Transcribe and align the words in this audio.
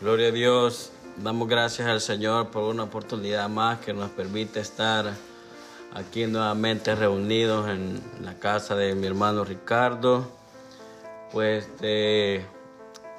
Gloria 0.00 0.28
a 0.28 0.30
Dios. 0.30 0.92
Damos 1.16 1.48
gracias 1.48 1.88
al 1.88 2.00
Señor 2.00 2.50
por 2.50 2.62
una 2.62 2.84
oportunidad 2.84 3.48
más 3.48 3.80
que 3.80 3.92
nos 3.92 4.10
permite 4.10 4.60
estar 4.60 5.12
aquí 5.92 6.24
nuevamente 6.28 6.94
reunidos 6.94 7.68
en 7.68 8.00
la 8.22 8.34
casa 8.34 8.76
de 8.76 8.94
mi 8.94 9.08
hermano 9.08 9.42
Ricardo. 9.42 10.24
Pues 11.32 11.68
eh, 11.80 12.46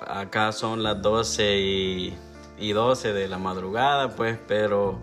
acá 0.08 0.54
son 0.54 0.82
las 0.82 1.02
12 1.02 1.60
y, 1.60 2.18
y 2.58 2.72
12 2.72 3.12
de 3.12 3.28
la 3.28 3.38
madrugada, 3.38 4.16
pues, 4.16 4.40
pero 4.48 5.00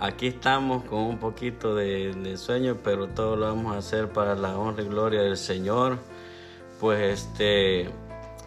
aquí 0.00 0.28
estamos 0.28 0.84
con 0.84 1.00
un 1.00 1.18
poquito 1.18 1.74
de, 1.74 2.14
de, 2.14 2.38
sueño, 2.38 2.78
pero 2.82 3.08
todo 3.08 3.36
lo 3.36 3.44
vamos 3.44 3.74
a 3.74 3.78
hacer 3.80 4.08
para 4.08 4.34
la 4.36 4.56
honra 4.56 4.82
y 4.82 4.88
gloria 4.88 5.20
del 5.20 5.36
Señor. 5.36 5.98
Pues 6.80 7.20
este 7.20 7.90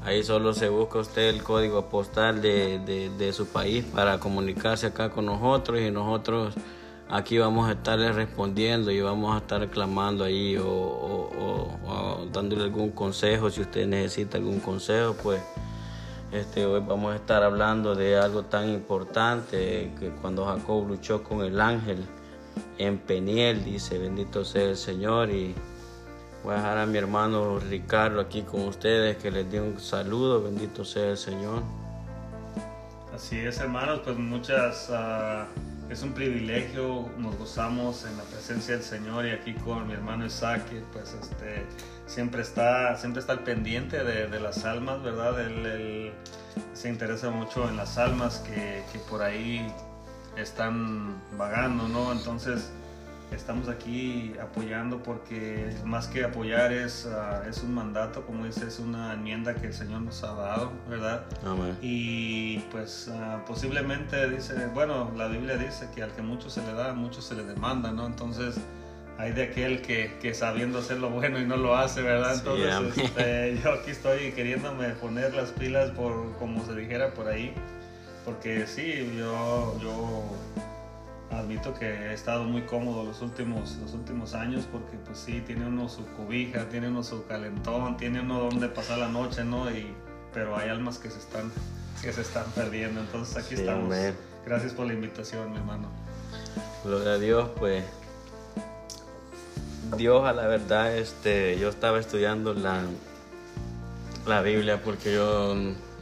Ahí 0.03 0.23
solo 0.23 0.55
se 0.55 0.69
busca 0.69 0.97
usted 0.97 1.29
el 1.29 1.43
código 1.43 1.89
postal 1.89 2.41
de, 2.41 2.79
de, 2.79 3.11
de, 3.11 3.33
su 3.33 3.45
país 3.45 3.85
para 3.85 4.19
comunicarse 4.19 4.87
acá 4.87 5.11
con 5.11 5.27
nosotros 5.27 5.79
y 5.79 5.91
nosotros 5.91 6.55
aquí 7.11 7.37
vamos 7.37 7.69
a 7.69 7.73
estarle 7.73 8.11
respondiendo 8.11 8.89
y 8.91 9.01
vamos 9.01 9.35
a 9.35 9.39
estar 9.39 9.69
clamando 9.69 10.23
ahí 10.23 10.57
o, 10.57 11.69
dándole 12.31 12.63
algún 12.63 12.91
consejo. 12.91 13.49
Si 13.49 13.61
usted 13.61 13.85
necesita 13.87 14.37
algún 14.37 14.59
consejo 14.59 15.15
pues 15.21 15.41
este 16.31 16.65
hoy 16.65 16.81
vamos 16.87 17.13
a 17.13 17.17
estar 17.17 17.43
hablando 17.43 17.93
de 17.93 18.17
algo 18.17 18.43
tan 18.43 18.69
importante 18.69 19.91
que 19.99 20.09
cuando 20.21 20.45
Jacob 20.45 20.87
luchó 20.87 21.23
con 21.23 21.43
el 21.43 21.59
ángel 21.59 22.05
en 22.77 22.97
Peniel 22.97 23.65
dice 23.65 23.97
bendito 23.97 24.45
sea 24.45 24.69
el 24.69 24.77
Señor 24.77 25.29
y 25.29 25.53
Voy 26.43 26.55
a 26.55 26.57
dejar 26.57 26.77
a 26.79 26.85
mi 26.87 26.97
hermano 26.97 27.59
Ricardo 27.59 28.19
aquí 28.19 28.41
con 28.41 28.61
ustedes, 28.61 29.17
que 29.17 29.29
les 29.29 29.49
dé 29.51 29.61
un 29.61 29.79
saludo, 29.79 30.41
bendito 30.41 30.83
sea 30.83 31.11
el 31.11 31.17
Señor. 31.17 31.61
Así 33.13 33.37
es, 33.37 33.59
hermanos, 33.59 34.01
pues 34.03 34.17
muchas, 34.17 34.89
uh, 34.89 35.45
es 35.91 36.03
un 36.03 36.13
privilegio, 36.13 37.09
nos 37.17 37.37
gozamos 37.37 38.05
en 38.05 38.15
la 38.17 38.23
presencia 38.23 38.75
del 38.75 38.83
Señor 38.83 39.25
y 39.25 39.31
aquí 39.31 39.53
con 39.53 39.87
mi 39.87 39.93
hermano 39.93 40.25
Isaac, 40.25 40.63
pues 40.93 41.13
este, 41.13 41.65
siempre 42.05 42.41
está, 42.41 42.95
siempre 42.95 43.19
está 43.19 43.33
al 43.33 43.43
pendiente 43.43 44.01
de, 44.01 44.39
las 44.39 44.63
almas, 44.63 45.03
¿verdad? 45.03 45.41
Él, 45.41 45.65
él, 45.65 46.13
se 46.73 46.87
interesa 46.87 47.29
mucho 47.29 47.67
en 47.67 47.75
las 47.75 47.97
almas 47.97 48.39
que, 48.39 48.83
que 48.93 48.99
por 48.99 49.21
ahí 49.21 49.67
están 50.37 51.21
vagando, 51.37 51.89
¿no? 51.89 52.13
Entonces, 52.13 52.71
estamos 53.31 53.69
aquí 53.69 54.33
apoyando 54.41 55.01
porque 55.01 55.73
más 55.85 56.07
que 56.07 56.23
apoyar 56.23 56.73
es, 56.73 57.07
uh, 57.09 57.47
es 57.49 57.63
un 57.63 57.73
mandato, 57.73 58.25
como 58.25 58.45
dice, 58.45 58.67
es 58.67 58.79
una 58.79 59.13
enmienda 59.13 59.55
que 59.55 59.67
el 59.67 59.73
Señor 59.73 60.01
nos 60.01 60.23
ha 60.23 60.33
dado, 60.33 60.71
¿verdad? 60.89 61.23
Amén. 61.45 61.77
Y 61.81 62.59
pues 62.71 63.09
uh, 63.09 63.45
posiblemente 63.45 64.29
dice, 64.29 64.67
bueno, 64.73 65.11
la 65.15 65.27
Biblia 65.27 65.57
dice 65.57 65.87
que 65.95 66.03
al 66.03 66.11
que 66.11 66.21
mucho 66.21 66.49
se 66.49 66.61
le 66.61 66.73
da, 66.73 66.93
mucho 66.93 67.21
se 67.21 67.35
le 67.35 67.43
demanda, 67.43 67.91
¿no? 67.91 68.05
Entonces 68.05 68.59
hay 69.17 69.31
de 69.33 69.43
aquel 69.43 69.81
que, 69.81 70.17
que 70.21 70.33
sabiendo 70.33 70.79
hacer 70.79 70.99
lo 70.99 71.09
bueno 71.09 71.39
y 71.39 71.45
no 71.45 71.55
lo 71.55 71.75
hace, 71.75 72.01
¿verdad? 72.01 72.35
Entonces 72.35 72.93
Sí, 72.95 73.01
este, 73.01 73.59
yo 73.63 73.73
aquí 73.73 73.91
estoy 73.91 74.31
queriéndome 74.31 74.89
poner 74.89 75.33
las 75.33 75.51
pilas 75.51 75.91
por, 75.91 76.35
como 76.37 76.65
se 76.65 76.75
dijera 76.75 77.13
por 77.13 77.27
ahí, 77.27 77.53
porque 78.25 78.67
sí, 78.67 79.13
yo... 79.17 79.77
yo 79.81 80.23
admito 81.31 81.73
que 81.73 81.85
he 81.85 82.13
estado 82.13 82.43
muy 82.43 82.63
cómodo 82.63 83.03
los 83.03 83.21
últimos, 83.21 83.77
los 83.77 83.93
últimos 83.93 84.33
años 84.33 84.67
porque 84.71 84.97
pues 85.05 85.17
sí, 85.17 85.41
tiene 85.45 85.65
uno 85.65 85.87
su 85.89 86.05
cobija, 86.17 86.67
tiene 86.69 86.89
uno 86.89 87.03
su 87.03 87.25
calentón, 87.25 87.97
tiene 87.97 88.19
uno 88.21 88.39
donde 88.39 88.67
pasar 88.67 88.97
la 88.99 89.07
noche, 89.07 89.43
¿no? 89.43 89.69
Y, 89.71 89.93
pero 90.33 90.55
hay 90.57 90.69
almas 90.69 90.97
que 90.97 91.09
se 91.09 91.19
están, 91.19 91.51
que 92.01 92.11
se 92.11 92.21
están 92.21 92.45
perdiendo, 92.55 92.99
entonces 93.01 93.37
aquí 93.37 93.55
Sí, 93.55 93.61
estamos. 93.61 93.85
amén. 93.85 94.15
Gracias 94.45 94.73
por 94.73 94.87
la 94.87 94.93
invitación, 94.93 95.51
mi 95.51 95.57
hermano. 95.57 95.87
Gloria 96.83 97.13
a 97.13 97.17
Dios, 97.17 97.49
pues. 97.57 97.83
Dios, 99.97 100.25
a 100.25 100.33
la 100.33 100.47
verdad, 100.47 100.95
este, 100.97 101.57
yo 101.59 101.69
estaba 101.69 101.99
estudiando 101.99 102.53
la, 102.53 102.81
la 104.25 104.41
Biblia 104.41 104.81
porque 104.83 105.13
yo 105.13 105.55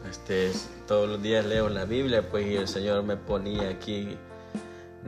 este, 0.10 0.52
todos 0.88 1.10
los 1.10 1.22
días 1.22 1.46
leo 1.46 1.70
la 1.70 1.86
Biblia, 1.86 2.30
pues, 2.30 2.48
y 2.48 2.56
el 2.56 2.68
Señor 2.68 3.04
me 3.04 3.18
ponía 3.18 3.70
aquí 3.70 4.16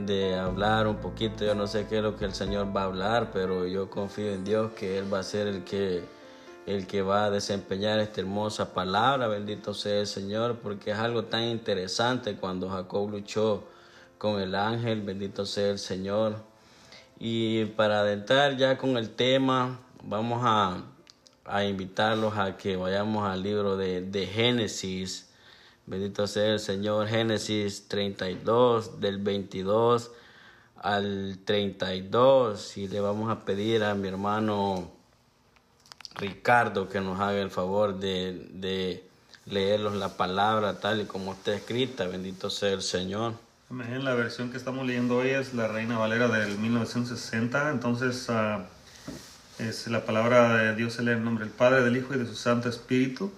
de 0.06 0.36
hablar 0.36 0.88
un 0.88 0.98
poquito. 0.98 1.46
Yo 1.46 1.56
no 1.56 1.68
sé 1.68 1.88
qué 1.88 1.98
es 1.98 2.04
lo 2.04 2.16
que 2.16 2.26
el 2.26 2.34
Señor 2.34 2.76
va 2.76 2.82
a 2.82 2.86
hablar, 2.86 3.32
pero 3.32 3.66
yo 3.68 3.90
confío 3.90 4.32
en 4.32 4.44
Dios 4.44 4.72
que 4.74 4.98
Él 4.98 5.14
va 5.14 5.20
a 5.20 5.24
ser 5.24 5.48
el 5.48 5.64
que, 5.64 6.04
el 6.66 6.88
que 6.88 7.02
va 7.02 7.26
a 7.26 7.30
desempeñar 7.32 8.00
esta 8.00 8.22
hermosa 8.22 8.74
palabra. 8.74 9.28
Bendito 9.28 9.74
sea 9.74 10.00
el 10.00 10.08
Señor, 10.08 10.58
porque 10.58 10.92
es 10.92 10.98
algo 10.98 11.26
tan 11.26 11.44
interesante 11.44 12.36
cuando 12.36 12.70
Jacob 12.70 13.10
luchó 13.10 13.64
con 14.18 14.40
el 14.42 14.56
ángel. 14.56 15.02
Bendito 15.02 15.46
sea 15.46 15.70
el 15.70 15.80
Señor. 15.80 16.36
Y 17.20 17.66
para 17.66 18.02
adentrar 18.02 18.58
ya 18.58 18.78
con 18.78 18.98
el 18.98 19.12
tema, 19.12 19.80
vamos 20.04 20.42
a, 20.44 20.84
a 21.46 21.64
invitarlos 21.64 22.38
a 22.38 22.58
que 22.58 22.76
vayamos 22.76 23.28
al 23.28 23.44
libro 23.44 23.78
de, 23.78 24.02
de 24.02 24.26
Génesis. 24.26 25.31
Bendito 25.86 26.28
sea 26.28 26.54
el 26.54 26.60
Señor. 26.60 27.08
Génesis 27.08 27.88
32, 27.88 29.00
del 29.00 29.18
22 29.18 30.12
al 30.78 31.40
32. 31.44 32.78
Y 32.78 32.88
le 32.88 33.00
vamos 33.00 33.30
a 33.30 33.46
pedir 33.46 33.84
a 33.84 33.94
mi 33.96 34.08
hermano 34.08 34.92
Ricardo 36.16 36.88
que 36.88 37.02
nos 37.02 37.20
haga 37.20 37.40
el 37.40 37.52
favor 37.52 38.00
de, 38.00 38.48
de 38.54 39.04
leerlos 39.46 39.96
la 39.96 40.18
palabra 40.18 40.80
tal 40.80 41.02
y 41.02 41.06
como 41.06 41.34
está 41.34 41.54
escrita. 41.54 42.08
Bendito 42.08 42.50
sea 42.50 42.72
el 42.72 42.82
Señor. 42.82 43.34
Amén. 43.70 44.04
La 44.04 44.14
versión 44.16 44.52
que 44.52 44.58
estamos 44.58 44.86
leyendo 44.86 45.18
hoy 45.18 45.30
es 45.30 45.54
la 45.54 45.68
Reina 45.68 45.98
Valera 45.98 46.28
del 46.28 46.58
1960. 46.58 47.70
Entonces, 47.70 48.28
uh, 48.30 48.62
es 49.60 49.88
la 49.88 50.06
palabra 50.06 50.58
de 50.58 50.76
Dios 50.76 50.94
se 50.94 51.04
lee 51.04 51.12
en 51.12 51.24
nombre 51.24 51.46
del 51.46 51.54
Padre, 51.54 51.82
del 51.82 51.96
Hijo 51.96 52.14
y 52.14 52.18
de 52.20 52.26
su 52.26 52.36
Santo 52.36 52.68
Espíritu. 52.68 53.32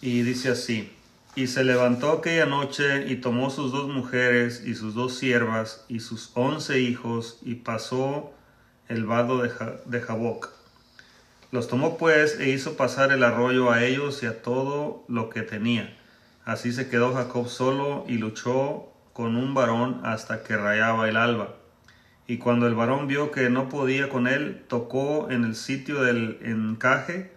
Y 0.00 0.22
dice 0.22 0.50
así. 0.50 0.92
Y 1.36 1.46
se 1.46 1.62
levantó 1.62 2.10
aquella 2.10 2.44
noche 2.44 3.06
y 3.06 3.16
tomó 3.16 3.50
sus 3.50 3.70
dos 3.70 3.88
mujeres 3.88 4.64
y 4.66 4.74
sus 4.74 4.94
dos 4.94 5.16
siervas 5.16 5.84
y 5.88 6.00
sus 6.00 6.32
once 6.34 6.80
hijos 6.80 7.38
y 7.42 7.54
pasó 7.54 8.32
el 8.88 9.06
vado 9.06 9.40
de, 9.42 9.48
ja 9.48 9.76
de 9.86 10.00
Jaboc. 10.00 10.50
Los 11.52 11.68
tomó 11.68 11.98
pues 11.98 12.40
e 12.40 12.50
hizo 12.50 12.76
pasar 12.76 13.12
el 13.12 13.22
arroyo 13.22 13.70
a 13.70 13.84
ellos 13.84 14.24
y 14.24 14.26
a 14.26 14.42
todo 14.42 15.04
lo 15.06 15.30
que 15.30 15.42
tenía. 15.42 15.96
Así 16.44 16.72
se 16.72 16.88
quedó 16.88 17.14
Jacob 17.14 17.48
solo 17.48 18.04
y 18.08 18.18
luchó 18.18 18.92
con 19.12 19.36
un 19.36 19.54
varón 19.54 20.00
hasta 20.02 20.42
que 20.42 20.56
rayaba 20.56 21.08
el 21.08 21.16
alba. 21.16 21.54
Y 22.26 22.38
cuando 22.38 22.66
el 22.66 22.74
varón 22.74 23.06
vio 23.06 23.30
que 23.30 23.50
no 23.50 23.68
podía 23.68 24.08
con 24.08 24.26
él, 24.26 24.64
tocó 24.66 25.30
en 25.30 25.44
el 25.44 25.54
sitio 25.54 26.02
del 26.02 26.38
encaje 26.42 27.32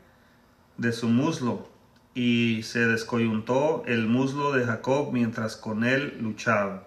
de 0.77 0.91
su 0.93 1.09
muslo 1.09 1.72
y 2.15 2.61
se 2.63 2.85
descoyuntó 2.85 3.83
el 3.87 4.07
muslo 4.07 4.51
de 4.51 4.65
Jacob 4.65 5.11
mientras 5.11 5.55
con 5.55 5.83
él 5.83 6.17
luchaba. 6.21 6.83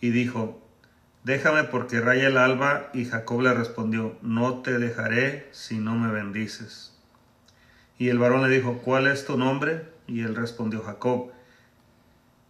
Y 0.00 0.10
dijo, 0.10 0.60
déjame 1.24 1.64
porque 1.64 2.00
raya 2.00 2.28
el 2.28 2.36
alba. 2.36 2.90
Y 2.92 3.06
Jacob 3.06 3.40
le 3.42 3.54
respondió, 3.54 4.16
no 4.22 4.58
te 4.58 4.78
dejaré 4.78 5.48
si 5.52 5.78
no 5.78 5.94
me 5.96 6.12
bendices. 6.12 6.94
Y 7.98 8.10
el 8.10 8.18
varón 8.18 8.42
le 8.42 8.54
dijo, 8.54 8.78
¿cuál 8.84 9.06
es 9.06 9.24
tu 9.24 9.36
nombre? 9.36 9.86
Y 10.06 10.20
él 10.20 10.36
respondió, 10.36 10.82
Jacob. 10.82 11.30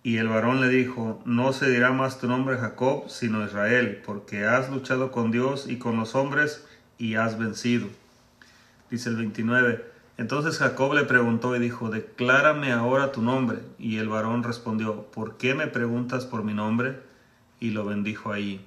Y 0.02 0.18
el 0.18 0.28
varón 0.28 0.60
le 0.60 0.68
dijo, 0.68 1.22
no 1.24 1.52
se 1.52 1.70
dirá 1.70 1.92
más 1.92 2.18
tu 2.18 2.28
nombre 2.28 2.56
Jacob, 2.56 3.08
sino 3.08 3.44
Israel, 3.44 4.02
porque 4.04 4.46
has 4.46 4.70
luchado 4.70 5.10
con 5.10 5.30
Dios 5.30 5.66
y 5.68 5.78
con 5.78 5.96
los 5.96 6.14
hombres 6.14 6.64
y 6.98 7.14
has 7.14 7.38
vencido. 7.38 7.88
Dice 8.90 9.10
el 9.10 9.16
29, 9.16 9.84
Entonces 10.18 10.58
Jacob 10.58 10.94
le 10.94 11.04
preguntó 11.04 11.54
y 11.54 11.60
dijo, 11.60 11.90
Declárame 11.90 12.72
ahora 12.72 13.12
tu 13.12 13.22
nombre. 13.22 13.60
Y 13.78 13.98
el 13.98 14.08
varón 14.08 14.42
respondió, 14.42 15.04
¿por 15.12 15.36
qué 15.36 15.54
me 15.54 15.68
preguntas 15.68 16.26
por 16.26 16.42
mi 16.42 16.54
nombre? 16.54 16.98
Y 17.60 17.70
lo 17.70 17.84
bendijo 17.84 18.32
ahí. 18.32 18.66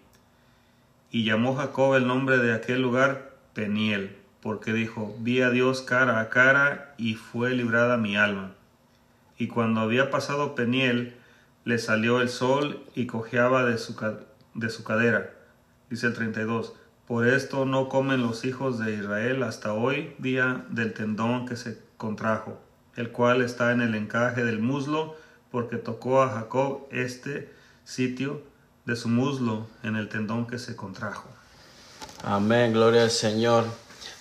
Y 1.12 1.26
llamó 1.26 1.56
Jacob 1.56 1.96
el 1.96 2.08
nombre 2.08 2.38
de 2.38 2.54
aquel 2.54 2.82
lugar 2.82 3.36
Peniel, 3.54 4.16
porque 4.42 4.72
dijo, 4.72 5.14
Vi 5.20 5.42
a 5.42 5.50
Dios 5.50 5.82
cara 5.82 6.22
a 6.22 6.30
cara 6.30 6.96
y 6.98 7.16
fue 7.16 7.54
librada 7.54 7.98
mi 7.98 8.16
alma. 8.16 8.54
Y 9.38 9.48
cuando 9.48 9.82
había 9.82 10.10
pasado 10.10 10.56
Peniel, 10.56 11.16
le 11.66 11.80
salió 11.80 12.22
el 12.22 12.30
sol 12.30 12.82
y 12.96 13.08
cojeaba 13.08 13.66
de 13.66 13.78
su, 13.78 13.98
de 14.54 14.70
su 14.70 14.86
cadera. 14.86 15.32
Dice 15.90 16.08
el 16.08 16.14
32. 16.14 16.76
Por 17.12 17.28
esto 17.28 17.66
no 17.66 17.90
comen 17.90 18.22
los 18.22 18.46
hijos 18.46 18.80
de 18.80 18.94
Israel 18.94 19.44
hasta 19.44 19.74
hoy 19.74 20.16
día 20.18 20.64
del 20.70 20.94
tendón 20.94 21.46
que 21.46 21.58
se 21.58 21.78
contrajo, 21.98 22.58
el 22.96 23.12
cual 23.12 23.42
está 23.42 23.74
en 23.74 23.82
el 23.82 23.96
encaje 23.96 24.46
del 24.46 24.60
muslo, 24.60 25.18
porque 25.52 25.76
tocó 25.76 26.24
a 26.24 26.30
Jacob 26.30 26.88
este 26.90 27.52
sitio 27.84 28.42
de 28.86 28.96
su 28.96 29.10
muslo 29.10 29.68
en 29.84 29.98
el 29.98 30.08
tendón 30.08 30.48
que 30.48 30.58
se 30.58 30.78
contrajo. 30.78 31.28
Amén, 32.24 32.72
gloria 32.72 33.04
al 33.04 33.12
Señor. 33.12 33.66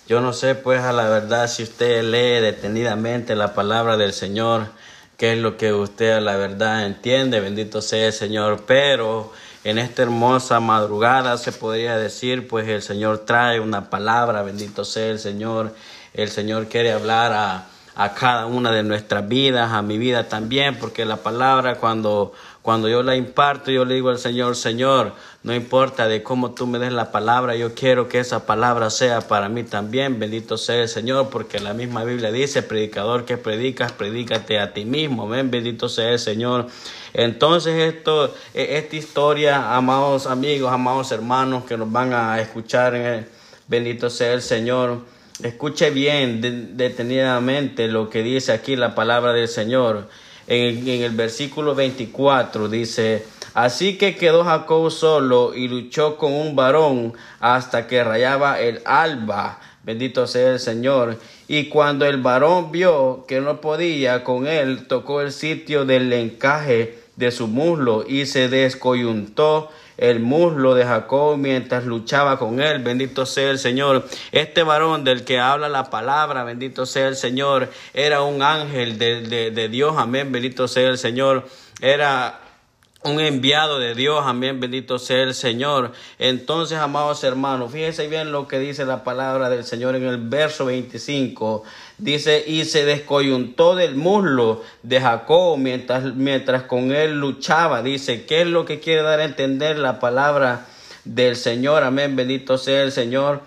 Yo 0.05 0.19
no 0.19 0.33
sé 0.33 0.55
pues 0.55 0.81
a 0.81 0.91
la 0.91 1.07
verdad 1.07 1.47
si 1.47 1.63
usted 1.63 2.03
lee 2.03 2.41
detenidamente 2.41 3.37
la 3.37 3.53
palabra 3.53 3.95
del 3.95 4.11
Señor, 4.11 4.67
qué 5.15 5.31
es 5.31 5.39
lo 5.39 5.55
que 5.55 5.71
usted 5.71 6.11
a 6.11 6.19
la 6.19 6.35
verdad 6.35 6.85
entiende, 6.85 7.39
bendito 7.39 7.81
sea 7.81 8.07
el 8.07 8.13
Señor, 8.13 8.65
pero 8.67 9.31
en 9.63 9.77
esta 9.77 10.01
hermosa 10.01 10.59
madrugada 10.59 11.37
se 11.37 11.51
podría 11.51 11.97
decir, 11.97 12.47
pues 12.47 12.67
el 12.67 12.81
Señor 12.81 13.19
trae 13.19 13.59
una 13.59 13.89
palabra, 13.89 14.41
bendito 14.41 14.85
sea 14.85 15.07
el 15.07 15.19
Señor. 15.19 15.73
El 16.13 16.29
Señor 16.29 16.67
quiere 16.67 16.91
hablar 16.91 17.31
a, 17.31 17.67
a 17.95 18.13
cada 18.13 18.47
una 18.47 18.71
de 18.71 18.83
nuestras 18.83 19.27
vidas, 19.27 19.71
a 19.71 19.81
mi 19.81 19.97
vida 19.97 20.27
también, 20.27 20.77
porque 20.79 21.05
la 21.05 21.17
palabra 21.17 21.75
cuando 21.75 22.33
cuando 22.61 22.87
yo 22.87 23.01
la 23.01 23.15
imparto, 23.15 23.71
yo 23.71 23.85
le 23.85 23.95
digo 23.95 24.09
al 24.09 24.19
Señor, 24.19 24.55
Señor, 24.55 25.13
no 25.41 25.55
importa 25.55 26.07
de 26.07 26.21
cómo 26.21 26.51
tú 26.51 26.67
me 26.67 26.77
des 26.77 26.93
la 26.93 27.11
palabra, 27.11 27.55
yo 27.55 27.73
quiero 27.73 28.07
que 28.07 28.19
esa 28.19 28.45
palabra 28.45 28.91
sea 28.91 29.21
para 29.21 29.49
mí 29.49 29.63
también. 29.63 30.19
Bendito 30.19 30.57
sea 30.57 30.83
el 30.83 30.87
Señor, 30.87 31.29
porque 31.29 31.59
la 31.59 31.73
misma 31.73 32.03
Biblia 32.03 32.31
dice, 32.31 32.61
predicador 32.61 33.25
que 33.25 33.37
predicas, 33.37 33.93
predícate 33.93 34.59
a 34.59 34.73
ti 34.73 34.85
mismo. 34.85 35.27
Ven, 35.27 35.49
bendito 35.49 35.89
sea 35.89 36.11
el 36.11 36.19
Señor. 36.19 36.67
Entonces, 37.13 37.95
esto, 37.95 38.31
e, 38.53 38.77
esta 38.77 38.95
historia, 38.95 39.75
amados 39.75 40.27
amigos, 40.27 40.71
amados 40.71 41.11
hermanos 41.11 41.63
que 41.63 41.77
nos 41.77 41.91
van 41.91 42.13
a 42.13 42.39
escuchar, 42.39 43.25
bendito 43.67 44.11
sea 44.11 44.33
el 44.33 44.43
Señor. 44.43 44.99
Escuche 45.41 45.89
bien 45.89 46.77
detenidamente 46.77 47.87
lo 47.87 48.11
que 48.11 48.21
dice 48.21 48.51
aquí 48.51 48.75
la 48.75 48.93
palabra 48.93 49.33
del 49.33 49.47
Señor 49.47 50.07
en, 50.51 50.85
el 50.85 51.11
versículo 51.11 51.75
24 51.75 52.67
dice, 52.67 53.25
Así 53.53 53.97
que 53.97 54.17
quedó 54.17 54.43
Jacob 54.43 54.91
solo 54.91 55.53
y 55.55 55.69
luchó 55.69 56.17
con 56.17 56.33
un 56.33 56.57
varón 56.57 57.13
hasta 57.39 57.87
que 57.87 58.03
rayaba 58.03 58.59
el 58.59 58.81
alba. 58.83 59.61
Bendito 59.83 60.27
sea 60.27 60.51
el 60.51 60.59
Señor. 60.59 61.17
Y 61.47 61.69
cuando 61.69 62.05
el 62.05 62.17
varón 62.21 62.69
vio 62.69 63.25
que 63.29 63.39
no 63.39 63.61
podía 63.61 64.25
con 64.25 64.45
él, 64.45 64.87
tocó 64.87 65.21
el 65.21 65.31
sitio 65.31 65.85
del 65.85 66.11
encaje 66.11 66.99
de 67.15 67.31
su 67.31 67.47
muslo 67.47 68.03
y 68.05 68.25
se 68.25 68.49
descoyuntó 68.49 69.69
el 69.97 70.19
muslo 70.19 70.73
de 70.75 70.85
Jacob 70.85 71.37
mientras 71.37 71.85
luchaba 71.85 72.37
con 72.37 72.61
él. 72.61 72.83
Bendito 72.83 73.25
sea 73.25 73.49
el 73.51 73.59
Señor. 73.59 74.07
Este 74.31 74.63
varón 74.63 75.03
del 75.03 75.23
que 75.23 75.39
habla 75.39 75.69
la 75.69 75.89
palabra, 75.89 76.43
bendito 76.43 76.85
sea 76.85 77.07
el 77.07 77.15
Señor, 77.15 77.69
era 77.93 78.21
un 78.21 78.41
ángel 78.41 78.97
de, 78.97 79.51
de 79.51 79.69
Dios. 79.69 79.95
Amén. 79.97 80.31
Bendito 80.31 80.67
sea 80.67 80.89
el 80.89 80.97
Señor. 80.97 81.47
Era 81.81 82.41
un 83.03 83.19
enviado 83.19 83.79
de 83.79 83.95
Dios, 83.95 84.23
amén, 84.25 84.59
bendito 84.59 84.99
sea 84.99 85.23
el 85.23 85.33
Señor. 85.33 85.91
Entonces, 86.19 86.77
amados 86.77 87.23
hermanos, 87.23 87.71
fíjense 87.71 88.07
bien 88.07 88.31
lo 88.31 88.47
que 88.47 88.59
dice 88.59 88.85
la 88.85 89.03
palabra 89.03 89.49
del 89.49 89.63
Señor 89.63 89.95
en 89.95 90.05
el 90.05 90.17
verso 90.17 90.65
25. 90.65 91.63
Dice, 92.01 92.43
y 92.47 92.65
se 92.65 92.83
descoyuntó 92.83 93.75
del 93.75 93.95
muslo 93.95 94.63
de 94.81 94.99
Jacob 94.99 95.59
mientras, 95.59 96.15
mientras 96.15 96.63
con 96.63 96.91
él 96.91 97.19
luchaba. 97.19 97.83
Dice, 97.83 98.25
¿qué 98.25 98.41
es 98.41 98.47
lo 98.47 98.65
que 98.65 98.79
quiere 98.79 99.03
dar 99.03 99.19
a 99.19 99.25
entender 99.25 99.77
la 99.77 99.99
palabra 99.99 100.65
del 101.05 101.35
Señor? 101.35 101.83
Amén, 101.83 102.15
bendito 102.15 102.57
sea 102.57 102.81
el 102.81 102.91
Señor 102.91 103.41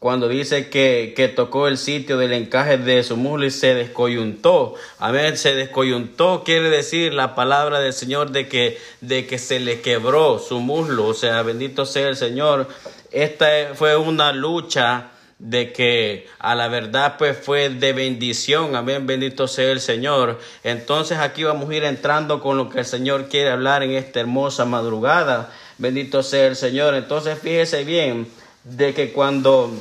cuando 0.00 0.28
dice 0.28 0.70
que, 0.70 1.12
que, 1.16 1.28
tocó 1.28 1.68
el 1.68 1.78
sitio 1.78 2.18
del 2.18 2.32
encaje 2.32 2.78
de 2.78 3.04
su 3.04 3.16
muslo 3.16 3.46
y 3.46 3.52
se 3.52 3.74
descoyuntó. 3.74 4.74
Amén, 4.98 5.36
se 5.36 5.54
descoyuntó 5.54 6.42
quiere 6.44 6.70
decir 6.70 7.14
la 7.14 7.36
palabra 7.36 7.78
del 7.78 7.92
Señor 7.92 8.32
de 8.32 8.48
que, 8.48 8.76
de 9.02 9.24
que 9.28 9.38
se 9.38 9.60
le 9.60 9.80
quebró 9.82 10.40
su 10.40 10.58
muslo. 10.58 11.06
O 11.06 11.14
sea, 11.14 11.42
bendito 11.42 11.86
sea 11.86 12.08
el 12.08 12.16
Señor. 12.16 12.66
Esta 13.12 13.46
fue 13.74 13.96
una 13.96 14.32
lucha 14.32 15.12
de 15.38 15.72
que 15.72 16.26
a 16.38 16.54
la 16.54 16.68
verdad 16.68 17.16
pues 17.16 17.36
fue 17.36 17.68
de 17.68 17.92
bendición, 17.92 18.74
amén, 18.74 19.06
bendito 19.06 19.46
sea 19.46 19.70
el 19.70 19.80
Señor. 19.80 20.40
Entonces 20.64 21.18
aquí 21.18 21.44
vamos 21.44 21.70
a 21.70 21.74
ir 21.74 21.84
entrando 21.84 22.40
con 22.40 22.56
lo 22.56 22.68
que 22.68 22.80
el 22.80 22.84
Señor 22.84 23.28
quiere 23.28 23.50
hablar 23.50 23.82
en 23.82 23.92
esta 23.92 24.20
hermosa 24.20 24.64
madrugada, 24.64 25.52
bendito 25.78 26.22
sea 26.22 26.46
el 26.46 26.56
Señor. 26.56 26.94
Entonces 26.94 27.38
fíjese 27.38 27.84
bien, 27.84 28.26
de 28.64 28.94
que 28.94 29.12
cuando, 29.12 29.72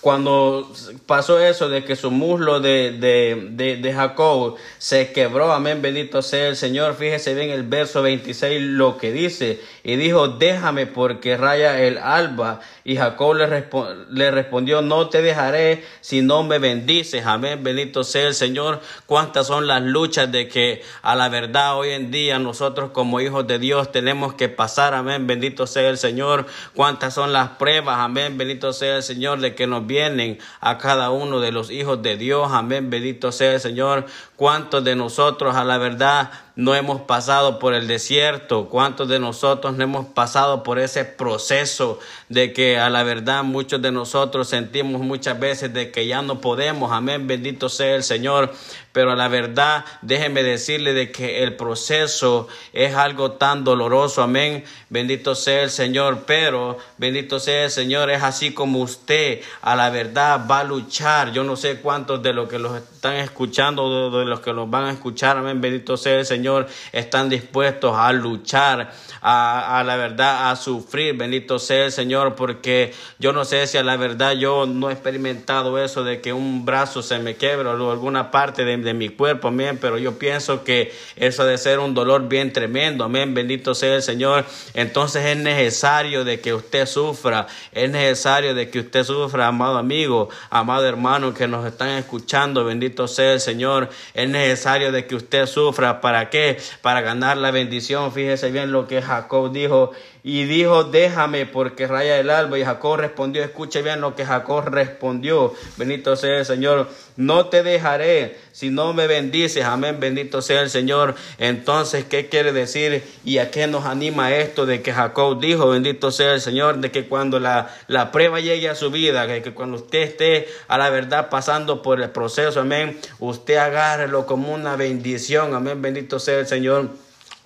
cuando 0.00 0.72
pasó 1.04 1.40
eso, 1.40 1.68
de 1.68 1.84
que 1.84 1.94
su 1.94 2.10
muslo 2.10 2.60
de, 2.60 2.92
de, 2.92 3.76
de, 3.76 3.92
Jacob 3.92 4.56
se 4.78 5.12
quebró, 5.12 5.52
amén, 5.52 5.82
bendito 5.82 6.22
sea 6.22 6.48
el 6.48 6.56
Señor, 6.56 6.94
fíjese 6.94 7.34
bien 7.34 7.50
el 7.50 7.64
verso 7.64 8.00
26 8.00 8.62
lo 8.62 8.96
que 8.96 9.12
dice, 9.12 9.60
y 9.84 9.96
dijo, 9.96 10.28
déjame 10.28 10.86
porque 10.86 11.36
raya 11.36 11.80
el 11.82 11.98
alba 11.98 12.60
y 12.84 12.96
Jacob 12.96 13.34
le, 13.34 13.68
le, 14.10 14.30
respondió, 14.30 14.82
no 14.82 15.08
te 15.08 15.22
dejaré 15.22 15.84
si 16.00 16.22
no 16.22 16.42
me 16.42 16.58
bendices. 16.58 17.24
Amén, 17.26 17.62
bendito 17.62 18.04
sea 18.04 18.26
el 18.26 18.34
Señor. 18.34 18.80
Cuántas 19.06 19.46
son 19.46 19.66
las 19.66 19.82
luchas 19.82 20.32
de 20.32 20.48
que 20.48 20.82
a 21.02 21.14
la 21.14 21.28
verdad 21.28 21.76
hoy 21.76 21.90
en 21.90 22.10
día 22.10 22.38
nosotros 22.38 22.90
como 22.90 23.20
hijos 23.20 23.46
de 23.46 23.58
Dios 23.58 23.92
tenemos 23.92 24.34
que 24.34 24.48
pasar. 24.48 24.94
Amén, 24.94 25.26
bendito 25.26 25.66
sea 25.66 25.88
el 25.88 25.98
Señor. 25.98 26.46
Cuántas 26.74 27.14
son 27.14 27.32
las 27.32 27.50
pruebas. 27.50 27.98
Amén, 27.98 28.36
bendito 28.38 28.72
sea 28.72 28.96
el 28.96 29.02
Señor 29.02 29.40
de 29.40 29.54
que 29.54 29.66
nos 29.66 29.86
vienen 29.90 30.38
a 30.60 30.78
cada 30.78 31.10
uno 31.10 31.40
de 31.40 31.50
los 31.50 31.70
hijos 31.70 32.00
de 32.00 32.16
Dios. 32.16 32.50
Amén, 32.52 32.88
bendito 32.88 33.32
sea 33.32 33.54
el 33.54 33.60
Señor. 33.60 34.06
Cuántos 34.36 34.84
de 34.84 34.94
nosotros 34.94 35.56
a 35.56 35.64
la 35.64 35.76
verdad 35.76 36.30
no 36.54 36.74
hemos 36.74 37.02
pasado 37.02 37.58
por 37.58 37.74
el 37.74 37.88
desierto, 37.88 38.68
cuántos 38.68 39.08
de 39.08 39.18
nosotros 39.18 39.76
no 39.76 39.82
hemos 39.82 40.06
pasado 40.06 40.62
por 40.62 40.78
ese 40.78 41.04
proceso 41.04 41.98
de 42.30 42.54
que 42.54 42.78
a 42.78 42.88
la 42.88 43.02
verdad 43.02 43.42
muchos 43.42 43.82
de 43.82 43.92
nosotros 43.92 44.48
sentimos 44.48 45.02
muchas 45.02 45.38
veces 45.38 45.74
de 45.74 45.90
que 45.90 46.06
ya 46.06 46.22
no 46.22 46.40
podemos, 46.40 46.92
amén, 46.92 47.26
bendito 47.26 47.68
sea 47.68 47.96
el 47.96 48.04
Señor, 48.04 48.54
pero 48.92 49.12
a 49.12 49.16
la 49.16 49.28
verdad 49.28 49.84
déjeme 50.00 50.42
decirle 50.42 50.94
de 50.94 51.10
que 51.10 51.42
el 51.42 51.56
proceso 51.56 52.48
es 52.72 52.94
algo 52.94 53.32
tan 53.32 53.64
doloroso, 53.64 54.22
amén, 54.22 54.64
bendito 54.88 55.34
sea 55.34 55.64
el 55.64 55.70
Señor, 55.70 56.24
pero 56.24 56.78
bendito 56.96 57.38
sea 57.40 57.64
el 57.64 57.70
Señor, 57.70 58.10
es 58.10 58.22
así 58.22 58.54
como 58.54 58.78
usted 58.78 59.42
a 59.60 59.76
la 59.76 59.90
verdad 59.90 60.46
va 60.50 60.60
a 60.60 60.64
luchar, 60.64 61.32
yo 61.32 61.44
no 61.44 61.56
sé 61.56 61.80
cuántos 61.80 62.22
de 62.22 62.32
los 62.32 62.48
que 62.48 62.60
los 62.60 62.76
están 62.76 63.16
escuchando, 63.16 64.10
de 64.18 64.24
los 64.24 64.40
que 64.40 64.52
los 64.52 64.70
van 64.70 64.84
a 64.84 64.92
escuchar, 64.92 65.36
amén, 65.36 65.60
bendito 65.60 65.96
sea 65.96 66.20
el 66.20 66.26
Señor, 66.26 66.68
están 66.92 67.28
dispuestos 67.28 67.96
a 67.96 68.12
luchar, 68.12 68.92
a, 69.20 69.82
la 69.84 69.96
verdad, 69.96 70.50
a 70.50 70.56
sufrir. 70.56 71.16
Bendito 71.16 71.58
sea 71.58 71.86
el 71.86 71.92
Señor, 71.92 72.19
porque 72.36 72.92
yo 73.18 73.32
no 73.32 73.44
sé 73.44 73.66
si 73.66 73.78
a 73.78 73.82
la 73.82 73.96
verdad 73.96 74.32
yo 74.32 74.66
no 74.66 74.90
he 74.90 74.92
experimentado 74.92 75.82
eso 75.82 76.04
de 76.04 76.20
que 76.20 76.32
un 76.32 76.64
brazo 76.64 77.02
se 77.02 77.18
me 77.18 77.36
quebra 77.36 77.70
o 77.70 77.90
alguna 77.90 78.30
parte 78.30 78.64
de, 78.64 78.94
mi 78.94 79.08
cuerpo, 79.08 79.48
amén, 79.48 79.78
pero 79.80 79.98
yo 79.98 80.18
pienso 80.18 80.64
que 80.64 80.92
eso 81.16 81.44
de 81.44 81.58
ser 81.58 81.78
un 81.78 81.94
dolor 81.94 82.28
bien 82.28 82.52
tremendo, 82.52 83.04
amén, 83.04 83.34
bendito 83.34 83.74
sea 83.74 83.96
el 83.96 84.02
Señor. 84.02 84.44
Entonces 84.74 85.24
es 85.24 85.36
necesario 85.36 86.24
de 86.24 86.40
que 86.40 86.54
usted 86.54 86.86
sufra, 86.86 87.46
es 87.72 87.90
necesario 87.90 88.54
de 88.54 88.70
que 88.70 88.80
usted 88.80 89.04
sufra, 89.04 89.46
amado 89.46 89.78
amigo, 89.78 90.28
amado 90.50 90.86
hermano 90.86 91.34
que 91.34 91.48
nos 91.48 91.66
están 91.66 91.90
escuchando, 91.90 92.64
bendito 92.64 93.08
sea 93.08 93.32
el 93.32 93.40
Señor, 93.40 93.90
es 94.14 94.28
necesario 94.28 94.92
de 94.92 95.06
que 95.06 95.14
usted 95.14 95.46
sufra 95.46 96.00
para 96.00 96.30
que 96.30 96.58
para 96.82 97.00
ganar 97.00 97.36
la 97.36 97.50
bendición. 97.50 98.12
Fíjese 98.12 98.50
bien 98.50 98.72
lo 98.72 98.86
que 98.86 99.02
Jacob 99.02 99.52
dijo 99.52 99.92
y 100.22 100.44
dijo, 100.44 100.84
déjame 100.84 101.46
porque 101.46 101.86
raya 101.86 102.18
el 102.18 102.30
alba. 102.30 102.58
Y 102.58 102.64
Jacob 102.64 102.96
respondió, 102.96 103.42
escuche 103.42 103.82
bien 103.82 104.00
lo 104.00 104.14
que 104.14 104.24
Jacob 104.24 104.64
respondió. 104.66 105.54
Bendito 105.76 106.16
sea 106.16 106.38
el 106.38 106.46
Señor, 106.46 106.88
no 107.16 107.46
te 107.46 107.62
dejaré 107.62 108.38
si 108.52 108.70
no 108.70 108.92
me 108.92 109.06
bendices. 109.06 109.64
Amén, 109.64 109.98
bendito 109.98 110.42
sea 110.42 110.60
el 110.60 110.70
Señor. 110.70 111.14
Entonces, 111.38 112.04
¿qué 112.04 112.28
quiere 112.28 112.52
decir 112.52 113.02
y 113.24 113.38
a 113.38 113.50
qué 113.50 113.66
nos 113.66 113.86
anima 113.86 114.34
esto 114.34 114.66
de 114.66 114.82
que 114.82 114.92
Jacob 114.92 115.40
dijo, 115.40 115.68
bendito 115.68 116.10
sea 116.10 116.34
el 116.34 116.40
Señor, 116.40 116.78
de 116.78 116.90
que 116.90 117.06
cuando 117.06 117.40
la, 117.40 117.74
la 117.88 118.12
prueba 118.12 118.40
llegue 118.40 118.68
a 118.68 118.74
su 118.74 118.90
vida, 118.90 119.26
que, 119.26 119.42
que 119.42 119.54
cuando 119.54 119.78
usted 119.78 120.00
esté 120.00 120.48
a 120.68 120.76
la 120.76 120.90
verdad 120.90 121.30
pasando 121.30 121.82
por 121.82 122.00
el 122.00 122.10
proceso, 122.10 122.60
amén, 122.60 122.98
usted 123.18 123.56
agárrelo 123.56 124.26
como 124.26 124.52
una 124.52 124.76
bendición. 124.76 125.54
Amén, 125.54 125.80
bendito 125.80 126.18
sea 126.18 126.40
el 126.40 126.46
Señor 126.46 126.90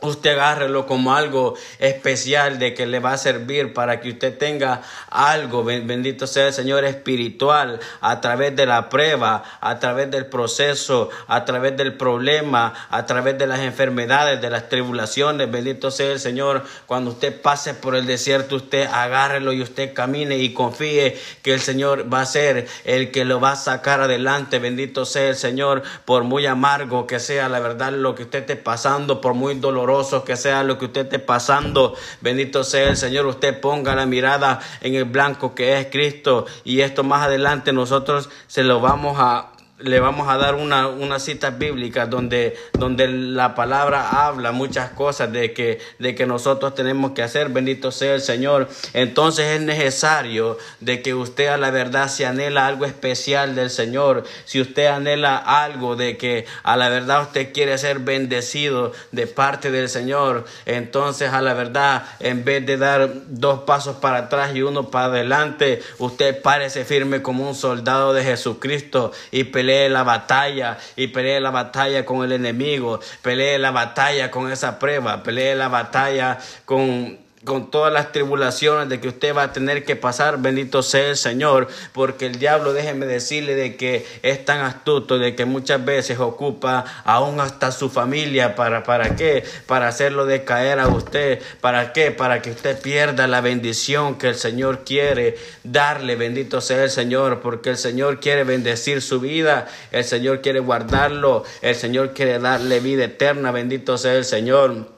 usted 0.09 0.33
agárrelo 0.33 0.87
como 0.87 1.15
algo 1.15 1.55
especial 1.79 2.59
de 2.59 2.75
que 2.75 2.87
le 2.87 2.99
va 2.99 3.13
a 3.13 3.19
servir 3.19 3.73
para 3.73 4.01
que 4.01 4.11
usted 4.11 4.37
tenga 4.37 4.83
algo, 5.11 5.65
bendito 5.65 6.27
sea 6.27 6.49
el 6.49 6.53
Señor, 6.53 6.85
espiritual 6.85 7.81
a 8.01 8.21
través 8.21 8.55
de 8.57 8.67
la 8.67 8.89
prueba, 8.89 9.43
a 9.61 9.79
través 9.79 10.11
del 10.11 10.27
proceso, 10.27 11.11
a 11.27 11.45
través 11.45 11.77
del 11.77 11.95
problema, 11.95 12.75
a 12.91 13.07
través 13.07 13.39
de 13.39 13.47
las 13.47 13.61
enfermedades, 13.61 14.41
de 14.41 14.51
las 14.51 14.69
tribulaciones, 14.69 15.51
bendito 15.51 15.91
sea 15.91 16.13
el 16.13 16.21
Señor. 16.21 16.65
Cuando 16.87 17.11
usted 17.13 17.41
pase 17.41 17.75
por 17.75 17.97
el 17.97 18.07
desierto, 18.07 18.57
usted 18.57 18.87
agárrelo 18.87 19.53
y 19.53 19.63
usted 19.63 19.95
camine 19.95 20.39
y 20.39 20.53
confíe 20.53 21.19
que 21.43 21.55
el 21.55 21.61
Señor 21.61 22.13
va 22.13 22.23
a 22.23 22.27
ser 22.27 22.67
el 22.85 23.11
que 23.11 23.25
lo 23.25 23.41
va 23.41 23.53
a 23.53 23.57
sacar 23.57 24.01
adelante, 24.01 24.59
bendito 24.59 25.05
sea 25.05 25.29
el 25.29 25.37
Señor, 25.37 25.83
por 26.05 26.25
muy 26.25 26.47
amargo 26.47 27.07
que 27.07 27.21
sea 27.21 27.49
la 27.49 27.61
verdad 27.61 27.93
lo 27.93 28.15
que 28.15 28.25
usted 28.25 28.41
esté 28.41 28.57
pasando, 28.57 29.21
por 29.21 29.35
muy 29.35 29.55
doloroso 29.55 29.94
que 30.25 30.37
sea 30.37 30.63
lo 30.65 30.79
que 30.79 30.87
usted 30.87 31.03
esté 31.03 31.19
pasando. 31.19 31.95
Bendito 32.21 32.65
sea 32.65 32.89
el 32.89 32.97
Señor. 32.97 33.27
Usted 33.27 33.61
ponga 33.61 33.95
la 33.95 34.07
mirada 34.07 34.61
en 34.81 34.95
el 34.95 35.05
blanco 35.05 35.55
que 35.55 35.79
es 35.79 35.87
Cristo. 35.91 36.47
Y 36.65 36.81
esto 36.81 37.05
más 37.05 37.23
adelante 37.23 37.73
nosotros 37.73 38.29
se 38.47 38.65
lo 38.65 38.81
vamos 38.81 39.17
a 39.19 39.54
le 39.85 40.00
vamos 40.00 40.29
a 40.29 40.38
dar 40.38 40.55
una, 40.55 40.88
una 40.88 41.19
cita 41.19 41.50
bíblica 41.50 42.07
donde, 42.07 42.57
donde 42.73 43.07
la 43.09 43.55
palabra 43.55 44.26
habla 44.26 44.50
muchas 44.50 44.91
cosas 44.91 45.31
de 45.31 45.53
que, 45.53 45.79
de 45.99 46.14
que 46.14 46.26
nosotros 46.26 46.75
tenemos 46.75 47.12
que 47.12 47.23
hacer. 47.23 47.50
Bendito 47.50 47.93
sea 47.93 48.14
el 48.14 48.23
Señor. 48.23 48.69
Entonces 48.95 49.57
es 49.57 49.61
necesario 49.61 50.59
de 50.81 51.03
que 51.03 51.14
usted 51.14 51.49
a 51.49 51.59
la 51.59 51.71
verdad 51.71 52.09
se 52.09 52.25
anhela 52.25 52.67
algo 52.67 52.87
especial 52.87 53.55
del 53.55 53.71
Señor. 53.71 54.25
Si 54.47 54.61
usted 54.61 54.87
anhela 54.87 55.37
algo 55.37 55.97
de 55.97 56.17
que 56.17 56.47
a 56.62 56.76
la 56.76 56.88
verdad 56.88 57.23
usted 57.23 57.53
quiere 57.53 57.76
ser 57.76 57.99
bendecido 57.99 58.93
de 59.12 59.26
parte 59.26 59.71
del 59.71 59.91
Señor, 59.91 60.47
entonces 60.64 61.31
a 61.33 61.43
la 61.43 61.53
verdad 61.53 62.07
en 62.21 62.45
vez 62.45 62.64
de 62.64 62.79
dar 62.79 63.11
dos 63.26 63.61
pasos 63.61 63.97
para 63.97 64.19
atrás 64.19 64.55
y 64.55 64.62
uno 64.62 64.91
para 64.91 65.07
adelante, 65.07 65.83
usted 65.99 66.41
parece 66.41 66.85
firme 66.85 67.21
como 67.21 67.47
un 67.47 67.55
soldado 67.55 68.14
de 68.14 68.25
Jesucristo 68.25 69.12
y 69.31 69.45
la 69.88 70.02
batalla 70.02 70.78
y 70.97 71.09
pelee 71.09 71.40
la 71.40 71.50
batalla 71.50 72.04
con 72.04 72.25
el 72.25 72.33
enemigo, 72.33 73.00
pelee 73.23 73.59
la 73.59 73.71
batalla 73.71 74.31
con 74.31 74.50
esa 74.50 74.78
prueba, 74.78 75.23
pelee 75.23 75.54
la 75.54 75.69
batalla 75.69 76.38
con 76.64 77.24
con 77.45 77.71
todas 77.71 77.93
las 77.93 78.13
tribulaciones 78.13 78.89
de 78.89 79.01
que 79.01 79.09
usted 79.09 79.37
va 79.37 79.45
a 79.45 79.53
tener 79.53 79.85
que 79.85 79.97
pasar, 79.97 80.39
bendito 80.39 80.83
sea 80.83 81.11
el 81.11 81.17
Señor, 81.17 81.69
porque 81.93 82.27
el 82.27 82.39
diablo, 82.39 82.73
déjeme 82.73 83.07
decirle 83.07 83.55
de 83.55 83.77
que 83.77 84.07
es 84.23 84.45
tan 84.45 84.61
astuto, 84.61 85.19
de 85.19 85.35
que 85.35 85.45
muchas 85.45 85.85
veces 85.85 86.19
ocupa 86.19 86.85
aún 87.05 87.41
hasta 87.41 87.71
su 87.73 87.91
familia, 87.91 88.55
¿para, 88.55 88.83
para 88.83 89.17
qué? 89.17 89.45
Para 89.67 89.89
hacerlo 89.89 90.27
decaer 90.27 90.81
a 90.81 90.89
usted, 90.89 91.43
¿para 91.61 91.93
qué? 91.93 92.11
Para 92.11 92.41
que 92.41 92.51
usted 92.51 92.81
pierda 92.81 93.27
la 93.27 93.41
bendición 93.41 94.17
que 94.17 94.29
el 94.29 94.37
Señor 94.37 94.85
quiere 94.85 95.37
darle, 95.63 96.17
bendito 96.17 96.61
sea 96.61 96.85
el 96.85 96.91
Señor, 96.91 97.41
porque 97.41 97.71
el 97.71 97.77
Señor 97.77 98.21
quiere 98.21 98.45
bendecir 98.45 99.03
su 99.03 99.21
vida, 99.21 99.67
el 99.93 100.05
Señor 100.05 100.41
quiere 100.41 100.61
guardarlo, 100.61 101.45
el 101.63 101.75
Señor 101.75 102.15
quiere 102.15 102.39
darle 102.39 102.81
vida 102.81 103.05
eterna, 103.05 103.51
bendito 103.51 103.99
sea 103.99 104.15
el 104.15 104.25
Señor. 104.25 104.94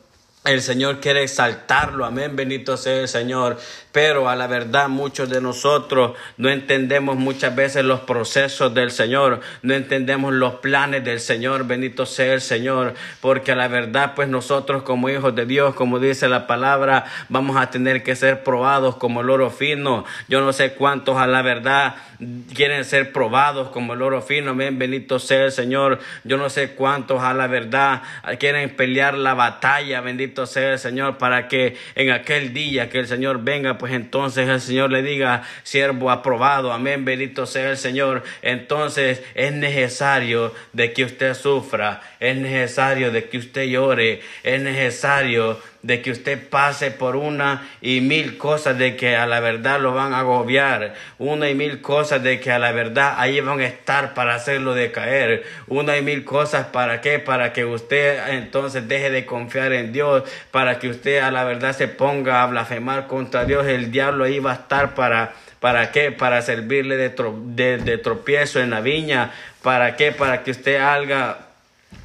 El 0.46 0.62
Señor 0.62 1.00
quiere 1.00 1.24
exaltarlo, 1.24 2.04
amén, 2.04 2.36
bendito 2.36 2.76
sea 2.76 3.00
el 3.00 3.08
Señor. 3.08 3.58
Pero 3.96 4.28
a 4.28 4.36
la 4.36 4.46
verdad 4.46 4.90
muchos 4.90 5.30
de 5.30 5.40
nosotros 5.40 6.18
no 6.36 6.50
entendemos 6.50 7.16
muchas 7.16 7.56
veces 7.56 7.82
los 7.82 8.00
procesos 8.00 8.74
del 8.74 8.90
Señor, 8.90 9.40
no 9.62 9.72
entendemos 9.72 10.34
los 10.34 10.56
planes 10.56 11.02
del 11.02 11.18
Señor, 11.18 11.66
bendito 11.66 12.04
sea 12.04 12.34
el 12.34 12.42
Señor. 12.42 12.92
Porque 13.22 13.52
a 13.52 13.56
la 13.56 13.68
verdad 13.68 14.12
pues 14.14 14.28
nosotros 14.28 14.82
como 14.82 15.08
hijos 15.08 15.34
de 15.34 15.46
Dios, 15.46 15.74
como 15.74 15.98
dice 15.98 16.28
la 16.28 16.46
palabra, 16.46 17.06
vamos 17.30 17.56
a 17.56 17.70
tener 17.70 18.02
que 18.02 18.16
ser 18.16 18.44
probados 18.44 18.96
como 18.96 19.22
el 19.22 19.30
oro 19.30 19.48
fino. 19.48 20.04
Yo 20.28 20.42
no 20.42 20.52
sé 20.52 20.74
cuántos 20.74 21.16
a 21.16 21.26
la 21.26 21.40
verdad 21.40 21.94
quieren 22.54 22.84
ser 22.84 23.12
probados 23.12 23.68
como 23.68 23.94
el 23.94 24.02
oro 24.02 24.22
fino, 24.22 24.50
amén, 24.50 24.78
bendito 24.78 25.18
sea 25.18 25.44
el 25.44 25.52
Señor. 25.52 26.00
Yo 26.24 26.36
no 26.36 26.50
sé 26.50 26.72
cuántos 26.72 27.22
a 27.22 27.34
la 27.34 27.46
verdad 27.46 28.02
quieren 28.38 28.76
pelear 28.76 29.14
la 29.14 29.32
batalla, 29.32 30.00
bendito 30.02 30.46
sea 30.46 30.74
el 30.74 30.78
Señor 30.78 31.18
para 31.18 31.48
que 31.48 31.76
en 31.94 32.10
aquel 32.10 32.52
día 32.52 32.90
que 32.90 32.98
el 32.98 33.06
Señor 33.06 33.42
venga, 33.42 33.78
pues 33.78 33.85
entonces 33.90 34.48
el 34.48 34.60
Señor 34.60 34.90
le 34.90 35.02
diga, 35.02 35.42
siervo 35.62 36.10
aprobado, 36.10 36.72
amén, 36.72 37.04
bendito 37.04 37.46
sea 37.46 37.70
el 37.70 37.76
Señor. 37.76 38.22
Entonces 38.42 39.22
es 39.34 39.52
necesario 39.52 40.54
de 40.72 40.92
que 40.92 41.04
usted 41.04 41.34
sufra, 41.34 42.00
es 42.20 42.36
necesario 42.36 43.10
de 43.10 43.28
que 43.28 43.38
usted 43.38 43.64
llore, 43.64 44.20
es 44.42 44.60
necesario 44.60 45.60
de 45.86 46.02
que 46.02 46.10
usted 46.10 46.48
pase 46.48 46.90
por 46.90 47.14
una 47.14 47.68
y 47.80 48.00
mil 48.00 48.38
cosas 48.38 48.76
de 48.76 48.96
que 48.96 49.14
a 49.14 49.24
la 49.26 49.38
verdad 49.38 49.80
lo 49.80 49.94
van 49.94 50.12
a 50.12 50.20
agobiar, 50.20 50.94
una 51.18 51.48
y 51.48 51.54
mil 51.54 51.80
cosas 51.80 52.24
de 52.24 52.40
que 52.40 52.50
a 52.50 52.58
la 52.58 52.72
verdad 52.72 53.14
ahí 53.18 53.40
van 53.40 53.60
a 53.60 53.66
estar 53.66 54.12
para 54.12 54.34
hacerlo 54.34 54.74
decaer, 54.74 55.44
una 55.68 55.96
y 55.96 56.02
mil 56.02 56.24
cosas 56.24 56.66
para 56.66 57.00
qué, 57.00 57.20
para 57.20 57.52
que 57.52 57.64
usted 57.64 58.18
entonces 58.30 58.88
deje 58.88 59.10
de 59.10 59.24
confiar 59.24 59.72
en 59.72 59.92
Dios, 59.92 60.24
para 60.50 60.80
que 60.80 60.88
usted 60.88 61.20
a 61.20 61.30
la 61.30 61.44
verdad 61.44 61.76
se 61.76 61.86
ponga 61.86 62.42
a 62.42 62.46
blasfemar 62.46 63.06
contra 63.06 63.44
Dios, 63.44 63.66
el 63.66 63.92
diablo 63.92 64.24
ahí 64.24 64.40
va 64.40 64.50
a 64.52 64.54
estar 64.54 64.94
para 64.94 65.34
¿Para 65.60 65.90
qué? 65.90 66.12
Para 66.12 66.42
servirle 66.42 66.96
de, 66.96 67.08
de, 67.08 67.78
de, 67.78 67.98
tropiezo 67.98 68.60
en 68.60 68.70
la 68.70 68.82
viña. 68.82 69.32
¿Para 69.62 69.96
qué? 69.96 70.12
Para 70.12 70.42
que 70.42 70.50
usted 70.50 70.76
haga 70.76 71.45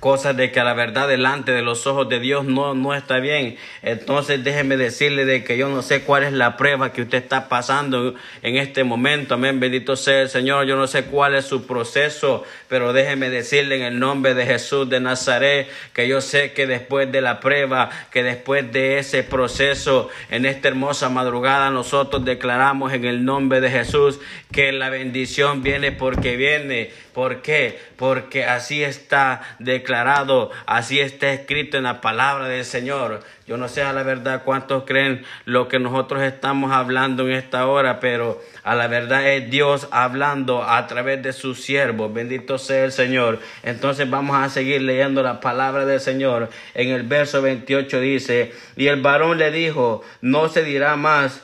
cosas 0.01 0.35
de 0.35 0.51
que 0.51 0.63
la 0.63 0.73
verdad 0.73 1.07
delante 1.07 1.51
de 1.51 1.61
los 1.61 1.85
ojos 1.85 2.09
de 2.09 2.19
Dios 2.19 2.43
no, 2.43 2.73
no 2.73 2.95
está 2.95 3.19
bien. 3.19 3.55
Entonces 3.83 4.43
déjeme 4.43 4.75
decirle 4.75 5.25
de 5.25 5.43
que 5.43 5.57
yo 5.57 5.69
no 5.69 5.83
sé 5.83 6.01
cuál 6.01 6.23
es 6.23 6.33
la 6.33 6.57
prueba 6.57 6.91
que 6.91 7.03
usted 7.03 7.19
está 7.19 7.47
pasando 7.47 8.15
en 8.41 8.57
este 8.57 8.83
momento. 8.83 9.35
Amén, 9.35 9.59
bendito 9.59 9.95
sea 9.95 10.23
el 10.23 10.29
Señor. 10.29 10.65
Yo 10.65 10.75
no 10.75 10.87
sé 10.87 11.03
cuál 11.05 11.35
es 11.35 11.45
su 11.45 11.67
proceso, 11.67 12.43
pero 12.67 12.93
déjeme 12.93 13.29
decirle 13.29 13.75
en 13.75 13.83
el 13.83 13.99
nombre 13.99 14.33
de 14.33 14.47
Jesús 14.47 14.89
de 14.89 14.99
Nazaret 14.99 15.69
que 15.93 16.07
yo 16.07 16.19
sé 16.19 16.51
que 16.53 16.65
después 16.65 17.11
de 17.11 17.21
la 17.21 17.39
prueba, 17.39 17.91
que 18.09 18.23
después 18.23 18.71
de 18.71 18.97
ese 18.97 19.21
proceso, 19.21 20.09
en 20.31 20.47
esta 20.47 20.67
hermosa 20.67 21.09
madrugada 21.09 21.69
nosotros 21.69 22.25
declaramos 22.25 22.91
en 22.93 23.05
el 23.05 23.23
nombre 23.23 23.61
de 23.61 23.69
Jesús 23.69 24.19
que 24.51 24.71
la 24.71 24.89
bendición 24.89 25.61
viene 25.61 25.91
porque 25.91 26.37
viene. 26.37 26.89
¿Por 27.13 27.41
qué? 27.41 27.79
Porque 27.97 28.45
así 28.45 28.83
está 28.83 29.41
declarado, 29.59 30.51
así 30.65 30.99
está 30.99 31.31
escrito 31.33 31.77
en 31.77 31.83
la 31.83 31.99
palabra 31.99 32.47
del 32.47 32.63
Señor. 32.63 33.21
Yo 33.45 33.57
no 33.57 33.67
sé 33.67 33.81
a 33.81 33.91
la 33.91 34.03
verdad 34.03 34.43
cuántos 34.45 34.85
creen 34.85 35.25
lo 35.43 35.67
que 35.67 35.77
nosotros 35.77 36.21
estamos 36.21 36.71
hablando 36.71 37.27
en 37.27 37.33
esta 37.33 37.67
hora, 37.67 37.99
pero 37.99 38.41
a 38.63 38.75
la 38.75 38.87
verdad 38.87 39.27
es 39.27 39.51
Dios 39.51 39.89
hablando 39.91 40.63
a 40.63 40.87
través 40.87 41.21
de 41.21 41.33
sus 41.33 41.61
siervos. 41.61 42.13
Bendito 42.13 42.57
sea 42.57 42.85
el 42.85 42.93
Señor. 42.93 43.39
Entonces 43.63 44.09
vamos 44.09 44.37
a 44.37 44.47
seguir 44.47 44.81
leyendo 44.81 45.21
la 45.21 45.41
palabra 45.41 45.85
del 45.85 45.99
Señor. 45.99 46.49
En 46.73 46.89
el 46.89 47.03
verso 47.03 47.41
28 47.41 47.99
dice, 47.99 48.53
y 48.77 48.87
el 48.87 49.01
varón 49.01 49.37
le 49.37 49.51
dijo, 49.51 50.01
no 50.21 50.47
se 50.47 50.63
dirá 50.63 50.95
más 50.95 51.43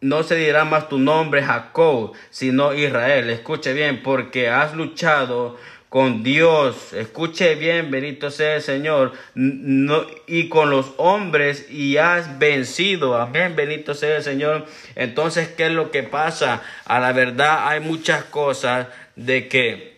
no 0.00 0.22
se 0.22 0.36
dirá 0.36 0.64
más 0.64 0.88
tu 0.88 0.98
nombre 0.98 1.42
Jacob, 1.42 2.12
sino 2.30 2.74
Israel. 2.74 3.30
Escuche 3.30 3.72
bien, 3.72 4.02
porque 4.02 4.48
has 4.48 4.74
luchado 4.74 5.56
con 5.88 6.22
Dios. 6.22 6.92
Escuche 6.92 7.54
bien, 7.54 7.90
bendito 7.90 8.30
sea 8.30 8.56
el 8.56 8.62
Señor. 8.62 9.12
No, 9.34 10.06
y 10.26 10.48
con 10.48 10.70
los 10.70 10.92
hombres 10.98 11.70
y 11.70 11.96
has 11.96 12.38
vencido. 12.38 13.16
Amén, 13.16 13.56
bendito 13.56 13.94
sea 13.94 14.16
el 14.16 14.22
Señor. 14.22 14.66
Entonces, 14.94 15.48
¿qué 15.48 15.66
es 15.66 15.72
lo 15.72 15.90
que 15.90 16.02
pasa? 16.02 16.62
A 16.84 17.00
la 17.00 17.12
verdad 17.12 17.68
hay 17.68 17.80
muchas 17.80 18.24
cosas 18.24 18.86
de 19.16 19.48
que 19.48 19.97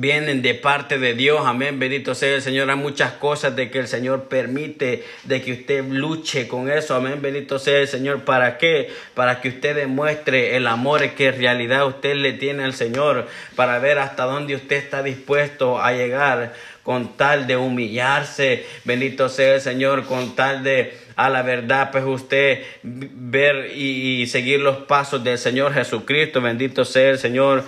vienen 0.00 0.42
de 0.42 0.54
parte 0.54 0.98
de 0.98 1.14
Dios, 1.14 1.42
amén, 1.44 1.78
bendito 1.78 2.14
sea 2.14 2.34
el 2.34 2.42
Señor, 2.42 2.70
hay 2.70 2.76
muchas 2.76 3.12
cosas 3.12 3.56
de 3.56 3.70
que 3.70 3.78
el 3.78 3.88
Señor 3.88 4.24
permite 4.24 5.04
de 5.24 5.42
que 5.42 5.52
usted 5.52 5.84
luche 5.84 6.48
con 6.48 6.70
eso, 6.70 6.94
amén, 6.94 7.20
bendito 7.20 7.58
sea 7.58 7.78
el 7.78 7.88
Señor, 7.88 8.24
¿para 8.24 8.58
qué? 8.58 8.90
Para 9.14 9.40
que 9.40 9.48
usted 9.48 9.76
demuestre 9.76 10.56
el 10.56 10.66
amor 10.66 11.08
que 11.10 11.26
en 11.26 11.38
realidad 11.38 11.86
usted 11.86 12.14
le 12.14 12.32
tiene 12.32 12.64
al 12.64 12.74
Señor, 12.74 13.26
para 13.56 13.78
ver 13.78 13.98
hasta 13.98 14.24
dónde 14.24 14.54
usted 14.54 14.76
está 14.76 15.02
dispuesto 15.02 15.80
a 15.80 15.92
llegar 15.92 16.54
con 16.82 17.16
tal 17.16 17.46
de 17.46 17.56
humillarse, 17.56 18.66
bendito 18.84 19.28
sea 19.28 19.54
el 19.54 19.60
Señor, 19.60 20.04
con 20.04 20.36
tal 20.36 20.62
de 20.62 21.04
a 21.16 21.30
la 21.30 21.42
verdad, 21.42 21.90
pues 21.92 22.04
usted 22.04 22.64
ver 22.82 23.70
y, 23.74 24.22
y 24.22 24.26
seguir 24.26 24.60
los 24.60 24.78
pasos 24.78 25.22
del 25.22 25.38
Señor 25.38 25.72
Jesucristo, 25.72 26.40
bendito 26.40 26.84
sea 26.84 27.10
el 27.10 27.18
Señor. 27.18 27.64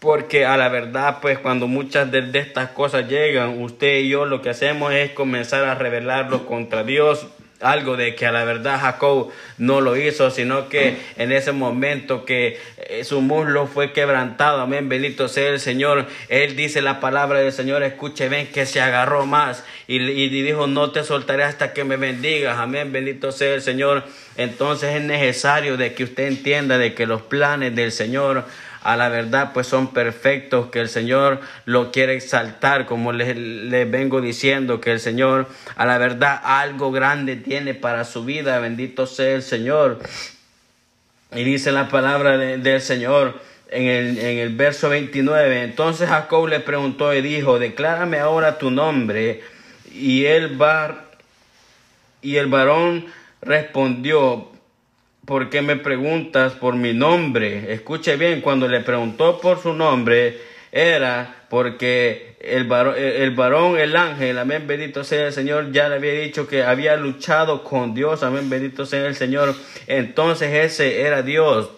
Porque 0.00 0.46
a 0.46 0.56
la 0.56 0.68
verdad, 0.68 1.18
pues 1.20 1.38
cuando 1.40 1.66
muchas 1.66 2.10
de, 2.12 2.30
estas 2.34 2.70
cosas 2.70 3.08
llegan, 3.08 3.60
usted 3.60 3.98
y 3.98 4.08
yo 4.08 4.26
lo 4.26 4.42
que 4.42 4.50
hacemos 4.50 4.92
es 4.92 5.10
comenzar 5.10 5.64
a 5.64 5.74
rebelarlo 5.74 6.46
contra 6.46 6.84
Dios. 6.84 7.26
Algo 7.60 7.96
de 7.96 8.14
que 8.14 8.24
a 8.24 8.30
la 8.30 8.44
verdad 8.44 8.78
Jacob 8.80 9.32
no 9.56 9.80
lo 9.80 9.96
hizo, 9.96 10.30
sino 10.30 10.68
que 10.68 10.96
en 11.16 11.32
ese 11.32 11.50
momento 11.50 12.24
que 12.24 12.60
eh, 12.76 13.02
su 13.02 13.20
muslo 13.20 13.66
fue 13.66 13.92
quebrantado, 13.92 14.60
amén, 14.60 14.88
bendito 14.88 15.26
sea 15.26 15.48
el 15.48 15.58
Señor. 15.58 16.06
Él 16.28 16.54
dice 16.54 16.82
la 16.82 17.00
palabra 17.00 17.40
del 17.40 17.50
Señor, 17.50 17.82
escuche, 17.82 18.28
ven 18.28 18.46
que 18.46 18.64
se 18.64 18.80
agarró 18.80 19.26
más 19.26 19.64
y, 19.88 19.96
y 19.96 20.28
dijo, 20.28 20.68
no 20.68 20.92
te 20.92 21.02
soltaré 21.02 21.42
hasta 21.42 21.72
que 21.72 21.82
me 21.82 21.96
bendigas, 21.96 22.58
amén, 22.58 22.92
bendito 22.92 23.32
sea 23.32 23.54
el 23.54 23.62
Señor. 23.62 24.04
Entonces 24.36 24.94
es 24.94 25.02
necesario 25.02 25.76
de 25.76 25.94
que 25.94 26.04
usted 26.04 26.28
entienda 26.28 26.78
de 26.78 26.94
que 26.94 27.06
los 27.06 27.22
planes 27.22 27.74
del 27.74 27.90
Señor 27.90 28.44
a 28.82 28.96
la 28.96 29.08
verdad 29.08 29.52
pues 29.52 29.66
son 29.66 29.92
perfectos, 29.92 30.70
que 30.70 30.80
el 30.80 30.88
Señor 30.88 31.40
lo 31.64 31.90
quiere 31.90 32.14
exaltar, 32.14 32.86
como 32.86 33.12
les, 33.12 33.36
les, 33.36 33.90
vengo 33.90 34.20
diciendo, 34.20 34.80
que 34.80 34.92
el 34.92 35.00
Señor 35.00 35.48
a 35.76 35.86
la 35.86 35.98
verdad 35.98 36.40
algo 36.42 36.92
grande 36.92 37.36
tiene 37.36 37.74
para 37.74 38.04
su 38.04 38.24
vida, 38.24 38.58
bendito 38.58 39.06
sea 39.06 39.34
el 39.34 39.42
Señor. 39.42 40.00
Y 41.34 41.44
dice 41.44 41.72
la 41.72 41.88
palabra 41.88 42.38
de, 42.38 42.58
del 42.58 42.80
Señor 42.80 43.40
en 43.70 43.86
el, 43.86 44.18
en 44.18 44.38
el 44.38 44.54
verso 44.54 44.88
29, 44.88 45.62
entonces 45.62 46.08
Jacob 46.08 46.48
le 46.48 46.60
preguntó 46.60 47.12
y 47.14 47.20
dijo, 47.20 47.58
declárame 47.58 48.18
ahora 48.18 48.58
tu 48.58 48.70
nombre. 48.70 49.42
Y 49.92 50.24
el, 50.24 50.56
bar, 50.56 51.04
y 52.22 52.36
el 52.36 52.46
varón 52.46 53.06
respondió, 53.42 54.50
¿por 55.28 55.50
qué 55.50 55.60
me 55.60 55.76
preguntas 55.76 56.54
por 56.54 56.74
mi 56.74 56.94
nombre? 56.94 57.70
Escuche 57.74 58.16
bien, 58.16 58.40
cuando 58.40 58.66
le 58.66 58.80
preguntó 58.80 59.38
por 59.38 59.60
su 59.60 59.74
nombre, 59.74 60.38
era 60.72 61.44
porque 61.50 62.34
el 62.40 62.64
varón, 62.64 62.94
el 62.96 63.38
el 63.78 63.96
ángel, 63.96 64.38
amén, 64.38 64.66
bendito 64.66 65.04
sea 65.04 65.26
el 65.26 65.34
Señor, 65.34 65.70
ya 65.70 65.90
le 65.90 65.96
había 65.96 66.12
dicho 66.14 66.48
que 66.48 66.62
había 66.62 66.96
luchado 66.96 67.62
con 67.62 67.92
Dios, 67.92 68.22
amén, 68.22 68.48
bendito 68.48 68.86
sea 68.86 69.06
el 69.06 69.16
Señor. 69.16 69.54
Entonces 69.86 70.50
ese 70.54 71.02
era 71.02 71.20
Dios 71.20 71.72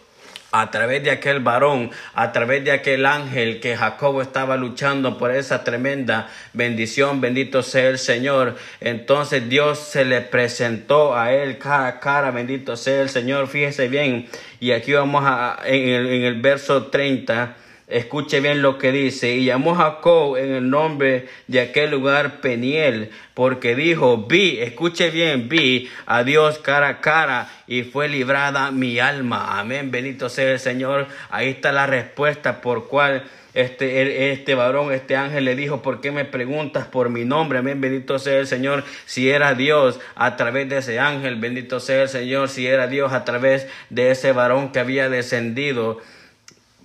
a 0.52 0.70
través 0.70 1.02
de 1.04 1.10
aquel 1.10 1.40
varón, 1.40 1.90
a 2.14 2.32
través 2.32 2.64
de 2.64 2.72
aquel 2.72 3.06
ángel 3.06 3.60
que 3.60 3.76
Jacobo 3.76 4.22
estaba 4.22 4.56
luchando 4.56 5.16
por 5.18 5.30
esa 5.30 5.64
tremenda 5.64 6.28
bendición, 6.52 7.20
bendito 7.20 7.62
sea 7.62 7.88
el 7.88 7.98
Señor. 7.98 8.56
Entonces 8.80 9.48
Dios 9.48 9.78
se 9.78 10.04
le 10.04 10.20
presentó 10.20 11.16
a 11.16 11.32
él 11.32 11.58
cara 11.58 11.86
a 11.86 12.00
cara, 12.00 12.30
bendito 12.30 12.76
sea 12.76 13.02
el 13.02 13.08
Señor. 13.08 13.48
Fíjese 13.48 13.88
bien, 13.88 14.28
y 14.58 14.72
aquí 14.72 14.92
vamos 14.92 15.22
a, 15.24 15.58
en 15.64 15.88
el, 15.88 16.06
en 16.08 16.22
el 16.22 16.40
verso 16.40 16.86
30. 16.86 17.56
Escuche 17.90 18.40
bien 18.40 18.62
lo 18.62 18.78
que 18.78 18.92
dice. 18.92 19.34
Y 19.34 19.44
llamó 19.44 19.74
Jacob 19.74 20.36
en 20.36 20.52
el 20.52 20.70
nombre 20.70 21.26
de 21.48 21.60
aquel 21.60 21.90
lugar 21.90 22.40
Peniel, 22.40 23.10
porque 23.34 23.74
dijo, 23.74 24.26
vi, 24.28 24.58
escuche 24.60 25.10
bien, 25.10 25.48
vi 25.48 25.90
a 26.06 26.22
Dios 26.22 26.58
cara 26.58 26.88
a 26.88 27.00
cara 27.00 27.50
y 27.66 27.82
fue 27.82 28.08
librada 28.08 28.70
mi 28.70 28.98
alma. 28.98 29.58
Amén, 29.58 29.90
bendito 29.90 30.28
sea 30.28 30.52
el 30.52 30.60
Señor. 30.60 31.08
Ahí 31.30 31.48
está 31.48 31.72
la 31.72 31.86
respuesta 31.86 32.60
por 32.60 32.88
cual 32.88 33.24
este, 33.52 34.30
este 34.30 34.54
varón, 34.54 34.92
este 34.92 35.16
ángel 35.16 35.44
le 35.44 35.56
dijo, 35.56 35.82
¿por 35.82 36.00
qué 36.00 36.12
me 36.12 36.24
preguntas 36.24 36.86
por 36.86 37.08
mi 37.08 37.24
nombre? 37.24 37.58
Amén, 37.58 37.80
bendito 37.80 38.18
sea 38.18 38.38
el 38.38 38.46
Señor. 38.46 38.84
Si 39.06 39.28
era 39.28 39.54
Dios 39.54 39.98
a 40.14 40.36
través 40.36 40.68
de 40.68 40.78
ese 40.78 41.00
ángel, 41.00 41.36
bendito 41.36 41.80
sea 41.80 42.02
el 42.02 42.08
Señor. 42.08 42.48
Si 42.48 42.66
era 42.66 42.86
Dios 42.86 43.12
a 43.12 43.24
través 43.24 43.66
de 43.88 44.12
ese 44.12 44.32
varón 44.32 44.70
que 44.70 44.78
había 44.78 45.08
descendido 45.08 45.98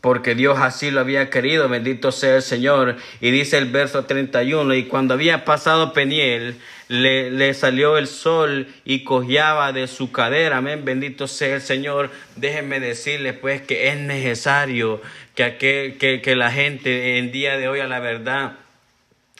porque 0.06 0.36
Dios 0.36 0.60
así 0.60 0.92
lo 0.92 1.00
había 1.00 1.32
querido, 1.32 1.68
bendito 1.68 2.12
sea 2.12 2.36
el 2.36 2.44
Señor. 2.44 2.98
Y 3.22 3.32
dice 3.32 3.58
el 3.58 3.72
verso 3.72 4.06
31, 4.06 4.76
y 4.76 4.84
cuando 4.84 5.16
había 5.16 5.46
pasado 5.46 5.94
Peniel, 5.94 6.58
le, 6.90 7.52
salió 7.56 7.98
el 7.98 8.06
sol 8.06 8.68
y 8.86 9.04
cojeaba 9.04 9.74
de 9.74 9.88
su 9.88 10.12
cadera, 10.12 10.58
amén, 10.58 10.86
bendito 10.86 11.28
sea 11.28 11.56
el 11.56 11.62
Señor. 11.62 12.12
Déjenme 12.36 12.80
decirles 12.80 13.34
pues 13.34 13.64
que 13.64 13.88
es 13.88 13.98
necesario 13.98 15.02
que, 15.34 15.44
aquel, 15.44 15.98
que, 15.98 16.22
que 16.22 16.36
la 16.36 16.52
gente 16.52 17.18
en 17.18 17.32
día 17.32 17.58
de 17.58 17.68
hoy 17.68 17.80
a 17.80 17.88
la 17.88 18.00
verdad 18.00 18.60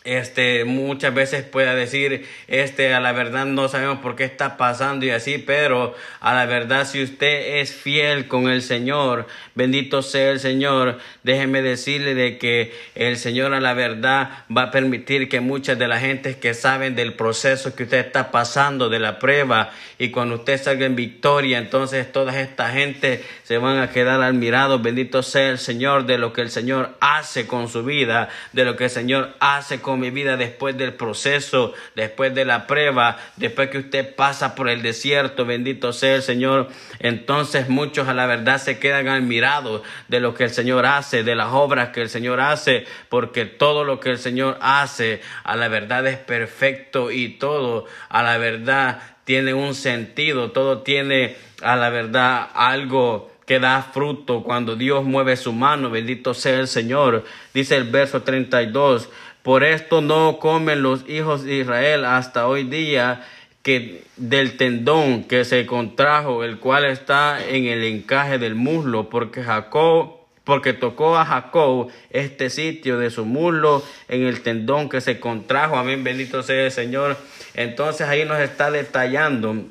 este 0.06 0.66
muchas 0.66 1.14
veces 1.14 1.44
pueda 1.44 1.76
decir 1.76 2.26
este 2.48 2.94
a 2.94 3.00
la 3.00 3.12
verdad 3.12 3.46
no 3.46 3.68
sabemos 3.68 4.00
por 4.00 4.16
qué 4.16 4.24
está 4.24 4.56
pasando 4.58 5.06
y 5.06 5.10
así 5.10 5.38
pero 5.38 5.96
a 6.20 6.34
la 6.34 6.46
verdad 6.46 6.88
si 6.88 7.04
usted 7.04 7.60
es 7.60 7.74
fiel 7.74 8.28
con 8.28 8.50
el 8.50 8.62
Señor 8.62 9.28
bendito 9.56 10.02
sea 10.02 10.32
el 10.32 10.40
Señor 10.40 11.00
déjeme 11.24 11.62
decirle 11.62 12.16
de 12.16 12.38
que 12.38 12.74
el 12.96 13.18
Señor 13.18 13.54
a 13.54 13.60
la 13.60 13.74
verdad 13.74 14.46
va 14.56 14.64
a 14.64 14.72
permitir 14.72 15.28
que 15.28 15.40
muchas 15.40 15.78
de 15.80 15.88
las 15.88 16.02
gentes 16.02 16.36
que 16.36 16.54
saben 16.54 16.96
del 16.96 17.14
proceso 17.14 17.76
que 17.76 17.84
usted 17.84 18.06
está 18.06 18.32
pasando 18.32 18.90
de 18.90 19.00
la 19.00 19.20
prueba 19.20 19.72
y 19.98 20.10
cuando 20.12 20.36
usted 20.36 20.62
salga 20.62 20.86
en 20.86 20.96
victoria 20.96 21.58
entonces 21.58 22.12
toda 22.12 22.40
esta 22.40 22.70
gente 22.70 23.24
se 23.44 23.58
van 23.58 23.80
a 23.80 23.90
quedar 23.90 24.22
admirados. 24.22 24.82
Bendito 24.82 25.24
sea 25.24 25.50
el 25.50 25.58
Señor 25.58 26.06
de 26.06 26.18
lo 26.18 26.34
que 26.34 26.42
el 26.42 26.50
Señor 26.50 26.96
hace 27.00 27.48
con 27.48 27.70
su 27.70 27.84
vida 27.84 28.30
de 28.54 28.66
lo 28.66 28.76
que 28.76 28.86
el 28.86 28.90
Señor 28.90 29.36
hace 29.40 29.82
con 29.82 29.95
mi 29.96 30.10
vida 30.10 30.38
después 30.38 30.78
del 30.78 30.94
proceso, 30.94 31.74
después 31.96 32.34
de 32.36 32.46
la 32.46 32.68
prueba, 32.68 33.18
después 33.38 33.70
que 33.70 33.80
usted 33.80 34.16
pasa 34.16 34.56
por 34.56 34.70
el 34.70 34.82
desierto, 34.82 35.46
bendito 35.46 35.94
sea 35.94 36.16
el 36.16 36.22
Señor. 36.22 36.70
Entonces 37.00 37.70
muchos 37.70 38.08
a 38.08 38.14
la 38.14 38.26
verdad 38.26 38.60
se 38.60 38.80
quedan 38.80 39.08
admirados 39.08 39.82
de 40.08 40.20
lo 40.20 40.34
que 40.34 40.46
el 40.46 40.50
Señor 40.50 40.86
hace, 40.86 41.24
de 41.24 41.36
las 41.36 41.50
obras 41.52 41.90
que 41.90 42.02
el 42.02 42.10
Señor 42.10 42.40
hace, 42.40 42.86
porque 43.10 43.46
todo 43.46 43.84
lo 43.84 44.00
que 44.00 44.12
el 44.12 44.18
Señor 44.18 44.58
hace 44.62 45.22
a 45.44 45.56
la 45.56 45.68
verdad 45.68 46.06
es 46.08 46.18
perfecto 46.18 47.12
y 47.12 47.30
todo 47.30 47.86
a 48.10 48.24
la 48.24 48.38
verdad 48.38 49.02
tiene 49.26 49.54
un 49.54 49.74
sentido, 49.74 50.52
todo 50.52 50.84
tiene 50.84 51.36
a 51.62 51.76
la 51.76 51.90
verdad 51.90 52.48
algo 52.54 53.32
que 53.46 53.60
da 53.60 53.82
fruto 53.82 54.44
cuando 54.44 54.76
Dios 54.76 55.04
mueve 55.04 55.38
su 55.38 55.54
mano, 55.54 55.90
bendito 55.90 56.34
sea 56.34 56.60
el 56.60 56.68
Señor. 56.68 57.26
Dice 57.54 57.76
el 57.76 57.86
verso 57.86 58.24
32, 58.24 59.10
por 59.46 59.64
esto 59.64 60.02
no 60.02 60.40
comen 60.40 60.82
los 60.82 61.08
hijos 61.08 61.44
de 61.44 61.58
Israel 61.58 62.04
hasta 62.04 62.48
hoy 62.48 62.64
día 62.64 63.24
que 63.62 64.04
del 64.18 64.58
tendón 64.58 65.24
que 65.24 65.46
se 65.46 65.68
contrajo, 65.68 66.44
el 66.44 66.58
cual 66.58 66.84
está 66.84 67.38
en 67.48 67.66
el 67.66 67.84
encaje 67.84 68.40
del 68.40 68.56
muslo, 68.56 69.08
porque 69.08 69.44
Jacob 69.44 70.16
porque 70.46 70.74
tocó 70.74 71.16
a 71.16 71.26
Jacob 71.26 71.90
este 72.10 72.50
sitio 72.50 72.98
de 72.98 73.12
su 73.12 73.24
muslo 73.26 73.84
en 74.08 74.24
el 74.24 74.42
tendón 74.42 74.90
que 74.90 75.00
se 75.00 75.20
contrajo. 75.20 75.78
Amén, 75.78 76.04
bendito 76.04 76.42
sea 76.42 76.66
el 76.66 76.72
Señor. 76.72 77.16
Entonces 77.54 78.08
ahí 78.08 78.26
nos 78.26 78.40
está 78.40 78.72
detallando 78.72 79.64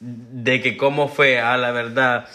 de 0.00 0.62
que 0.62 0.78
cómo 0.78 1.08
fue 1.08 1.40
a 1.40 1.58
la 1.58 1.72
verdad 1.72 2.26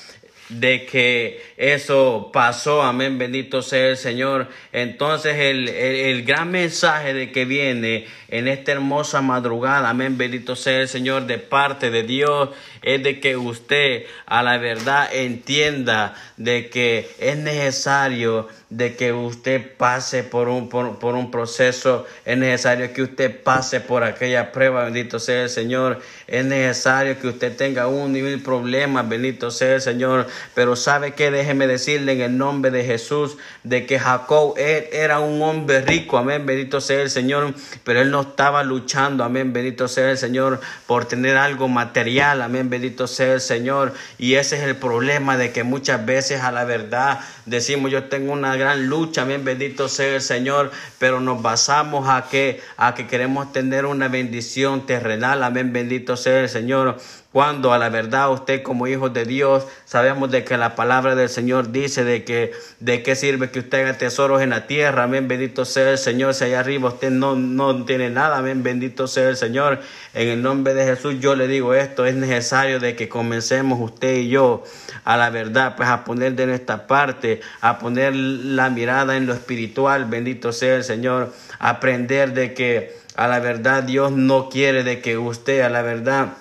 de 0.51 0.85
que 0.85 1.41
eso 1.57 2.29
pasó, 2.33 2.81
amén, 2.81 3.17
bendito 3.17 3.61
sea 3.61 3.89
el 3.89 3.97
Señor. 3.97 4.49
Entonces 4.73 5.35
el, 5.37 5.69
el, 5.69 6.23
gran 6.23 6.51
mensaje 6.51 7.13
de 7.13 7.31
que 7.31 7.45
viene 7.45 8.05
en 8.27 8.47
esta 8.47 8.73
hermosa 8.73 9.21
madrugada, 9.21 9.89
amén, 9.89 10.17
bendito 10.17 10.55
sea 10.55 10.81
el 10.81 10.87
Señor, 10.87 11.25
de 11.25 11.37
parte 11.37 11.89
de 11.89 12.03
Dios, 12.03 12.49
es 12.81 13.03
de 13.03 13.19
que 13.19 13.37
usted 13.37 14.05
a 14.25 14.43
la 14.43 14.57
verdad 14.57 15.13
entienda 15.13 16.15
de 16.37 16.69
que 16.69 17.09
es 17.19 17.37
necesario 17.37 18.47
de 18.71 18.95
que 18.95 19.11
usted 19.11 19.75
pase 19.75 20.23
por 20.23 20.47
un, 20.47 20.69
por, 20.69 20.97
por, 20.97 21.15
un 21.15 21.29
proceso, 21.29 22.07
es 22.23 22.37
necesario 22.37 22.93
que 22.93 23.01
usted 23.01 23.43
pase 23.43 23.81
por 23.81 24.05
aquella 24.05 24.53
prueba, 24.53 24.85
bendito 24.85 25.19
sea 25.19 25.43
el 25.43 25.49
Señor, 25.49 25.99
es 26.25 26.45
necesario 26.45 27.19
que 27.19 27.27
usted 27.27 27.55
tenga 27.57 27.87
un 27.87 28.13
nivel 28.13 28.41
problema, 28.41 29.03
bendito 29.03 29.51
sea 29.51 29.75
el 29.75 29.81
Señor, 29.81 30.25
pero 30.55 30.77
sabe 30.77 31.11
que 31.15 31.31
déjeme 31.31 31.67
decirle 31.67 32.13
en 32.13 32.21
el 32.21 32.37
nombre 32.37 32.71
de 32.71 32.85
Jesús, 32.85 33.35
de 33.63 33.85
que 33.85 33.99
Jacob 33.99 34.53
era 34.57 35.19
un 35.19 35.41
hombre 35.41 35.81
rico, 35.81 36.17
amén, 36.17 36.45
bendito 36.45 36.79
sea 36.79 37.01
el 37.01 37.09
Señor, 37.09 37.53
pero 37.83 37.99
él 37.99 38.09
no 38.09 38.21
estaba 38.21 38.63
luchando, 38.63 39.25
amén, 39.25 39.51
bendito 39.51 39.89
sea 39.89 40.11
el 40.11 40.17
Señor, 40.17 40.61
por 40.87 41.03
tener 41.03 41.35
algo 41.35 41.67
material, 41.67 42.41
amén, 42.41 42.69
bendito 42.71 43.05
sea 43.05 43.33
el 43.33 43.41
Señor, 43.41 43.93
y 44.17 44.33
ese 44.33 44.57
es 44.57 44.63
el 44.63 44.75
problema 44.75 45.37
de 45.37 45.51
que 45.51 45.63
muchas 45.63 46.03
veces 46.03 46.41
a 46.41 46.51
la 46.51 46.63
verdad 46.63 47.19
decimos 47.45 47.91
yo 47.91 48.05
tengo 48.05 48.33
una 48.33 48.55
gran 48.55 48.87
lucha, 48.87 49.21
amén, 49.21 49.45
bendito 49.45 49.87
sea 49.87 50.15
el 50.15 50.21
Señor, 50.21 50.71
pero 50.97 51.19
nos 51.19 51.43
basamos 51.43 52.09
a 52.09 52.27
que, 52.29 52.61
a 52.77 52.95
que 52.95 53.05
queremos 53.05 53.53
tener 53.53 53.85
una 53.85 54.07
bendición 54.07 54.87
terrenal, 54.87 55.43
amén, 55.43 55.71
bendito 55.71 56.17
sea 56.17 56.39
el 56.39 56.49
Señor. 56.49 56.97
Cuando 57.31 57.71
a 57.71 57.77
la 57.77 57.89
verdad 57.89 58.31
usted 58.31 58.61
como 58.61 58.87
hijo 58.87 59.09
de 59.09 59.25
Dios 59.25 59.65
sabemos 59.85 60.31
de 60.31 60.43
que 60.43 60.57
la 60.57 60.75
palabra 60.75 61.15
del 61.15 61.29
Señor 61.29 61.71
dice 61.71 62.03
de 62.03 62.25
que 62.25 62.51
de 62.79 63.03
qué 63.03 63.15
sirve 63.15 63.51
que 63.51 63.59
usted 63.59 63.81
haga 63.81 63.97
tesoros 63.97 64.41
en 64.41 64.49
la 64.49 64.67
tierra, 64.67 65.03
amén, 65.03 65.27
bendito 65.27 65.63
sea 65.63 65.91
el 65.91 65.97
Señor, 65.97 66.33
si 66.33 66.45
allá 66.45 66.59
arriba 66.59 66.89
usted 66.89 67.09
no, 67.09 67.35
no 67.35 67.85
tiene 67.85 68.09
nada, 68.09 68.37
amén, 68.37 68.63
bendito 68.63 69.07
sea 69.07 69.29
el 69.29 69.37
Señor, 69.37 69.79
en 70.13 70.27
el 70.27 70.41
nombre 70.41 70.73
de 70.73 70.85
Jesús 70.85 71.15
yo 71.19 71.35
le 71.35 71.47
digo 71.47 71.73
esto, 71.73 72.05
es 72.05 72.15
necesario 72.15 72.79
de 72.79 72.95
que 72.95 73.07
comencemos 73.07 73.79
usted 73.79 74.17
y 74.17 74.29
yo 74.29 74.63
a 75.05 75.15
la 75.15 75.29
verdad, 75.29 75.75
pues 75.77 75.87
a 75.87 76.03
poner 76.03 76.35
de 76.35 76.47
nuestra 76.47 76.85
parte, 76.85 77.39
a 77.61 77.79
poner 77.79 78.13
la 78.13 78.69
mirada 78.69 79.15
en 79.15 79.25
lo 79.25 79.33
espiritual, 79.33 80.05
bendito 80.05 80.51
sea 80.51 80.75
el 80.75 80.83
Señor, 80.83 81.33
aprender 81.59 82.33
de 82.33 82.53
que 82.53 82.99
a 83.15 83.27
la 83.27 83.39
verdad 83.39 83.83
Dios 83.83 84.11
no 84.11 84.49
quiere 84.49 84.83
de 84.83 84.99
que 84.99 85.17
usted 85.17 85.61
a 85.61 85.69
la 85.69 85.81
verdad 85.81 86.33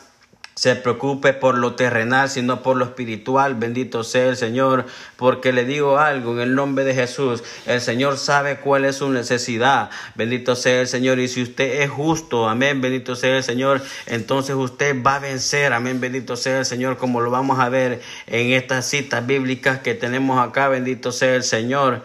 se 0.60 0.76
preocupe 0.76 1.32
por 1.32 1.56
lo 1.56 1.74
terrenal, 1.74 2.28
sino 2.28 2.62
por 2.62 2.76
lo 2.76 2.84
espiritual. 2.84 3.54
Bendito 3.54 4.04
sea 4.04 4.28
el 4.28 4.36
Señor, 4.36 4.84
porque 5.16 5.54
le 5.54 5.64
digo 5.64 5.96
algo 5.96 6.34
en 6.34 6.40
el 6.40 6.54
nombre 6.54 6.84
de 6.84 6.92
Jesús. 6.92 7.42
El 7.64 7.80
Señor 7.80 8.18
sabe 8.18 8.58
cuál 8.58 8.84
es 8.84 8.96
su 8.96 9.08
necesidad. 9.08 9.88
Bendito 10.16 10.54
sea 10.54 10.82
el 10.82 10.86
Señor. 10.86 11.18
Y 11.18 11.28
si 11.28 11.40
usted 11.40 11.80
es 11.80 11.88
justo, 11.88 12.46
amén, 12.46 12.82
bendito 12.82 13.16
sea 13.16 13.38
el 13.38 13.42
Señor, 13.42 13.80
entonces 14.04 14.54
usted 14.54 15.02
va 15.02 15.14
a 15.14 15.18
vencer, 15.20 15.72
amén, 15.72 15.98
bendito 15.98 16.36
sea 16.36 16.58
el 16.58 16.66
Señor, 16.66 16.98
como 16.98 17.22
lo 17.22 17.30
vamos 17.30 17.58
a 17.58 17.70
ver 17.70 18.02
en 18.26 18.52
estas 18.52 18.84
citas 18.84 19.26
bíblicas 19.26 19.78
que 19.78 19.94
tenemos 19.94 20.46
acá. 20.46 20.68
Bendito 20.68 21.10
sea 21.10 21.36
el 21.36 21.42
Señor. 21.42 22.02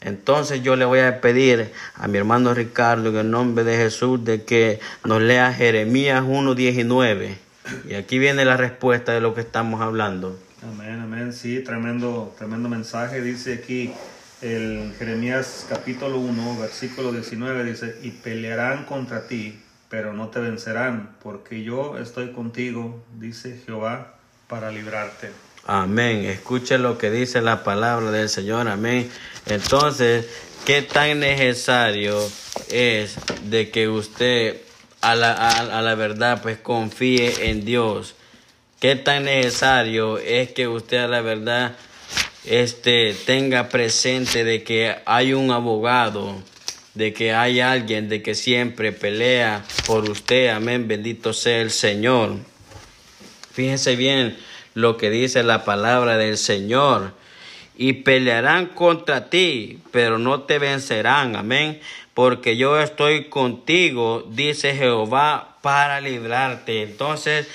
Entonces 0.00 0.62
yo 0.62 0.76
le 0.76 0.86
voy 0.86 1.00
a 1.00 1.20
pedir 1.20 1.72
a 1.94 2.08
mi 2.08 2.16
hermano 2.16 2.54
Ricardo 2.54 3.10
en 3.10 3.16
el 3.16 3.30
nombre 3.30 3.64
de 3.64 3.76
Jesús 3.76 4.24
de 4.24 4.44
que 4.44 4.80
nos 5.04 5.20
lea 5.20 5.52
Jeremías 5.52 6.24
1.19. 6.24 7.44
Y 7.88 7.94
aquí 7.94 8.18
viene 8.18 8.44
la 8.44 8.56
respuesta 8.56 9.12
de 9.12 9.20
lo 9.20 9.34
que 9.34 9.40
estamos 9.40 9.80
hablando. 9.80 10.38
Amén, 10.62 11.00
amén. 11.00 11.32
Sí, 11.32 11.60
tremendo, 11.60 12.34
tremendo 12.38 12.68
mensaje. 12.68 13.20
Dice 13.20 13.54
aquí 13.54 13.92
el 14.42 14.94
Jeremías 14.98 15.66
capítulo 15.68 16.18
1, 16.18 16.58
versículo 16.60 17.12
19, 17.12 17.64
dice, 17.64 17.96
y 18.02 18.10
pelearán 18.10 18.84
contra 18.84 19.26
ti, 19.26 19.60
pero 19.88 20.12
no 20.12 20.28
te 20.28 20.40
vencerán, 20.40 21.16
porque 21.22 21.62
yo 21.62 21.98
estoy 21.98 22.32
contigo, 22.32 23.04
dice 23.18 23.60
Jehová, 23.64 24.16
para 24.48 24.70
librarte. 24.70 25.30
Amén. 25.64 26.24
Escuche 26.26 26.78
lo 26.78 26.98
que 26.98 27.10
dice 27.10 27.40
la 27.40 27.64
palabra 27.64 28.10
del 28.10 28.28
Señor. 28.28 28.68
Amén. 28.68 29.10
Entonces, 29.46 30.28
¿qué 30.64 30.82
tan 30.82 31.20
necesario 31.20 32.18
es 32.70 33.16
de 33.48 33.70
que 33.70 33.88
usted 33.88 34.60
a 35.00 35.14
la, 35.14 35.32
a, 35.32 35.82
la 35.82 35.94
verdad, 35.94 36.42
pues 36.42 36.58
confíe 36.58 37.50
en 37.50 37.64
Dios. 37.64 38.14
Qué 38.80 38.96
tan 38.96 39.24
necesario 39.24 40.18
es 40.18 40.52
que 40.52 40.68
usted 40.68 40.98
a 40.98 41.08
la 41.08 41.20
verdad 41.20 41.76
este, 42.44 43.14
tenga 43.24 43.68
presente 43.68 44.44
de 44.44 44.62
que 44.62 44.96
hay 45.06 45.32
un 45.32 45.50
abogado, 45.50 46.34
de 46.94 47.12
que 47.12 47.32
hay 47.32 47.60
alguien, 47.60 48.08
de 48.08 48.22
que 48.22 48.34
siempre 48.34 48.92
pelea 48.92 49.64
por 49.86 50.08
usted. 50.08 50.48
Amén, 50.48 50.88
bendito 50.88 51.32
sea 51.32 51.60
el 51.60 51.70
Señor. 51.70 52.36
Fíjense 53.52 53.96
bien 53.96 54.36
lo 54.74 54.96
que 54.96 55.10
dice 55.10 55.42
la 55.42 55.64
palabra 55.64 56.16
del 56.16 56.36
Señor. 56.36 57.14
Y 57.78 57.92
pelearán 57.92 58.66
contra 58.66 59.28
ti, 59.28 59.80
pero 59.90 60.18
no 60.18 60.42
te 60.42 60.58
vencerán. 60.58 61.36
Amén 61.36 61.80
porque 62.16 62.56
yo 62.56 62.80
estoy 62.80 63.24
contigo, 63.24 64.26
dice 64.30 64.74
Jehová, 64.74 65.58
para 65.60 66.00
librarte. 66.00 66.80
Entonces, 66.80 67.46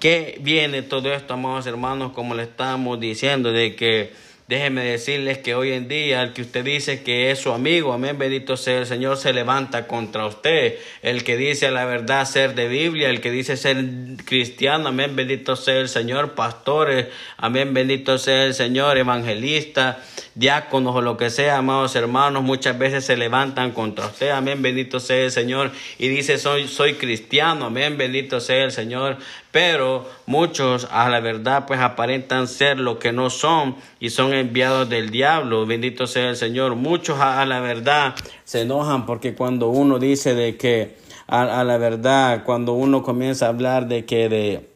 ¿qué 0.00 0.38
viene 0.40 0.80
todo 0.80 1.12
esto, 1.12 1.34
amados 1.34 1.66
hermanos? 1.66 2.12
Como 2.12 2.34
le 2.34 2.44
estamos 2.44 2.98
diciendo, 2.98 3.52
de 3.52 3.76
que 3.76 4.14
Déjeme 4.48 4.84
decirles 4.84 5.38
que 5.38 5.56
hoy 5.56 5.72
en 5.72 5.88
día 5.88 6.22
el 6.22 6.32
que 6.32 6.42
usted 6.42 6.64
dice 6.64 7.02
que 7.02 7.32
es 7.32 7.40
su 7.40 7.50
amigo, 7.50 7.92
amén, 7.92 8.16
bendito 8.16 8.56
sea 8.56 8.78
el 8.78 8.86
Señor, 8.86 9.16
se 9.16 9.32
levanta 9.32 9.88
contra 9.88 10.24
usted. 10.24 10.76
El 11.02 11.24
que 11.24 11.36
dice 11.36 11.72
la 11.72 11.84
verdad 11.84 12.24
ser 12.26 12.54
de 12.54 12.68
Biblia, 12.68 13.10
el 13.10 13.20
que 13.20 13.32
dice 13.32 13.56
ser 13.56 13.84
cristiano, 14.24 14.90
amén, 14.90 15.16
bendito 15.16 15.56
sea 15.56 15.80
el 15.80 15.88
Señor, 15.88 16.36
pastores, 16.36 17.08
amén, 17.38 17.74
bendito 17.74 18.18
sea 18.18 18.44
el 18.44 18.54
Señor, 18.54 18.98
evangelista, 18.98 19.98
diáconos 20.36 20.94
o 20.94 21.00
lo 21.00 21.16
que 21.16 21.30
sea, 21.30 21.58
amados 21.58 21.96
hermanos, 21.96 22.42
muchas 22.42 22.78
veces 22.78 23.04
se 23.04 23.16
levantan 23.16 23.72
contra 23.72 24.06
usted, 24.06 24.30
amén, 24.30 24.62
bendito 24.62 25.00
sea 25.00 25.24
el 25.24 25.32
Señor, 25.32 25.72
y 25.98 26.08
dice 26.08 26.38
soy, 26.38 26.68
soy 26.68 26.94
cristiano, 26.94 27.66
amén, 27.66 27.96
bendito 27.96 28.38
sea 28.40 28.64
el 28.64 28.70
Señor, 28.70 29.16
pero 29.50 30.08
muchos 30.26 30.86
a 30.90 31.08
la 31.08 31.20
verdad 31.20 31.64
pues 31.66 31.80
aparentan 31.80 32.46
ser 32.46 32.78
lo 32.78 32.98
que 32.98 33.12
no 33.12 33.30
son 33.30 33.76
y 33.98 34.10
son 34.10 34.34
enviados 34.34 34.88
del 34.88 35.10
diablo, 35.10 35.64
bendito 35.64 36.06
sea 36.06 36.28
el 36.28 36.36
Señor. 36.36 36.74
Muchos 36.74 37.18
a, 37.18 37.44
la 37.46 37.60
verdad 37.60 38.14
se 38.44 38.60
enojan 38.60 39.06
porque 39.06 39.34
cuando 39.34 39.68
uno 39.68 39.98
dice 39.98 40.34
de 40.34 40.56
que 40.56 40.96
a, 41.26 41.64
la 41.64 41.76
verdad, 41.78 42.44
cuando 42.44 42.74
uno 42.74 43.02
comienza 43.02 43.46
a 43.46 43.48
hablar 43.48 43.88
de 43.88 44.04
que 44.04 44.28
de 44.28 44.75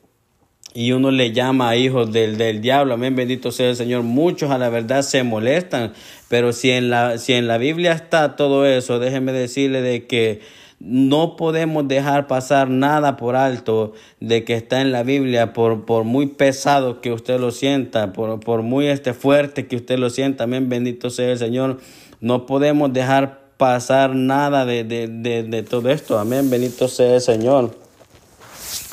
y 0.72 0.92
uno 0.92 1.10
le 1.10 1.32
llama 1.32 1.70
a 1.70 1.76
hijos 1.76 2.12
del, 2.12 2.38
del 2.38 2.60
diablo, 2.60 2.94
amén, 2.94 3.16
bendito 3.16 3.50
sea 3.50 3.70
el 3.70 3.76
Señor. 3.76 4.02
Muchos 4.02 4.50
a 4.50 4.58
la 4.58 4.68
verdad 4.68 5.02
se 5.02 5.22
molestan, 5.22 5.92
pero 6.28 6.52
si 6.52 6.70
en 6.70 6.90
la, 6.90 7.18
si 7.18 7.32
en 7.32 7.48
la 7.48 7.58
Biblia 7.58 7.92
está 7.92 8.36
todo 8.36 8.66
eso, 8.66 8.98
déjeme 8.98 9.32
decirle 9.32 9.82
de 9.82 10.06
que 10.06 10.40
no 10.78 11.36
podemos 11.36 11.86
dejar 11.88 12.26
pasar 12.26 12.70
nada 12.70 13.16
por 13.16 13.36
alto 13.36 13.92
de 14.20 14.44
que 14.44 14.54
está 14.54 14.80
en 14.80 14.92
la 14.92 15.02
Biblia, 15.02 15.52
por, 15.52 15.84
por 15.84 16.04
muy 16.04 16.26
pesado 16.26 17.02
que 17.02 17.12
usted 17.12 17.38
lo 17.38 17.50
sienta, 17.50 18.12
por, 18.12 18.40
por 18.40 18.62
muy 18.62 18.86
este 18.86 19.12
fuerte 19.12 19.66
que 19.66 19.76
usted 19.76 19.98
lo 19.98 20.08
sienta. 20.08 20.44
Amén, 20.44 20.68
bendito 20.70 21.10
sea 21.10 21.32
el 21.32 21.38
Señor. 21.38 21.80
No 22.20 22.46
podemos 22.46 22.92
dejar 22.92 23.40
pasar 23.58 24.14
nada 24.14 24.64
de, 24.64 24.84
de, 24.84 25.06
de, 25.06 25.42
de 25.42 25.62
todo 25.62 25.90
esto. 25.90 26.18
Amén, 26.18 26.48
bendito 26.48 26.88
sea 26.88 27.16
el 27.16 27.20
Señor. 27.20 27.79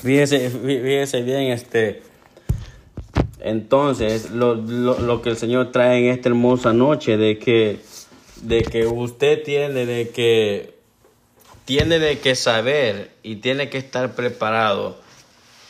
Fíjese, 0.02 0.50
fíjese 0.50 1.22
bien, 1.22 1.52
este. 1.52 2.02
Entonces, 3.40 4.32
lo, 4.32 4.56
lo, 4.56 5.00
lo, 5.00 5.22
que 5.22 5.30
el 5.30 5.38
Señor 5.38 5.72
trae 5.72 6.00
en 6.00 6.14
esta 6.14 6.30
hermosa 6.30 6.74
noche, 6.74 7.18
de 7.18 7.40
que, 7.40 7.80
de 8.42 8.64
que 8.64 8.86
usted 8.86 9.44
tiene, 9.44 9.86
de 9.86 10.10
que 10.10 10.78
tiene 11.66 12.00
de 12.00 12.20
que 12.20 12.36
saber 12.36 13.12
y 13.24 13.38
tiene 13.38 13.70
que 13.70 13.78
estar 13.78 14.16
preparado 14.16 14.98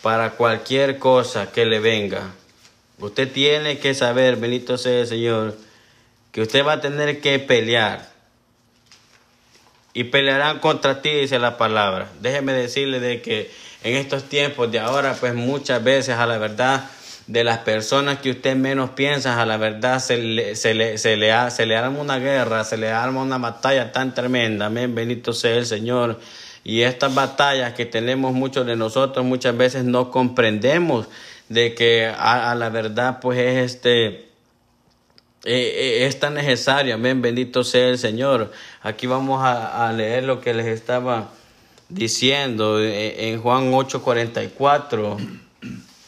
para 0.04 0.32
cualquier 0.32 1.00
cosa 1.00 1.52
que 1.52 1.66
le 1.66 1.80
venga. 1.80 2.34
Usted 3.00 3.32
tiene 3.32 3.80
que 3.80 3.94
saber, 3.94 4.36
bendito 4.36 4.78
sea 4.78 5.02
el 5.02 5.08
Señor, 5.08 5.58
que 6.32 6.42
usted 6.42 6.66
va 6.66 6.74
a 6.74 6.82
tener 6.82 7.20
que 7.20 7.40
pelear. 7.40 8.12
Y 9.94 10.06
pelearán 10.06 10.60
contra 10.60 11.02
ti, 11.02 11.10
dice 11.10 11.40
la 11.40 11.58
palabra. 11.58 12.12
Déjeme 12.22 12.54
decirle 12.54 13.00
de 13.00 13.22
que 13.24 13.50
en 13.84 13.96
estos 13.96 14.24
tiempos 14.24 14.72
de 14.72 14.80
ahora, 14.80 15.16
pues 15.20 15.34
muchas 15.34 15.84
veces 15.84 16.16
a 16.16 16.26
la 16.26 16.38
verdad 16.38 16.90
de 17.28 17.44
las 17.44 17.60
personas 17.60 18.20
que 18.20 18.32
usted 18.32 18.56
menos 18.56 18.92
piensa, 18.92 19.42
a 19.42 19.46
la 19.46 19.58
verdad 19.58 20.00
se 20.00 20.18
le, 20.18 20.56
se 20.56 20.74
le, 20.74 20.98
se 20.98 21.18
le, 21.18 21.52
se 21.52 21.66
le 21.66 21.76
arma 21.76 22.00
una 22.00 22.20
guerra, 22.20 22.64
se 22.64 22.78
le 22.78 22.90
arma 22.90 23.22
una 23.22 23.38
batalla 23.38 23.92
tan 23.92 24.14
tremenda. 24.14 24.68
Amén, 24.68 24.96
bendito 24.96 25.34
sea 25.34 25.56
el 25.56 25.66
Señor. 25.66 26.20
Y 26.64 26.82
estas 26.82 27.14
batallas 27.14 27.74
que 27.74 27.86
tenemos 27.86 28.34
muchos 28.34 28.66
de 28.66 28.76
nosotros 28.76 29.26
muchas 29.26 29.56
veces 29.56 29.84
no 29.84 30.10
comprendemos 30.10 31.08
de 31.50 31.74
que 31.76 32.08
a, 32.08 32.54
la 32.56 32.70
verdad 32.70 33.20
pues 33.22 33.40
es 33.40 33.74
este 33.74 34.28
eh, 35.46 35.46
eh, 35.46 36.06
es 36.08 36.20
tan 36.20 36.34
necesario. 36.34 36.96
Amén, 36.96 37.22
bendito 37.22 37.64
sea 37.64 37.90
el 37.90 37.98
Señor. 37.98 38.52
Aquí 38.82 39.06
vamos 39.08 39.44
a, 39.44 39.88
a 39.88 39.94
leer 39.94 40.24
lo 40.24 40.42
que 40.42 40.54
les 40.54 40.66
estaba 40.66 41.30
diciendo 41.90 42.80
eh, 42.80 43.30
en 43.30 43.42
Juan 43.42 43.72
8:44. 43.72 45.18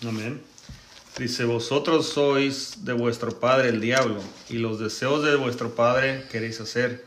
Amén. 0.07 0.41
Dice, 1.17 1.43
vosotros 1.43 2.07
sois 2.07 2.85
de 2.85 2.93
vuestro 2.93 3.39
padre 3.39 3.69
el 3.69 3.81
diablo, 3.81 4.21
y 4.49 4.57
los 4.57 4.79
deseos 4.79 5.23
de 5.23 5.35
vuestro 5.35 5.75
padre 5.75 6.23
queréis 6.31 6.61
hacer. 6.61 7.05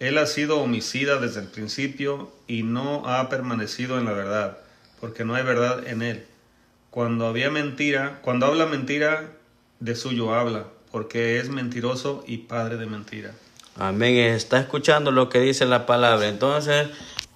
Él 0.00 0.18
ha 0.18 0.26
sido 0.26 0.60
homicida 0.60 1.18
desde 1.18 1.40
el 1.40 1.46
principio 1.46 2.30
y 2.46 2.62
no 2.62 3.08
ha 3.08 3.28
permanecido 3.30 3.98
en 3.98 4.04
la 4.04 4.12
verdad, 4.12 4.58
porque 5.00 5.24
no 5.24 5.34
hay 5.34 5.44
verdad 5.44 5.86
en 5.86 6.02
él. 6.02 6.26
Cuando 6.90 7.26
había 7.26 7.50
mentira, 7.50 8.18
cuando 8.22 8.46
habla 8.46 8.66
mentira, 8.66 9.32
de 9.80 9.94
suyo 9.94 10.34
habla, 10.34 10.66
porque 10.92 11.38
es 11.38 11.48
mentiroso 11.48 12.24
y 12.26 12.38
padre 12.38 12.76
de 12.76 12.86
mentira. 12.86 13.32
Amén. 13.76 14.16
Está 14.16 14.60
escuchando 14.60 15.10
lo 15.10 15.28
que 15.28 15.40
dice 15.40 15.64
la 15.64 15.86
palabra. 15.86 16.28
Entonces, 16.28 16.88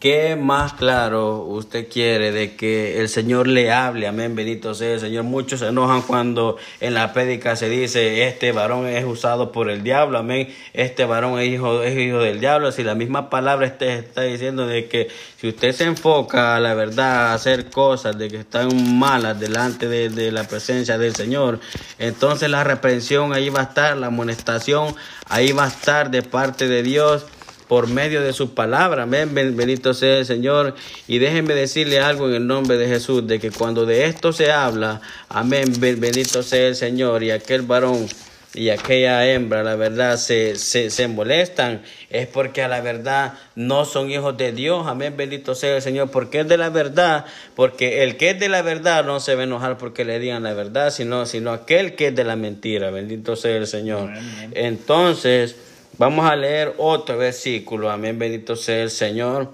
¿Qué 0.02 0.34
más 0.34 0.72
claro 0.72 1.44
usted 1.44 1.86
quiere 1.88 2.32
de 2.32 2.56
que 2.56 2.98
el 2.98 3.08
Señor 3.08 3.46
le 3.46 3.70
hable? 3.70 4.08
Amén, 4.08 4.34
bendito 4.34 4.74
sea 4.74 4.94
el 4.94 4.98
Señor. 4.98 5.22
Muchos 5.22 5.60
se 5.60 5.68
enojan 5.68 6.02
cuando 6.02 6.56
en 6.80 6.94
la 6.94 7.12
prédica 7.12 7.54
se 7.54 7.68
dice, 7.68 8.26
este 8.26 8.50
varón 8.50 8.88
es 8.88 9.04
usado 9.04 9.52
por 9.52 9.70
el 9.70 9.84
diablo, 9.84 10.18
amén. 10.18 10.52
Este 10.72 11.04
varón 11.04 11.38
es 11.38 11.50
hijo, 11.50 11.84
es 11.84 11.96
hijo 11.96 12.18
del 12.18 12.40
diablo. 12.40 12.72
Si 12.72 12.82
la 12.82 12.96
misma 12.96 13.30
palabra 13.30 13.64
está, 13.64 13.84
está 13.84 14.22
diciendo 14.22 14.66
de 14.66 14.88
que 14.88 15.06
si 15.40 15.50
usted 15.50 15.70
se 15.70 15.84
enfoca 15.84 16.56
a 16.56 16.58
la 16.58 16.74
verdad, 16.74 17.28
a 17.28 17.34
hacer 17.34 17.70
cosas 17.70 18.18
de 18.18 18.28
que 18.28 18.38
están 18.38 18.98
malas 18.98 19.38
delante 19.38 19.86
de, 19.86 20.08
de 20.08 20.32
la 20.32 20.48
presencia 20.48 20.98
del 20.98 21.14
Señor, 21.14 21.60
entonces 22.00 22.50
la 22.50 22.64
reprensión 22.64 23.32
ahí 23.32 23.50
va 23.50 23.60
a 23.60 23.64
estar, 23.66 23.96
la 23.96 24.08
amonestación 24.08 24.96
ahí 25.28 25.52
va 25.52 25.66
a 25.66 25.68
estar 25.68 26.10
de 26.10 26.22
parte 26.22 26.66
de 26.66 26.82
Dios 26.82 27.24
por 27.72 27.88
medio 27.88 28.20
de 28.20 28.34
su 28.34 28.52
palabra. 28.52 29.04
Amén. 29.04 29.34
Bendito 29.34 29.94
sea 29.94 30.18
el 30.18 30.26
Señor. 30.26 30.74
Y 31.08 31.20
déjenme 31.20 31.54
decirle 31.54 32.00
algo 32.00 32.28
en 32.28 32.34
el 32.34 32.46
nombre 32.46 32.76
de 32.76 32.86
Jesús, 32.86 33.26
de 33.26 33.40
que 33.40 33.50
cuando 33.50 33.86
de 33.86 34.04
esto 34.04 34.34
se 34.34 34.52
habla, 34.52 35.00
amén, 35.30 35.72
bendito 35.80 36.42
sea 36.42 36.68
el 36.68 36.76
Señor 36.76 37.22
y 37.22 37.30
aquel 37.30 37.62
varón 37.62 38.06
y 38.52 38.68
aquella 38.68 39.26
hembra, 39.26 39.62
la 39.62 39.76
verdad, 39.76 40.18
se, 40.18 40.56
se, 40.56 40.90
se, 40.90 41.08
molestan, 41.08 41.80
es 42.10 42.26
porque 42.26 42.62
a 42.62 42.68
la 42.68 42.82
verdad 42.82 43.38
no 43.54 43.86
son 43.86 44.10
hijos 44.10 44.36
de 44.36 44.52
Dios. 44.52 44.86
Amén, 44.86 45.16
bendito 45.16 45.54
sea 45.54 45.76
el 45.76 45.80
Señor, 45.80 46.10
porque 46.10 46.40
es 46.40 46.48
de 46.48 46.58
la 46.58 46.68
verdad, 46.68 47.24
porque 47.56 48.02
el 48.02 48.18
que 48.18 48.32
es 48.32 48.38
de 48.38 48.50
la 48.50 48.60
verdad 48.60 49.02
no 49.02 49.18
se 49.18 49.34
va 49.34 49.40
a 49.40 49.44
enojar 49.44 49.78
porque 49.78 50.04
le 50.04 50.18
digan 50.18 50.42
la 50.42 50.52
verdad, 50.52 50.90
sino, 50.90 51.24
sino 51.24 51.52
aquel 51.52 51.94
que 51.94 52.08
es 52.08 52.14
de 52.14 52.24
la 52.24 52.36
mentira. 52.36 52.90
Bendito 52.90 53.34
sea 53.34 53.56
el 53.56 53.66
Señor. 53.66 54.10
Entonces, 54.52 55.56
Vamos 55.98 56.24
a 56.24 56.34
leer 56.34 56.74
otro 56.78 57.18
versículo, 57.18 57.90
amén, 57.90 58.18
bendito 58.18 58.56
sea 58.56 58.82
el 58.82 58.90
Señor, 58.90 59.50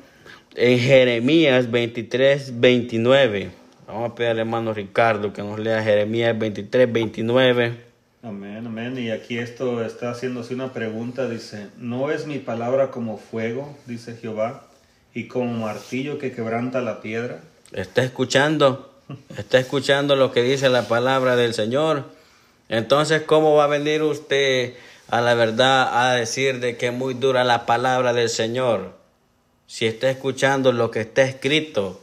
en 0.54 0.78
Jeremías 0.78 1.68
23, 1.70 2.60
29. 2.60 3.50
Vamos 3.88 4.10
a 4.10 4.14
pedir 4.14 4.30
al 4.30 4.38
hermano 4.38 4.72
Ricardo 4.72 5.32
que 5.32 5.42
nos 5.42 5.58
lea 5.58 5.82
Jeremías 5.82 6.38
23, 6.38 6.92
29. 6.92 7.88
Amén, 8.22 8.66
amén. 8.66 8.96
Y 8.98 9.10
aquí 9.10 9.38
esto 9.38 9.84
está 9.84 10.10
haciéndose 10.10 10.54
una 10.54 10.72
pregunta, 10.72 11.28
dice, 11.28 11.68
¿no 11.76 12.10
es 12.10 12.26
mi 12.26 12.38
palabra 12.38 12.92
como 12.92 13.18
fuego, 13.18 13.76
dice 13.86 14.14
Jehová, 14.14 14.68
y 15.14 15.26
como 15.26 15.52
martillo 15.52 16.18
que 16.18 16.30
quebranta 16.32 16.80
la 16.80 17.00
piedra? 17.00 17.40
¿Está 17.72 18.04
escuchando? 18.04 18.94
¿Está 19.36 19.58
escuchando 19.58 20.14
lo 20.14 20.32
que 20.32 20.42
dice 20.42 20.68
la 20.68 20.86
palabra 20.86 21.34
del 21.34 21.52
Señor? 21.52 22.04
Entonces, 22.68 23.22
¿cómo 23.22 23.54
va 23.54 23.64
a 23.64 23.68
venir 23.68 24.02
usted 24.02 24.74
a 25.08 25.20
la 25.20 25.34
verdad 25.34 26.08
a 26.08 26.14
decir 26.14 26.60
de 26.60 26.76
que 26.76 26.88
es 26.88 26.92
muy 26.92 27.14
dura 27.14 27.44
la 27.44 27.66
palabra 27.66 28.12
del 28.12 28.28
Señor. 28.28 28.96
Si 29.66 29.86
está 29.86 30.10
escuchando 30.10 30.72
lo 30.72 30.90
que 30.90 31.00
está 31.00 31.22
escrito, 31.22 32.00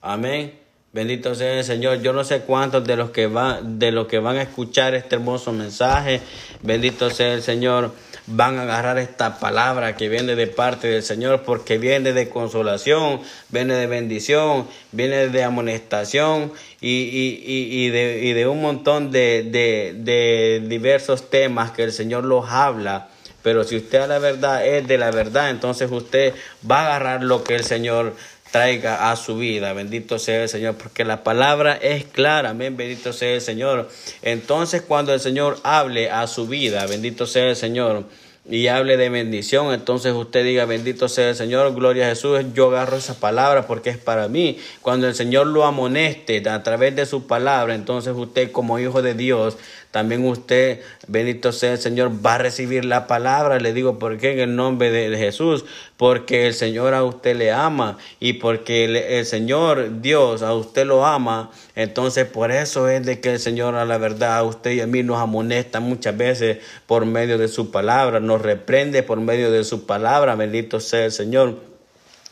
amén. 0.00 0.58
Bendito 0.92 1.34
sea 1.34 1.58
el 1.58 1.64
Señor. 1.64 2.02
Yo 2.02 2.12
no 2.12 2.22
sé 2.22 2.40
cuántos 2.40 2.84
de 2.84 2.96
los 2.96 3.10
que 3.10 3.26
van, 3.26 3.78
de 3.78 3.92
los 3.92 4.06
que 4.06 4.18
van 4.18 4.36
a 4.36 4.42
escuchar 4.42 4.94
este 4.94 5.16
hermoso 5.16 5.52
mensaje, 5.52 6.20
bendito 6.60 7.08
sea 7.08 7.32
el 7.32 7.42
Señor, 7.42 7.92
van 8.26 8.58
a 8.58 8.62
agarrar 8.62 8.98
esta 8.98 9.38
palabra 9.38 9.96
que 9.96 10.08
viene 10.08 10.34
de 10.36 10.46
parte 10.46 10.88
del 10.88 11.02
Señor, 11.02 11.42
porque 11.42 11.78
viene 11.78 12.12
de 12.12 12.28
consolación, 12.28 13.20
viene 13.48 13.74
de 13.74 13.86
bendición, 13.86 14.66
viene 14.92 15.28
de 15.28 15.44
amonestación 15.44 16.52
y, 16.80 16.90
y, 16.90 17.86
y, 17.86 17.90
de, 17.90 18.20
y 18.22 18.32
de, 18.32 18.46
un 18.46 18.62
montón 18.62 19.10
de, 19.10 19.42
de, 19.50 19.94
de 19.96 20.62
diversos 20.66 21.30
temas 21.30 21.72
que 21.72 21.84
el 21.84 21.92
Señor 21.92 22.24
los 22.24 22.48
habla. 22.48 23.08
Pero 23.42 23.64
si 23.64 23.76
usted 23.76 24.02
a 24.02 24.06
la 24.06 24.18
verdad 24.18 24.64
es 24.64 24.86
de 24.86 24.98
la 24.98 25.10
verdad, 25.10 25.50
entonces 25.50 25.90
usted 25.90 26.34
va 26.68 26.80
a 26.80 26.86
agarrar 26.86 27.24
lo 27.24 27.42
que 27.42 27.56
el 27.56 27.64
Señor 27.64 28.14
traiga 28.52 29.10
a 29.10 29.16
su 29.16 29.36
vida. 29.36 29.72
Bendito 29.72 30.20
sea 30.20 30.42
el 30.44 30.48
Señor, 30.48 30.76
porque 30.76 31.04
la 31.04 31.24
palabra 31.24 31.74
es 31.74 32.04
clara. 32.04 32.50
Amén, 32.50 32.76
bendito 32.76 33.12
sea 33.12 33.34
el 33.34 33.40
Señor. 33.40 33.88
Entonces 34.22 34.82
cuando 34.82 35.12
el 35.12 35.18
Señor 35.18 35.58
hable 35.64 36.10
a 36.10 36.28
su 36.28 36.46
vida, 36.46 36.86
bendito 36.86 37.26
sea 37.26 37.48
el 37.48 37.56
Señor, 37.56 38.04
y 38.48 38.66
hable 38.66 38.96
de 38.96 39.08
bendición, 39.08 39.72
entonces 39.72 40.12
usted 40.14 40.44
diga, 40.44 40.64
bendito 40.64 41.08
sea 41.08 41.28
el 41.28 41.36
Señor, 41.36 41.72
gloria 41.76 42.06
a 42.06 42.08
Jesús, 42.08 42.40
yo 42.54 42.70
agarro 42.70 42.96
esa 42.96 43.14
palabra 43.14 43.68
porque 43.68 43.90
es 43.90 43.98
para 43.98 44.26
mí. 44.26 44.58
Cuando 44.80 45.06
el 45.06 45.14
Señor 45.14 45.46
lo 45.46 45.64
amoneste 45.64 46.42
a 46.48 46.62
través 46.64 46.96
de 46.96 47.06
su 47.06 47.28
palabra, 47.28 47.76
entonces 47.76 48.14
usted 48.16 48.50
como 48.50 48.80
hijo 48.80 49.00
de 49.00 49.14
Dios 49.14 49.58
también 49.92 50.24
usted, 50.24 50.80
bendito 51.06 51.52
sea 51.52 51.72
el 51.72 51.78
Señor, 51.78 52.12
va 52.24 52.36
a 52.36 52.38
recibir 52.38 52.86
la 52.86 53.06
palabra. 53.06 53.60
Le 53.60 53.74
digo, 53.74 53.98
¿por 53.98 54.16
qué? 54.16 54.32
En 54.32 54.40
el 54.40 54.56
nombre 54.56 54.90
de 54.90 55.16
Jesús. 55.18 55.66
Porque 55.98 56.46
el 56.46 56.54
Señor 56.54 56.94
a 56.94 57.04
usted 57.04 57.36
le 57.36 57.52
ama 57.52 57.98
y 58.18 58.32
porque 58.32 58.86
el, 58.86 59.26
Señor 59.26 60.00
Dios 60.00 60.42
a 60.42 60.54
usted 60.54 60.86
lo 60.86 61.04
ama. 61.04 61.50
Entonces, 61.76 62.24
por 62.24 62.50
eso 62.50 62.88
es 62.88 63.04
de 63.04 63.20
que 63.20 63.34
el 63.34 63.38
Señor 63.38 63.74
a 63.74 63.84
la 63.84 63.98
verdad 63.98 64.38
a 64.38 64.42
usted 64.44 64.70
y 64.70 64.80
a 64.80 64.86
mí 64.86 65.02
nos 65.02 65.18
amonesta 65.18 65.78
muchas 65.80 66.16
veces 66.16 66.58
por 66.86 67.04
medio 67.04 67.36
de 67.36 67.48
su 67.48 67.70
palabra, 67.70 68.18
nos 68.18 68.40
reprende 68.40 69.02
por 69.02 69.20
medio 69.20 69.50
de 69.50 69.62
su 69.62 69.84
palabra. 69.84 70.34
Bendito 70.36 70.80
sea 70.80 71.04
el 71.04 71.12
Señor. 71.12 71.71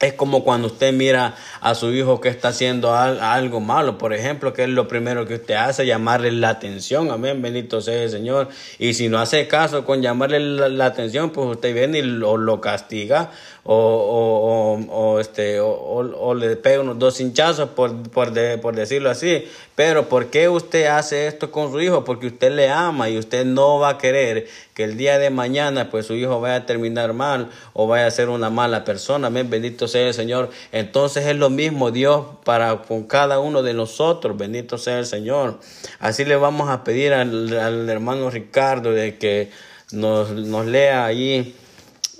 Es 0.00 0.14
como 0.14 0.44
cuando 0.44 0.68
usted 0.68 0.94
mira 0.94 1.34
a 1.60 1.74
su 1.74 1.92
hijo 1.92 2.22
que 2.22 2.30
está 2.30 2.48
haciendo 2.48 2.94
algo 2.94 3.60
malo, 3.60 3.98
por 3.98 4.14
ejemplo, 4.14 4.54
que 4.54 4.62
es 4.62 4.70
lo 4.70 4.88
primero 4.88 5.26
que 5.26 5.34
usted 5.34 5.54
hace, 5.54 5.84
llamarle 5.84 6.32
la 6.32 6.48
atención, 6.48 7.10
amén, 7.10 7.42
bendito 7.42 7.82
sea 7.82 8.04
el 8.04 8.08
Señor. 8.08 8.48
Y 8.78 8.94
si 8.94 9.10
no 9.10 9.18
hace 9.18 9.46
caso 9.46 9.84
con 9.84 10.00
llamarle 10.00 10.40
la, 10.40 10.86
atención, 10.86 11.28
pues 11.30 11.48
usted 11.48 11.74
viene 11.74 11.98
y 11.98 12.02
lo, 12.02 12.38
lo 12.38 12.62
castiga 12.62 13.30
o, 13.62 13.76
o, 13.76 14.90
o, 14.90 15.20
este, 15.20 15.60
o, 15.60 16.34
le 16.34 16.56
pega 16.56 16.80
unos 16.80 16.98
dos 16.98 17.20
hinchazos, 17.20 17.68
por, 17.70 17.94
por, 18.10 18.32
por 18.60 18.74
decirlo 18.74 19.10
así. 19.10 19.44
Pero 19.74 20.08
¿por 20.08 20.26
qué 20.30 20.48
usted 20.48 20.86
hace 20.86 21.26
esto 21.26 21.50
con 21.50 21.72
su 21.72 21.80
hijo? 21.80 22.04
Porque 22.04 22.28
usted 22.28 22.52
le 22.52 22.70
ama 22.70 23.10
y 23.10 23.18
usted 23.18 23.44
no 23.44 23.78
va 23.78 23.90
a 23.90 23.98
querer 23.98 24.48
el 24.82 24.96
día 24.96 25.18
de 25.18 25.30
mañana 25.30 25.90
pues 25.90 26.06
su 26.06 26.14
hijo 26.14 26.40
vaya 26.40 26.56
a 26.56 26.66
terminar 26.66 27.12
mal 27.12 27.50
o 27.72 27.86
vaya 27.86 28.06
a 28.06 28.10
ser 28.10 28.28
una 28.28 28.50
mala 28.50 28.84
persona. 28.84 29.28
Amén, 29.28 29.50
bendito 29.50 29.88
sea 29.88 30.08
el 30.08 30.14
Señor. 30.14 30.50
Entonces 30.72 31.26
es 31.26 31.36
lo 31.36 31.50
mismo 31.50 31.90
Dios 31.90 32.26
para 32.44 32.82
con 32.82 33.04
cada 33.04 33.38
uno 33.38 33.62
de 33.62 33.74
nosotros. 33.74 34.36
Bendito 34.36 34.78
sea 34.78 34.98
el 34.98 35.06
Señor. 35.06 35.60
Así 35.98 36.24
le 36.24 36.36
vamos 36.36 36.68
a 36.68 36.84
pedir 36.84 37.12
al, 37.12 37.88
hermano 37.88 38.30
Ricardo 38.30 38.92
de 38.92 39.18
que 39.18 39.50
nos, 39.92 40.30
nos 40.30 40.66
lea 40.66 41.04
allí 41.04 41.54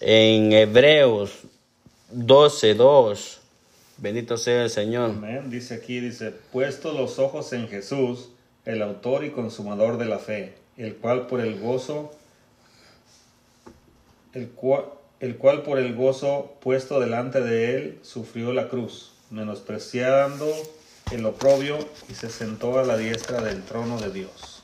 en 0.01 0.53
Hebreos 0.53 1.33
12.2. 2.15 3.39
Bendito 3.99 4.37
sea 4.39 4.63
el 4.65 4.71
Señor. 4.71 5.11
Amén. 5.11 5.51
Dice 5.51 5.75
aquí, 5.75 6.01
dice, 6.01 6.33
puesto 6.53 6.93
los 6.93 7.19
ojos 7.19 7.53
en 7.53 7.69
Jesús, 7.69 8.31
el 8.65 8.83
autor 8.83 9.25
y 9.25 9.31
consumador 9.31 9.99
de 9.99 10.07
la 10.07 10.19
fe, 10.19 10.55
el 10.77 10.97
cual 10.97 11.27
por 11.27 11.41
el 11.41 11.61
gozo, 11.61 12.11
el 14.33 14.49
cual, 14.51 15.63
por 15.63 15.79
el 15.79 15.95
gozo 15.95 16.53
puesto 16.61 17.01
delante 17.01 17.41
de 17.41 17.77
él 17.77 17.99
sufrió 18.03 18.53
la 18.53 18.69
cruz, 18.69 19.13
menospreciando 19.31 20.47
el 21.11 21.27
oprobio 21.27 21.79
y 22.09 22.15
se 22.15 22.31
sentó 22.31 22.79
a 22.79 22.85
la 22.85 22.97
diestra 22.97 23.41
del 23.41 23.63
trono 23.63 24.01
de 24.01 24.11
Dios. 24.11 24.63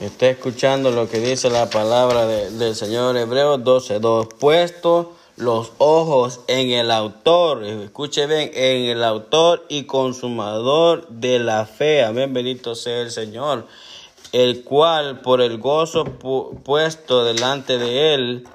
Está 0.00 0.30
escuchando 0.30 0.90
lo 0.90 1.08
que 1.08 1.20
dice 1.20 1.50
la 1.50 1.68
palabra 1.70 2.26
del 2.26 2.74
Señor 2.74 3.16
Hebreo 3.16 3.58
12.2. 3.58 4.28
Puesto 4.38 5.14
los 5.36 5.72
ojos 5.78 6.40
en 6.46 6.70
el 6.70 6.90
autor, 6.90 7.64
escuche 7.64 8.26
bien, 8.26 8.50
en 8.54 8.84
el 8.84 9.04
autor 9.04 9.64
y 9.68 9.84
consumador 9.84 11.08
de 11.08 11.38
la 11.38 11.66
fe. 11.66 12.04
Amén, 12.04 12.32
bendito 12.32 12.74
sea 12.74 13.00
el 13.00 13.10
Señor. 13.10 13.66
El 14.32 14.64
cual 14.64 15.20
por 15.20 15.40
el 15.40 15.58
gozo 15.58 16.04
puesto 16.04 17.24
delante 17.24 17.78
de 17.78 18.14
él 18.14 18.48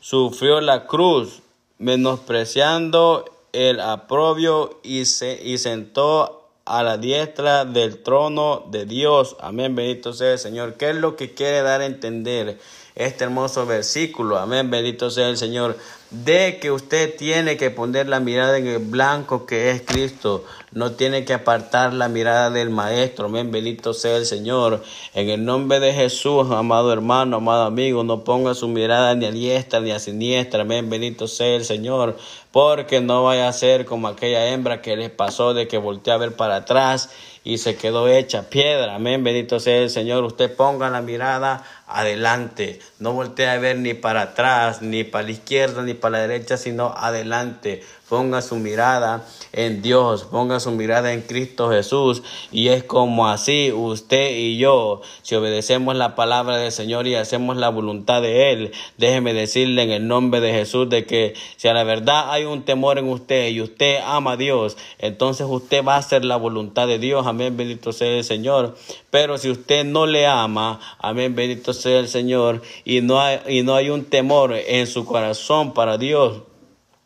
sufrió 0.00 0.60
la 0.60 0.86
cruz, 0.86 1.40
menospreciando 1.78 3.24
el 3.52 3.80
aprobio 3.80 4.80
y, 4.82 5.04
se, 5.04 5.40
y 5.42 5.58
sentó 5.58 6.48
a 6.64 6.82
la 6.82 6.98
diestra 6.98 7.64
del 7.64 8.02
trono 8.02 8.64
de 8.70 8.86
Dios. 8.86 9.36
Amén, 9.40 9.74
bendito 9.74 10.12
sea 10.12 10.32
el 10.32 10.38
Señor. 10.38 10.74
¿Qué 10.74 10.90
es 10.90 10.96
lo 10.96 11.16
que 11.16 11.34
quiere 11.34 11.62
dar 11.62 11.80
a 11.80 11.86
entender 11.86 12.58
este 12.94 13.24
hermoso 13.24 13.66
versículo? 13.66 14.38
Amén, 14.38 14.70
bendito 14.70 15.10
sea 15.10 15.28
el 15.28 15.36
Señor 15.36 15.76
de 16.10 16.58
que 16.60 16.72
usted 16.72 17.16
tiene 17.16 17.56
que 17.56 17.70
poner 17.70 18.08
la 18.08 18.18
mirada 18.18 18.58
en 18.58 18.66
el 18.66 18.78
blanco 18.78 19.46
que 19.46 19.70
es 19.70 19.82
Cristo. 19.82 20.44
No 20.72 20.92
tiene 20.92 21.24
que 21.24 21.34
apartar 21.34 21.94
la 21.94 22.08
mirada 22.08 22.50
del 22.50 22.70
Maestro. 22.70 23.26
Amén. 23.26 23.52
Bendito 23.52 23.94
sea 23.94 24.16
el 24.16 24.26
Señor. 24.26 24.82
En 25.14 25.30
el 25.30 25.44
nombre 25.44 25.78
de 25.78 25.92
Jesús, 25.92 26.50
amado 26.50 26.92
hermano, 26.92 27.36
amado 27.36 27.64
amigo, 27.64 28.02
no 28.02 28.24
ponga 28.24 28.54
su 28.54 28.66
mirada 28.68 29.14
ni 29.14 29.26
a 29.26 29.30
diestra 29.30 29.80
ni 29.80 29.92
a 29.92 30.00
siniestra. 30.00 30.62
Amén. 30.62 30.90
Bendito 30.90 31.28
sea 31.28 31.54
el 31.54 31.64
Señor. 31.64 32.16
Porque 32.50 33.00
no 33.00 33.24
vaya 33.24 33.48
a 33.48 33.52
ser 33.52 33.84
como 33.84 34.08
aquella 34.08 34.48
hembra 34.48 34.82
que 34.82 34.96
les 34.96 35.10
pasó 35.10 35.54
de 35.54 35.68
que 35.68 35.78
volteó 35.78 36.14
a 36.14 36.18
ver 36.18 36.34
para 36.34 36.56
atrás 36.56 37.10
y 37.44 37.58
se 37.58 37.76
quedó 37.76 38.08
hecha 38.08 38.50
piedra. 38.50 38.96
Amén, 38.96 39.24
bendito 39.24 39.60
sea 39.60 39.78
el 39.78 39.90
Señor. 39.90 40.24
Usted 40.24 40.54
ponga 40.54 40.90
la 40.90 41.00
mirada 41.00 41.64
adelante. 41.90 42.80
No 42.98 43.12
voltee 43.12 43.48
a 43.48 43.58
ver 43.58 43.78
ni 43.78 43.94
para 43.94 44.22
atrás, 44.22 44.82
ni 44.82 45.04
para 45.04 45.24
la 45.24 45.30
izquierda, 45.32 45.82
ni 45.82 45.94
para 45.94 46.18
la 46.18 46.26
derecha, 46.26 46.56
sino 46.56 46.94
adelante. 46.96 47.82
Ponga 48.08 48.42
su 48.42 48.56
mirada 48.56 49.24
en 49.52 49.82
Dios, 49.82 50.24
ponga 50.24 50.58
su 50.58 50.72
mirada 50.72 51.12
en 51.12 51.22
Cristo 51.22 51.70
Jesús. 51.70 52.24
Y 52.50 52.68
es 52.68 52.82
como 52.82 53.28
así 53.28 53.70
usted 53.70 54.36
y 54.36 54.58
yo, 54.58 55.00
si 55.22 55.36
obedecemos 55.36 55.94
la 55.94 56.16
palabra 56.16 56.56
del 56.56 56.72
Señor 56.72 57.06
y 57.06 57.14
hacemos 57.14 57.56
la 57.56 57.68
voluntad 57.68 58.20
de 58.20 58.50
Él, 58.52 58.72
déjeme 58.98 59.32
decirle 59.32 59.84
en 59.84 59.90
el 59.90 60.08
nombre 60.08 60.40
de 60.40 60.52
Jesús 60.52 60.90
de 60.90 61.06
que 61.06 61.34
si 61.56 61.68
a 61.68 61.72
la 61.72 61.84
verdad 61.84 62.32
hay 62.32 62.44
un 62.44 62.64
temor 62.64 62.98
en 62.98 63.08
usted 63.08 63.48
y 63.50 63.60
usted 63.60 64.00
ama 64.04 64.32
a 64.32 64.36
Dios, 64.36 64.76
entonces 64.98 65.46
usted 65.48 65.84
va 65.84 65.94
a 65.94 65.98
hacer 65.98 66.24
la 66.24 66.36
voluntad 66.36 66.88
de 66.88 66.98
Dios. 66.98 67.26
Amén, 67.28 67.56
bendito 67.56 67.92
sea 67.92 68.08
el 68.08 68.24
Señor. 68.24 68.76
Pero 69.10 69.38
si 69.38 69.50
usted 69.50 69.84
no 69.84 70.06
le 70.06 70.26
ama, 70.26 70.80
amén, 70.98 71.34
bendito 71.34 71.72
sea 71.72 71.79
el 71.86 72.08
Señor, 72.08 72.62
y 72.84 73.00
no 73.00 73.20
hay, 73.20 73.40
y 73.48 73.62
no 73.62 73.74
hay 73.74 73.90
un 73.90 74.04
temor 74.04 74.54
en 74.54 74.86
su 74.86 75.04
corazón 75.04 75.72
para 75.74 75.98
Dios, 75.98 76.42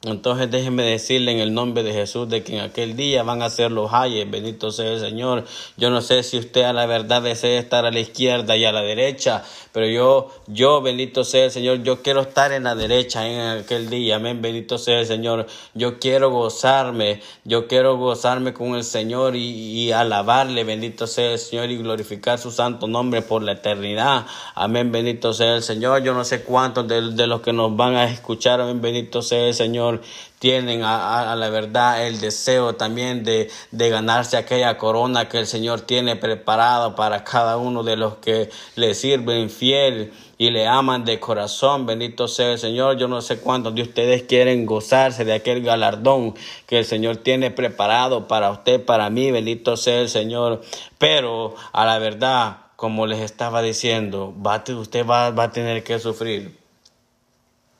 entonces 0.04 0.50
déjeme 0.50 0.82
decirle 0.82 1.32
en 1.32 1.40
el 1.40 1.54
nombre 1.54 1.82
de 1.82 1.92
Jesús 1.92 2.28
de 2.28 2.42
que 2.42 2.56
en 2.56 2.60
aquel 2.60 2.94
día 2.94 3.22
van 3.22 3.42
a 3.42 3.48
ser 3.48 3.72
los 3.72 3.92
ayes, 3.92 4.30
bendito 4.30 4.70
sea 4.70 4.92
el 4.92 5.00
Señor. 5.00 5.44
Yo 5.76 5.88
no 5.90 6.02
sé 6.02 6.22
si 6.22 6.38
usted 6.38 6.62
a 6.62 6.72
la 6.72 6.86
verdad 6.86 7.22
desea 7.22 7.58
estar 7.58 7.86
a 7.86 7.90
la 7.90 8.00
izquierda 8.00 8.56
y 8.56 8.64
a 8.66 8.72
la 8.72 8.82
derecha, 8.82 9.44
pero 9.74 9.88
yo, 9.88 10.30
yo, 10.46 10.82
bendito 10.82 11.24
sea 11.24 11.46
el 11.46 11.50
Señor, 11.50 11.82
yo 11.82 12.00
quiero 12.00 12.20
estar 12.20 12.52
en 12.52 12.62
la 12.62 12.76
derecha 12.76 13.26
en 13.26 13.58
aquel 13.58 13.90
día, 13.90 14.14
amén, 14.14 14.40
bendito 14.40 14.78
sea 14.78 15.00
el 15.00 15.06
Señor. 15.06 15.48
Yo 15.74 15.98
quiero 15.98 16.30
gozarme, 16.30 17.20
yo 17.42 17.66
quiero 17.66 17.96
gozarme 17.96 18.54
con 18.54 18.76
el 18.76 18.84
Señor 18.84 19.34
y, 19.34 19.90
alabarle, 19.90 20.62
bendito 20.62 21.08
sea 21.08 21.32
el 21.32 21.40
Señor 21.40 21.70
y 21.70 21.78
glorificar 21.78 22.38
su 22.38 22.52
santo 22.52 22.86
nombre 22.86 23.20
por 23.20 23.42
la 23.42 23.50
eternidad, 23.50 24.26
amén, 24.54 24.92
bendito 24.92 25.32
sea 25.32 25.56
el 25.56 25.62
Señor. 25.64 26.04
Yo 26.04 26.14
no 26.14 26.24
sé 26.24 26.44
cuántos 26.44 26.86
de, 26.86 27.10
de 27.10 27.26
los 27.26 27.40
que 27.40 27.52
nos 27.52 27.74
van 27.74 27.96
a 27.96 28.04
escuchar, 28.04 28.60
amén, 28.60 28.80
bendito 28.80 29.22
sea 29.22 29.48
el 29.48 29.54
Señor 29.54 30.02
tienen 30.44 30.82
a, 30.84 31.34
la 31.36 31.48
verdad 31.48 32.06
el 32.06 32.20
deseo 32.20 32.74
también 32.74 33.24
de, 33.24 33.50
de, 33.70 33.88
ganarse 33.88 34.36
aquella 34.36 34.76
corona 34.76 35.26
que 35.26 35.38
el 35.38 35.46
Señor 35.46 35.80
tiene 35.80 36.16
preparada 36.16 36.94
para 36.94 37.24
cada 37.24 37.56
uno 37.56 37.82
de 37.82 37.96
los 37.96 38.16
que 38.16 38.50
le 38.76 38.94
sirven 38.94 39.48
fiel 39.48 40.12
y 40.36 40.50
le 40.50 40.66
aman 40.66 41.06
de 41.06 41.18
corazón. 41.18 41.86
Bendito 41.86 42.28
sea 42.28 42.52
el 42.52 42.58
Señor. 42.58 42.98
Yo 42.98 43.08
no 43.08 43.22
sé 43.22 43.38
cuántos 43.38 43.74
de 43.74 43.80
ustedes 43.80 44.24
quieren 44.24 44.66
gozarse 44.66 45.24
de 45.24 45.32
aquel 45.32 45.62
galardón 45.62 46.34
que 46.66 46.76
el 46.76 46.84
Señor 46.84 47.16
tiene 47.16 47.50
preparado 47.50 48.28
para 48.28 48.50
usted, 48.50 48.84
para 48.84 49.08
mí. 49.08 49.30
Bendito 49.30 49.78
sea 49.78 50.00
el 50.00 50.10
Señor. 50.10 50.60
Pero 50.98 51.54
a 51.72 51.86
la 51.86 51.98
verdad, 51.98 52.58
como 52.76 53.06
les 53.06 53.20
estaba 53.20 53.62
diciendo, 53.62 54.34
usted 54.76 55.06
va, 55.06 55.30
va 55.30 55.44
a 55.44 55.52
tener 55.52 55.82
que 55.84 55.98
sufrir. 55.98 56.54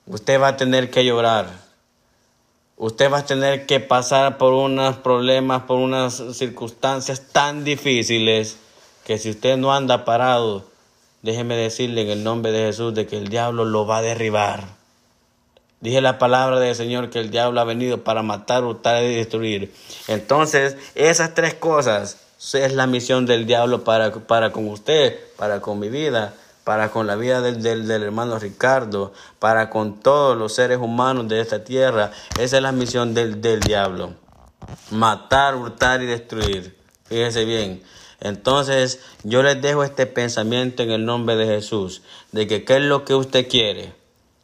Usted 0.06 0.40
va 0.40 0.48
a 0.48 0.56
tener 0.56 0.90
que 0.90 1.04
llorar. 1.04 1.63
Usted 2.76 3.12
va 3.12 3.18
a 3.18 3.26
tener 3.26 3.66
que 3.66 3.78
pasar 3.78 4.36
por 4.36 4.52
unos 4.52 4.96
problemas, 4.96 5.62
por 5.62 5.78
unas 5.78 6.14
circunstancias 6.32 7.28
tan 7.30 7.62
difíciles 7.62 8.56
que 9.04 9.18
si 9.18 9.30
usted 9.30 9.56
no 9.56 9.72
anda 9.72 10.04
parado, 10.04 10.64
déjeme 11.22 11.56
decirle 11.56 12.02
en 12.02 12.08
el 12.08 12.24
nombre 12.24 12.50
de 12.50 12.66
Jesús 12.66 12.92
de 12.92 13.06
que 13.06 13.16
el 13.16 13.28
diablo 13.28 13.64
lo 13.64 13.86
va 13.86 13.98
a 13.98 14.02
derribar. 14.02 14.64
Dije 15.80 16.00
la 16.00 16.18
palabra 16.18 16.58
del 16.58 16.74
Señor 16.74 17.10
que 17.10 17.20
el 17.20 17.30
diablo 17.30 17.60
ha 17.60 17.64
venido 17.64 18.02
para 18.02 18.22
matar, 18.22 18.64
hurtar 18.64 19.04
y 19.04 19.14
destruir. 19.14 19.72
Entonces, 20.08 20.76
esas 20.96 21.34
tres 21.34 21.54
cosas 21.54 22.18
es 22.54 22.72
la 22.72 22.88
misión 22.88 23.24
del 23.24 23.46
diablo 23.46 23.84
para, 23.84 24.12
para 24.12 24.50
con 24.50 24.66
usted, 24.66 25.16
para 25.36 25.60
con 25.60 25.78
mi 25.78 25.90
vida 25.90 26.34
para 26.64 26.90
con 26.90 27.06
la 27.06 27.14
vida 27.14 27.42
del, 27.42 27.62
del, 27.62 28.02
hermano 28.02 28.38
Ricardo, 28.38 29.12
para 29.38 29.70
con 29.70 30.00
todos 30.00 30.36
los 30.36 30.54
seres 30.54 30.78
humanos 30.78 31.28
de 31.28 31.40
esta 31.40 31.62
tierra. 31.62 32.10
Esa 32.38 32.56
es 32.56 32.62
la 32.62 32.72
misión 32.72 33.14
del, 33.14 33.40
del 33.40 33.60
diablo. 33.60 34.14
Matar, 34.90 35.54
hurtar 35.56 36.02
y 36.02 36.06
destruir. 36.06 36.76
Fíjese 37.04 37.44
bien. 37.44 37.82
Entonces 38.20 39.00
yo 39.22 39.42
les 39.42 39.60
dejo 39.60 39.84
este 39.84 40.06
pensamiento 40.06 40.82
en 40.82 40.90
el 40.90 41.04
nombre 41.04 41.36
de 41.36 41.46
Jesús, 41.46 42.02
de 42.32 42.46
que 42.46 42.64
qué 42.64 42.76
es 42.76 42.82
lo 42.82 43.04
que 43.04 43.14
usted 43.14 43.46
quiere. 43.48 43.92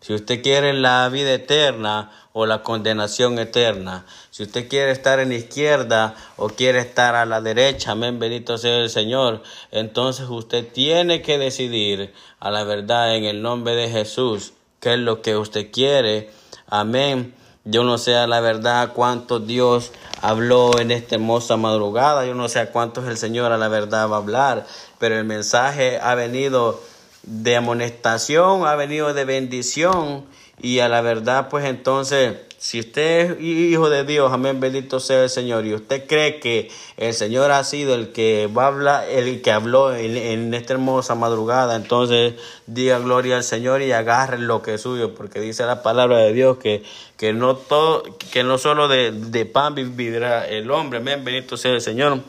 Si 0.01 0.15
usted 0.15 0.43
quiere 0.43 0.73
la 0.75 1.09
vida 1.09 1.33
eterna 1.33 2.11
o 2.33 2.47
la 2.47 2.63
condenación 2.63 3.39
eterna. 3.39 4.07
Si 4.31 4.45
usted 4.45 4.69
quiere 4.69 4.93
estar 4.93 5.19
en 5.19 5.31
la 5.31 5.35
izquierda 5.35 6.15
o 6.37 6.49
quiere 6.49 6.79
estar 6.79 7.15
a 7.15 7.27
la 7.27 7.41
derecha, 7.41 7.93
amén, 7.93 8.19
bendito 8.19 8.57
sea 8.59 8.79
el 8.79 8.91
Señor, 8.91 9.43
entonces 9.73 10.29
usted 10.29 10.67
tiene 10.67 11.23
que 11.23 11.39
decidir 11.39 12.13
a 12.39 12.51
la 12.51 12.65
verdad 12.65 13.17
en 13.17 13.25
el 13.25 13.43
nombre 13.43 13.75
de 13.75 13.89
Jesús 13.89 14.53
qué 14.79 14.95
es 14.95 14.99
lo 14.99 15.23
que 15.23 15.37
usted 15.37 15.71
quiere. 15.71 16.31
Amén. 16.69 17.35
Yo 17.65 17.85
no 17.85 17.99
sé 17.99 18.17
a 18.17 18.27
la 18.27 18.41
verdad 18.41 18.93
cuánto 18.95 19.39
Dios 19.39 19.93
habló 20.23 20.79
en 20.79 20.91
esta 20.91 21.17
hermosa 21.17 21.57
madrugada. 21.57 22.25
Yo 22.25 22.35
no 22.35 22.49
sé 22.49 22.61
a 22.61 22.73
cuántos 22.73 23.07
el 23.07 23.19
Señor 23.19 23.53
a 23.53 23.59
la 23.59 23.69
verdad 23.69 24.09
va 24.09 24.17
a 24.17 24.21
hablar. 24.21 24.67
Pero 24.99 25.19
el 25.19 25.25
mensaje 25.25 25.99
ha 26.01 26.15
venido 26.15 26.81
de 27.23 27.57
amonestación, 27.57 28.67
ha 28.67 28.77
venido 28.77 29.13
de 29.13 29.25
bendición 29.27 30.25
y 30.63 30.81
a 30.81 30.89
la 30.89 31.01
verdad 31.01 31.49
pues 31.49 31.65
entonces 31.65 32.37
si 32.61 32.79
usted 32.79 33.39
es 33.39 33.41
hijo 33.41 33.89
de 33.89 34.05
Dios, 34.05 34.31
amén, 34.35 34.61
bendito 34.61 35.01
sea 35.01 35.23
el 35.23 35.31
Señor, 35.31 35.65
y 35.65 35.73
usted 35.73 36.07
cree 36.07 36.41
que 36.41 36.71
el 36.99 37.15
Señor 37.15 37.51
ha 37.53 37.65
sido 37.65 37.95
el 37.95 38.13
que 38.13 38.49
va 38.55 38.65
a 38.65 38.67
hablar, 38.67 39.09
el 39.09 39.41
que 39.41 39.51
habló 39.51 39.97
en, 39.97 40.53
esta 40.53 40.75
hermosa 40.75 41.15
madrugada, 41.15 41.75
entonces 41.75 42.35
diga 42.67 42.99
gloria 42.99 43.37
al 43.39 43.45
Señor 43.45 43.81
y 43.81 43.93
agarre 43.93 44.39
lo 44.39 44.61
que 44.61 44.75
es 44.75 44.83
suyo, 44.83 45.15
porque 45.15 45.41
dice 45.41 45.65
la 45.65 45.83
palabra 45.83 46.19
de 46.19 46.35
Dios 46.35 46.59
que, 46.59 46.83
que 47.17 47.33
no 47.33 47.57
todo, 47.57 48.03
que 48.31 48.45
no 48.45 48.59
solo 48.59 48.89
de, 48.89 49.11
de 49.11 49.47
pan 49.47 49.75
vivirá 49.75 50.47
el 50.47 50.71
hombre, 50.71 50.99
amén, 50.99 51.25
bendito 51.25 51.57
sea 51.57 51.73
el 51.73 51.81
Señor, 51.81 52.21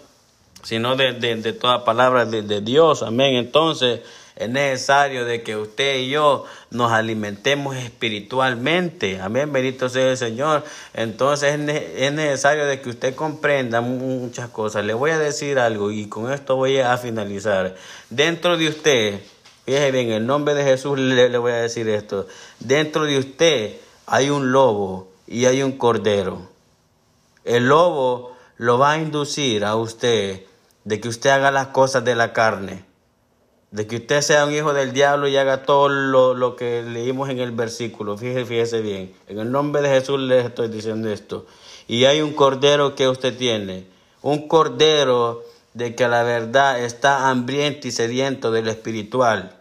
sino 0.64 0.96
de, 0.96 1.12
de, 1.12 1.36
de 1.36 1.52
toda 1.52 1.84
palabra 1.84 2.24
de 2.24 2.62
Dios, 2.62 3.04
amén, 3.04 3.36
entonces 3.36 4.00
es 4.36 4.50
necesario 4.50 5.26
de 5.26 5.44
que 5.44 5.58
usted 5.58 6.00
y 6.00 6.10
yo 6.10 6.46
nos 6.70 6.92
alimentemos 6.92 7.76
espiritualmente. 7.76 9.20
Amén, 9.20 9.52
bendito 9.52 9.90
sea 9.90 10.12
el 10.12 10.18
Señor. 10.18 10.64
Entonces 10.94 11.60
es 11.96 12.14
necesario 12.14 12.66
de 12.66 12.82
que 12.82 12.90
usted 12.90 13.16
comprenda 13.16 13.82
muchas 13.82 14.50
cosas. 14.50 14.86
Le 14.86 14.94
voy 14.94 15.12
a 15.12 15.20
decir 15.20 15.60
algo 15.60 15.92
y 15.92 16.08
con 16.08 16.32
esto 16.32 16.56
voy 16.56 16.80
a 16.80 16.98
finalizar. 16.98 17.76
Dentro 18.10 18.58
de 18.58 18.70
usted, 18.70 19.20
fíjese 19.66 19.92
bien, 19.92 20.08
en 20.08 20.14
el 20.14 20.26
nombre 20.26 20.54
de 20.54 20.64
Jesús 20.64 20.98
le, 20.98 21.30
le 21.30 21.38
voy 21.38 21.52
a 21.52 21.58
decir 21.58 21.90
esto. 21.90 22.28
Dentro 22.60 23.04
de 23.04 23.18
usted 23.18 23.78
hay 24.06 24.30
un 24.30 24.52
lobo 24.52 25.12
y 25.28 25.46
hay 25.46 25.62
un 25.62 25.74
cordero. 25.74 26.50
El 27.44 27.68
lobo 27.68 28.36
lo 28.58 28.78
va 28.78 28.92
a 28.92 28.98
inducir 28.98 29.66
a 29.66 29.76
usted 29.76 30.44
de 30.84 31.02
que 31.02 31.10
usted 31.10 31.32
haga 31.32 31.52
las 31.52 31.68
cosas 31.68 32.04
de 32.06 32.16
la 32.16 32.34
carne 32.34 32.91
de 33.72 33.88
que 33.88 33.98
usted 33.98 34.22
sea 34.22 34.46
un 34.46 34.54
hijo 34.54 34.74
del 34.74 34.92
diablo 34.92 35.30
y 35.30 35.38
haga 35.38 35.64
todo 35.64 35.88
lo, 35.88 36.56
que 36.58 36.84
leímos 36.84 37.30
en 37.30 37.40
el 37.40 37.52
versículo. 37.52 38.18
Fíjese, 38.18 38.46
fíjese 38.46 38.82
bien. 38.82 39.14
En 39.28 39.40
el 39.40 39.50
nombre 39.50 39.82
de 39.82 39.90
Jesús 39.90 40.20
les 40.20 40.46
estoy 40.46 40.68
diciendo 40.68 41.10
esto. 41.10 41.46
Y 41.88 42.04
hay 42.04 42.22
un 42.22 42.34
cordero 42.34 42.96
que 42.96 43.08
usted 43.08 43.38
tiene. 43.38 43.88
Un 44.22 44.50
cordero 44.50 45.44
de 45.74 45.96
que 45.96 46.08
la 46.10 46.24
verdad 46.24 46.84
está 46.84 47.30
hambriento 47.30 47.88
y 47.88 47.92
sediento 47.92 48.52
de 48.52 48.62
lo 48.62 48.72
espiritual. 48.72 49.56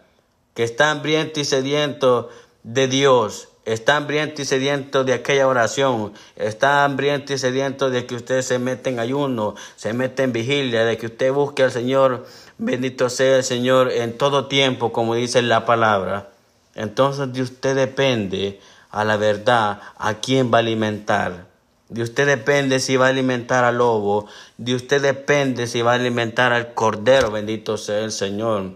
Que 0.55 0.63
está 0.63 0.91
hambriento 0.91 1.39
y 1.39 1.45
sediento 1.45 2.29
de 2.63 2.87
Dios. 2.89 3.47
Está 3.63 3.97
hambriento 3.97 4.41
y 4.41 4.45
sediento 4.45 5.03
de 5.03 5.13
aquella 5.13 5.47
oración. 5.47 6.13
Está 6.35 6.83
hambriento 6.83 7.33
y 7.33 7.37
sediento 7.37 7.89
de 7.91 8.07
que 8.07 8.15
usted 8.15 8.41
se 8.41 8.57
mete 8.57 8.89
en 8.89 8.99
ayuno, 8.99 9.55
se 9.75 9.93
mete 9.93 10.23
en 10.23 10.33
vigilia, 10.33 10.83
de 10.83 10.97
que 10.97 11.05
usted 11.05 11.31
busque 11.31 11.63
al 11.63 11.71
Señor 11.71 12.25
Bendito 12.63 13.09
sea 13.09 13.37
el 13.37 13.43
Señor 13.43 13.91
en 13.91 14.15
todo 14.19 14.45
tiempo, 14.45 14.93
como 14.93 15.15
dice 15.15 15.41
la 15.41 15.65
palabra. 15.65 16.29
Entonces 16.75 17.33
de 17.33 17.41
usted 17.41 17.75
depende 17.75 18.59
a 18.91 19.03
la 19.03 19.17
verdad 19.17 19.81
a 19.97 20.13
quién 20.21 20.53
va 20.53 20.59
a 20.59 20.61
alimentar. 20.61 21.47
De 21.89 22.03
usted 22.03 22.27
depende 22.27 22.79
si 22.79 22.97
va 22.97 23.07
a 23.07 23.09
alimentar 23.09 23.63
al 23.63 23.79
lobo. 23.79 24.27
De 24.59 24.75
usted 24.75 25.01
depende 25.01 25.65
si 25.65 25.81
va 25.81 25.93
a 25.93 25.95
alimentar 25.95 26.53
al 26.53 26.75
cordero. 26.75 27.31
Bendito 27.31 27.77
sea 27.77 27.97
el 28.01 28.11
Señor. 28.11 28.73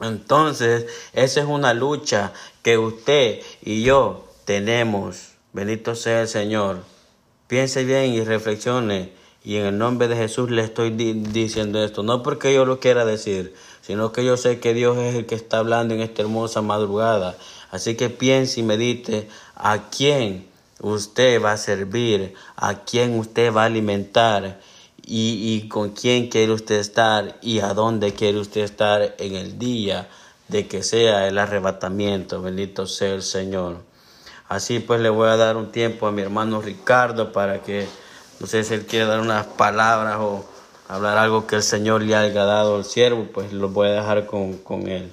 Entonces, 0.00 0.86
esa 1.12 1.40
es 1.40 1.46
una 1.46 1.74
lucha 1.74 2.32
que 2.62 2.78
usted 2.78 3.40
y 3.62 3.82
yo 3.82 4.26
tenemos. 4.44 5.32
Bendito 5.52 5.94
sea 5.94 6.22
el 6.22 6.28
Señor. 6.28 6.84
Piense 7.46 7.84
bien 7.84 8.12
y 8.12 8.22
reflexione. 8.22 9.12
Y 9.44 9.56
en 9.56 9.66
el 9.66 9.78
nombre 9.78 10.08
de 10.08 10.16
Jesús 10.16 10.50
le 10.50 10.62
estoy 10.62 10.90
diciendo 10.90 11.82
esto, 11.82 12.02
no 12.02 12.22
porque 12.22 12.52
yo 12.52 12.64
lo 12.66 12.80
quiera 12.80 13.04
decir, 13.04 13.54
sino 13.80 14.12
que 14.12 14.24
yo 14.24 14.36
sé 14.36 14.60
que 14.60 14.74
Dios 14.74 14.98
es 14.98 15.14
el 15.14 15.26
que 15.26 15.36
está 15.36 15.58
hablando 15.58 15.94
en 15.94 16.00
esta 16.00 16.22
hermosa 16.22 16.60
madrugada. 16.60 17.36
Así 17.70 17.94
que 17.94 18.10
piense 18.10 18.60
y 18.60 18.62
medite 18.62 19.28
a 19.54 19.88
quién 19.90 20.46
usted 20.80 21.42
va 21.42 21.52
a 21.52 21.56
servir, 21.56 22.34
a 22.56 22.84
quién 22.84 23.18
usted 23.18 23.52
va 23.52 23.62
a 23.62 23.66
alimentar 23.66 24.60
y, 25.02 25.62
y 25.62 25.68
con 25.68 25.90
quién 25.90 26.28
quiere 26.28 26.52
usted 26.52 26.76
estar 26.76 27.38
y 27.40 27.60
a 27.60 27.72
dónde 27.74 28.12
quiere 28.12 28.38
usted 28.38 28.62
estar 28.62 29.14
en 29.18 29.34
el 29.34 29.58
día 29.58 30.08
de 30.48 30.66
que 30.66 30.82
sea 30.82 31.28
el 31.28 31.38
arrebatamiento. 31.38 32.42
Bendito 32.42 32.86
sea 32.86 33.14
el 33.14 33.22
Señor. 33.22 33.76
Así 34.48 34.80
pues 34.80 35.00
le 35.00 35.10
voy 35.10 35.28
a 35.28 35.36
dar 35.36 35.56
un 35.56 35.70
tiempo 35.70 36.06
a 36.06 36.12
mi 36.12 36.22
hermano 36.22 36.60
Ricardo 36.62 37.32
para 37.32 37.62
que, 37.62 37.86
no 38.40 38.46
sé 38.46 38.64
si 38.64 38.74
él 38.74 38.86
quiere 38.86 39.06
dar 39.06 39.20
unas 39.20 39.46
palabras 39.46 40.16
o 40.20 40.44
hablar 40.88 41.18
algo 41.18 41.46
que 41.46 41.56
el 41.56 41.62
Señor 41.62 42.02
le 42.02 42.16
haya 42.16 42.44
dado 42.44 42.76
al 42.76 42.84
siervo, 42.84 43.26
pues 43.32 43.52
lo 43.52 43.68
voy 43.68 43.88
a 43.88 43.92
dejar 43.92 44.26
con, 44.26 44.54
con 44.58 44.88
él. 44.88 45.12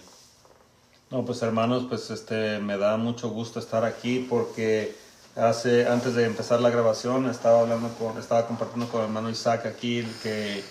No, 1.12 1.26
pues 1.26 1.42
hermanos, 1.42 1.86
pues 1.88 2.10
este 2.10 2.60
me 2.60 2.78
da 2.78 2.98
mucho 2.98 3.30
gusto 3.30 3.60
estar 3.60 3.84
aquí 3.84 4.26
porque 4.30 4.96
hace 5.36 5.86
antes 5.88 6.16
de 6.16 6.26
empezar 6.26 6.62
la 6.62 6.70
grabación 6.70 7.30
estaba 7.30 7.60
hablando 7.60 7.90
con 8.00 8.18
estaba 8.18 8.48
compartiendo 8.48 8.88
con 8.88 9.02
el 9.02 9.08
hermano 9.08 9.30
Isaac 9.30 9.66
aquí 9.66 10.08
que 10.24 10.64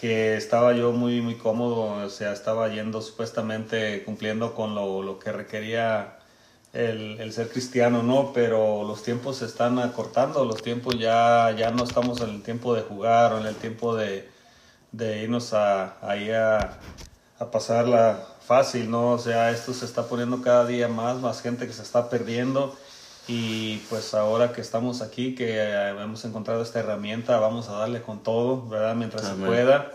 que 0.00 0.36
estaba 0.36 0.72
yo 0.72 0.92
muy, 0.92 1.20
muy 1.20 1.36
cómodo, 1.36 2.04
o 2.04 2.08
sea, 2.08 2.32
estaba 2.32 2.68
yendo 2.68 3.02
supuestamente 3.02 4.04
cumpliendo 4.04 4.54
con 4.54 4.74
lo, 4.74 5.02
lo 5.02 5.18
que 5.18 5.32
requería 5.32 6.18
el, 6.72 7.20
el, 7.20 7.32
ser 7.32 7.48
cristiano, 7.48 8.02
¿no? 8.02 8.32
Pero 8.32 8.84
los 8.84 9.02
tiempos 9.02 9.38
se 9.38 9.46
están 9.46 9.78
acortando, 9.78 10.44
los 10.44 10.62
tiempos 10.62 10.98
ya, 10.98 11.54
ya 11.56 11.70
no 11.70 11.84
estamos 11.84 12.20
en 12.20 12.30
el 12.30 12.42
tiempo 12.42 12.74
de 12.74 12.82
jugar 12.82 13.32
o 13.32 13.40
en 13.40 13.46
el 13.46 13.56
tiempo 13.56 13.96
de, 13.96 14.28
de 14.92 15.22
irnos 15.22 15.52
a, 15.52 15.96
ahí 16.00 16.30
a, 16.30 16.78
a 17.38 17.50
pasarla 17.50 18.24
fácil, 18.46 18.90
¿no? 18.90 19.12
O 19.12 19.18
sea, 19.18 19.50
esto 19.50 19.74
se 19.74 19.84
está 19.84 20.04
poniendo 20.04 20.42
cada 20.42 20.64
día 20.66 20.88
más, 20.88 21.18
más 21.18 21.42
gente 21.42 21.66
que 21.66 21.72
se 21.72 21.82
está 21.82 22.08
perdiendo 22.08 22.76
y 23.28 23.76
pues 23.90 24.14
ahora 24.14 24.52
que 24.52 24.62
estamos 24.62 25.02
aquí, 25.02 25.34
que 25.34 25.62
hemos 25.90 26.24
encontrado 26.24 26.62
esta 26.62 26.80
herramienta, 26.80 27.38
vamos 27.38 27.68
a 27.68 27.72
darle 27.72 28.00
con 28.00 28.22
todo, 28.22 28.66
¿verdad? 28.66 28.94
Mientras 28.94 29.26
se 29.26 29.34
pueda. 29.34 29.92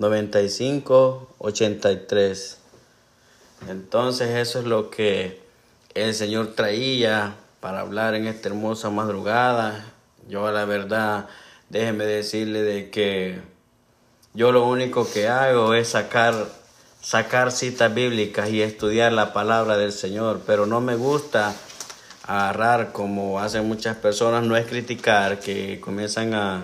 95, 0.00 1.28
83. 1.38 2.58
Entonces 3.68 4.30
eso 4.30 4.60
es 4.60 4.64
lo 4.64 4.88
que 4.88 5.40
el 5.94 6.14
Señor 6.14 6.54
traía 6.54 7.36
para 7.60 7.80
hablar 7.80 8.14
en 8.14 8.26
esta 8.26 8.48
hermosa 8.48 8.88
madrugada. 8.88 9.84
Yo 10.26 10.50
la 10.50 10.64
verdad, 10.64 11.28
déjeme 11.68 12.06
decirle 12.06 12.62
de 12.62 12.88
que 12.88 13.40
yo 14.32 14.52
lo 14.52 14.66
único 14.66 15.06
que 15.12 15.28
hago 15.28 15.74
es 15.74 15.88
sacar 15.88 16.34
sacar 17.02 17.52
citas 17.52 17.92
bíblicas 17.92 18.50
y 18.50 18.62
estudiar 18.62 19.12
la 19.12 19.32
palabra 19.32 19.76
del 19.76 19.92
Señor, 19.92 20.40
pero 20.46 20.66
no 20.66 20.80
me 20.80 20.96
gusta 20.96 21.54
agarrar 22.26 22.92
como 22.92 23.40
hacen 23.40 23.66
muchas 23.66 23.96
personas, 23.96 24.44
no 24.44 24.56
es 24.56 24.66
criticar, 24.66 25.40
que 25.40 25.80
comienzan 25.80 26.34
a 26.34 26.62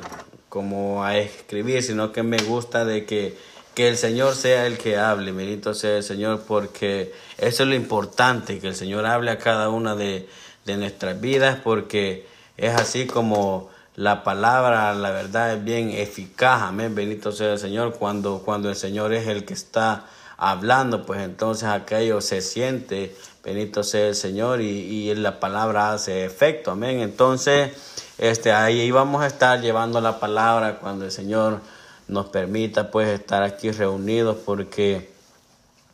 como 0.48 1.04
a 1.04 1.18
escribir, 1.18 1.82
sino 1.82 2.12
que 2.12 2.22
me 2.22 2.38
gusta 2.38 2.84
de 2.84 3.04
que, 3.04 3.36
que 3.74 3.88
el 3.88 3.96
Señor 3.96 4.34
sea 4.34 4.66
el 4.66 4.78
que 4.78 4.96
hable, 4.96 5.32
bendito 5.32 5.74
sea 5.74 5.98
el 5.98 6.02
Señor, 6.02 6.44
porque 6.46 7.12
eso 7.38 7.62
es 7.62 7.68
lo 7.68 7.74
importante, 7.74 8.58
que 8.58 8.68
el 8.68 8.74
Señor 8.74 9.06
hable 9.06 9.30
a 9.30 9.38
cada 9.38 9.68
una 9.68 9.94
de, 9.94 10.28
de 10.64 10.76
nuestras 10.76 11.20
vidas, 11.20 11.58
porque 11.62 12.26
es 12.56 12.74
así 12.74 13.06
como 13.06 13.70
la 13.96 14.24
palabra, 14.24 14.94
la 14.94 15.10
verdad 15.10 15.54
es 15.54 15.64
bien 15.64 15.90
eficaz, 15.90 16.62
amén, 16.62 16.94
bendito 16.94 17.32
sea 17.32 17.52
el 17.54 17.58
Señor, 17.58 17.94
cuando, 17.94 18.42
cuando 18.44 18.68
el 18.68 18.76
Señor 18.76 19.12
es 19.14 19.26
el 19.26 19.44
que 19.44 19.54
está 19.54 20.06
hablando, 20.36 21.06
pues 21.06 21.22
entonces 21.22 21.68
aquello 21.68 22.20
se 22.20 22.42
siente, 22.42 23.16
bendito 23.42 23.82
sea 23.82 24.08
el 24.08 24.14
Señor, 24.14 24.60
y, 24.60 24.66
y 24.66 25.14
la 25.14 25.40
palabra 25.40 25.92
hace 25.92 26.24
efecto, 26.24 26.72
amén, 26.72 27.00
entonces 27.00 27.72
este, 28.18 28.52
ahí 28.52 28.90
vamos 28.90 29.22
a 29.22 29.26
estar 29.26 29.60
llevando 29.60 30.00
la 30.00 30.18
palabra 30.18 30.78
cuando 30.78 31.04
el 31.04 31.12
Señor 31.12 31.60
nos 32.08 32.26
permita 32.26 32.90
pues 32.90 33.08
estar 33.08 33.42
aquí 33.42 33.70
reunidos 33.70 34.38
porque 34.44 35.10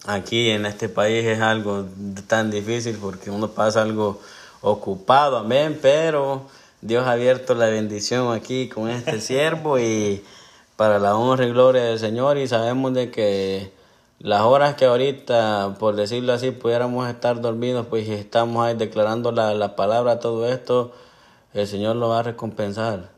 aquí 0.06 0.50
en 0.50 0.66
este 0.66 0.88
país 0.88 1.24
es 1.24 1.40
algo 1.40 1.86
tan 2.26 2.50
difícil 2.50 2.98
porque 3.00 3.30
uno 3.30 3.48
pasa 3.48 3.82
algo 3.82 4.20
ocupado, 4.60 5.38
amén, 5.38 5.78
pero 5.82 6.42
Dios 6.80 7.06
ha 7.06 7.12
abierto 7.12 7.54
la 7.54 7.66
bendición 7.66 8.32
aquí 8.34 8.68
con 8.68 8.88
este 8.88 9.20
siervo 9.20 9.78
y 9.78 10.24
para 10.76 10.98
la 10.98 11.16
honra 11.16 11.46
y 11.46 11.50
gloria 11.50 11.82
del 11.84 11.98
Señor 11.98 12.38
y 12.38 12.46
sabemos 12.46 12.94
de 12.94 13.10
que 13.10 13.72
las 14.18 14.42
horas 14.42 14.76
que 14.76 14.84
ahorita, 14.84 15.76
por 15.80 15.96
decirlo 15.96 16.32
así, 16.32 16.52
pudiéramos 16.52 17.08
estar 17.08 17.40
dormidos, 17.40 17.86
pues 17.86 18.08
estamos 18.08 18.64
ahí 18.64 18.76
declarando 18.76 19.32
la, 19.32 19.52
la 19.54 19.74
palabra, 19.74 20.20
todo 20.20 20.48
esto, 20.48 20.92
el 21.54 21.66
Señor 21.66 21.96
lo 21.96 22.08
va 22.08 22.20
a 22.20 22.22
recompensar. 22.22 23.10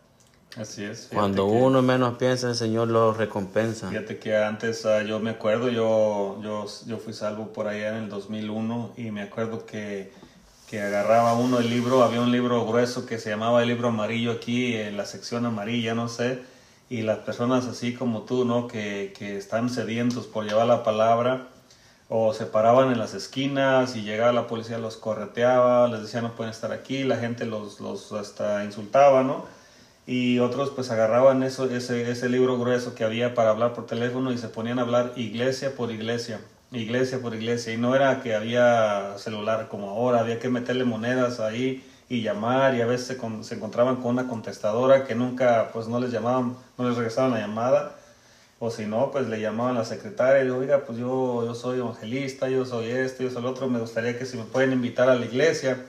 Así 0.56 0.84
es. 0.84 1.08
Cuando 1.12 1.46
uno 1.46 1.82
menos 1.82 2.16
piensa, 2.16 2.48
el 2.48 2.54
Señor 2.54 2.88
lo 2.88 3.12
recompensa. 3.12 3.88
Fíjate 3.88 4.18
que 4.18 4.36
antes 4.36 4.84
uh, 4.84 5.04
yo 5.04 5.18
me 5.18 5.30
acuerdo, 5.30 5.68
yo, 5.68 6.38
yo, 6.42 6.66
yo 6.86 6.98
fui 6.98 7.12
salvo 7.12 7.48
por 7.52 7.66
allá 7.66 7.96
en 7.96 8.04
el 8.04 8.08
2001 8.08 8.92
y 8.96 9.10
me 9.10 9.22
acuerdo 9.22 9.66
que, 9.66 10.12
que 10.70 10.80
agarraba 10.80 11.34
uno 11.34 11.58
el 11.58 11.70
libro, 11.70 12.04
había 12.04 12.20
un 12.20 12.30
libro 12.30 12.64
grueso 12.66 13.04
que 13.04 13.18
se 13.18 13.30
llamaba 13.30 13.62
el 13.62 13.68
libro 13.68 13.88
amarillo 13.88 14.30
aquí, 14.30 14.76
en 14.76 14.96
la 14.96 15.06
sección 15.06 15.44
amarilla, 15.44 15.94
no 15.94 16.08
sé, 16.08 16.42
y 16.88 17.02
las 17.02 17.18
personas 17.18 17.66
así 17.66 17.94
como 17.94 18.22
tú, 18.22 18.44
¿no? 18.44 18.68
Que, 18.68 19.12
que 19.18 19.36
están 19.36 19.70
sedientos 19.70 20.26
por 20.28 20.44
llevar 20.44 20.68
la 20.68 20.84
palabra, 20.84 21.48
o 22.16 22.32
se 22.32 22.46
paraban 22.46 22.92
en 22.92 22.98
las 23.00 23.12
esquinas 23.12 23.96
y 23.96 24.02
llegaba 24.02 24.32
la 24.32 24.46
policía, 24.46 24.78
los 24.78 24.96
correteaba, 24.96 25.88
les 25.88 26.02
decía 26.02 26.22
no 26.22 26.36
pueden 26.36 26.52
estar 26.52 26.70
aquí, 26.70 27.02
la 27.02 27.16
gente 27.16 27.44
los, 27.44 27.80
los 27.80 28.12
hasta 28.12 28.64
insultaba, 28.64 29.24
¿no? 29.24 29.46
Y 30.06 30.38
otros 30.38 30.70
pues 30.70 30.92
agarraban 30.92 31.42
eso, 31.42 31.68
ese, 31.68 32.08
ese 32.08 32.28
libro 32.28 32.56
grueso 32.56 32.94
que 32.94 33.02
había 33.02 33.34
para 33.34 33.50
hablar 33.50 33.72
por 33.72 33.86
teléfono 33.86 34.30
y 34.30 34.38
se 34.38 34.46
ponían 34.46 34.78
a 34.78 34.82
hablar 34.82 35.12
iglesia 35.16 35.74
por 35.74 35.90
iglesia, 35.90 36.40
iglesia 36.70 37.20
por 37.20 37.34
iglesia. 37.34 37.72
Y 37.72 37.78
no 37.78 37.96
era 37.96 38.22
que 38.22 38.36
había 38.36 39.14
celular 39.18 39.66
como 39.66 39.90
ahora, 39.90 40.20
había 40.20 40.38
que 40.38 40.48
meterle 40.48 40.84
monedas 40.84 41.40
ahí 41.40 41.84
y 42.08 42.22
llamar 42.22 42.76
y 42.76 42.80
a 42.80 42.86
veces 42.86 43.08
se, 43.08 43.42
se 43.42 43.54
encontraban 43.56 43.96
con 43.96 44.12
una 44.12 44.28
contestadora 44.28 45.02
que 45.02 45.16
nunca 45.16 45.70
pues 45.72 45.88
no 45.88 45.98
les 45.98 46.12
llamaban, 46.12 46.56
no 46.78 46.88
les 46.88 46.96
regresaban 46.96 47.32
la 47.32 47.40
llamada 47.40 47.96
o 48.60 48.70
si 48.70 48.86
no, 48.86 49.10
pues 49.10 49.28
le 49.28 49.40
llamaban 49.40 49.76
a 49.76 49.80
la 49.80 49.84
secretaria 49.84 50.40
y 50.40 50.44
digo, 50.44 50.58
oiga, 50.58 50.84
pues 50.86 50.96
yo, 50.96 51.44
yo 51.44 51.54
soy 51.54 51.80
evangelista, 51.80 52.48
yo 52.48 52.64
soy 52.64 52.90
esto, 52.90 53.22
yo 53.22 53.30
soy 53.30 53.40
el 53.40 53.46
otro, 53.46 53.68
me 53.68 53.80
gustaría 53.80 54.16
que 54.18 54.26
si 54.26 54.36
me 54.36 54.44
pueden 54.44 54.72
invitar 54.72 55.08
a 55.10 55.16
la 55.16 55.26
iglesia. 55.26 55.84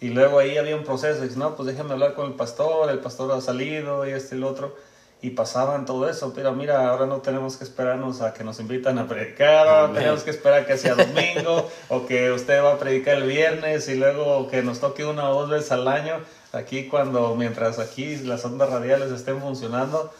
Y 0.00 0.08
luego 0.08 0.38
ahí 0.38 0.56
había 0.56 0.76
un 0.76 0.84
proceso, 0.84 1.22
y 1.22 1.28
dice, 1.28 1.38
no, 1.38 1.54
pues 1.54 1.68
déjame 1.68 1.92
hablar 1.92 2.14
con 2.14 2.26
el 2.26 2.34
pastor, 2.34 2.90
el 2.90 3.00
pastor 3.00 3.32
ha 3.32 3.40
salido 3.40 4.06
y 4.08 4.12
este 4.12 4.34
y 4.34 4.38
el 4.38 4.44
otro. 4.44 4.74
Y 5.20 5.30
pasaban 5.30 5.84
todo 5.84 6.08
eso, 6.08 6.32
pero 6.32 6.52
mira, 6.52 6.88
ahora 6.88 7.06
no 7.06 7.18
tenemos 7.18 7.56
que 7.56 7.64
esperarnos 7.64 8.20
a 8.20 8.32
que 8.32 8.44
nos 8.44 8.60
invitan 8.60 8.98
a 8.98 9.08
predicar, 9.08 9.92
tenemos 9.92 10.22
que 10.22 10.30
esperar 10.30 10.64
que 10.64 10.78
sea 10.78 10.94
domingo, 10.94 11.68
o 11.88 12.06
que 12.06 12.30
usted 12.30 12.62
va 12.62 12.74
a 12.74 12.78
predicar 12.78 13.16
el 13.16 13.24
viernes 13.24 13.88
y 13.88 13.96
luego 13.96 14.48
que 14.48 14.62
nos 14.62 14.78
toque 14.78 15.04
una 15.04 15.28
o 15.28 15.40
dos 15.40 15.50
veces 15.50 15.72
al 15.72 15.88
año. 15.88 16.20
Aquí 16.52 16.86
cuando, 16.86 17.34
mientras 17.34 17.78
aquí 17.78 18.16
las 18.16 18.44
ondas 18.44 18.70
radiales 18.70 19.10
estén 19.10 19.40
funcionando, 19.40 20.12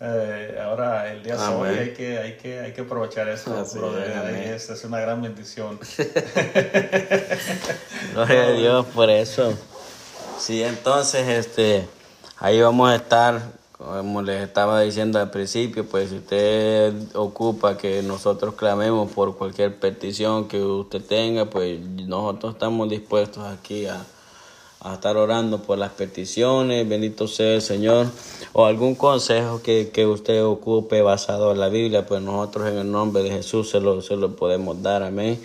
eh, 0.00 0.58
ahora 0.62 1.12
el 1.12 1.22
día 1.22 1.36
de 1.36 1.54
hoy 1.54 1.68
hay 1.70 1.92
que, 1.92 2.18
hay, 2.18 2.36
que, 2.36 2.60
hay 2.60 2.72
que 2.72 2.82
aprovechar 2.82 3.28
eso, 3.28 3.60
es, 3.60 3.74
es, 4.70 4.84
una 4.84 5.00
gran 5.00 5.20
bendición. 5.20 5.78
Gloria 8.12 8.44
a 8.44 8.52
Dios 8.52 8.86
por 8.86 9.10
eso. 9.10 9.52
Sí, 10.38 10.62
entonces 10.62 11.26
este, 11.26 11.88
ahí 12.38 12.60
vamos 12.60 12.90
a 12.90 12.96
estar 12.96 13.58
como 13.78 14.22
les 14.22 14.42
estaba 14.42 14.80
diciendo 14.80 15.20
al 15.20 15.30
principio, 15.30 15.86
pues 15.86 16.10
si 16.10 16.16
usted 16.16 16.92
ocupa 17.14 17.76
que 17.76 18.02
nosotros 18.02 18.54
clamemos 18.54 19.10
por 19.12 19.36
cualquier 19.36 19.78
petición 19.78 20.48
que 20.48 20.60
usted 20.60 21.00
tenga, 21.00 21.44
pues 21.44 21.80
nosotros 21.80 22.54
estamos 22.54 22.88
dispuestos 22.88 23.44
aquí 23.44 23.86
a, 23.86 24.04
a 24.80 24.94
estar 24.94 25.16
orando 25.16 25.62
por 25.62 25.78
las 25.78 25.92
peticiones, 25.92 26.88
bendito 26.88 27.26
sea 27.26 27.54
el 27.54 27.62
Señor, 27.62 28.06
o 28.52 28.66
algún 28.66 28.94
consejo 28.94 29.60
que, 29.62 29.90
que 29.92 30.06
usted 30.06 30.44
ocupe 30.44 31.02
basado 31.02 31.52
en 31.52 31.58
la 31.58 31.68
Biblia, 31.68 32.06
pues 32.06 32.22
nosotros 32.22 32.68
en 32.68 32.78
el 32.78 32.90
nombre 32.90 33.22
de 33.22 33.30
Jesús 33.30 33.70
se 33.70 33.80
lo, 33.80 34.02
se 34.02 34.16
lo 34.16 34.36
podemos 34.36 34.80
dar, 34.82 35.02
amén. 35.02 35.40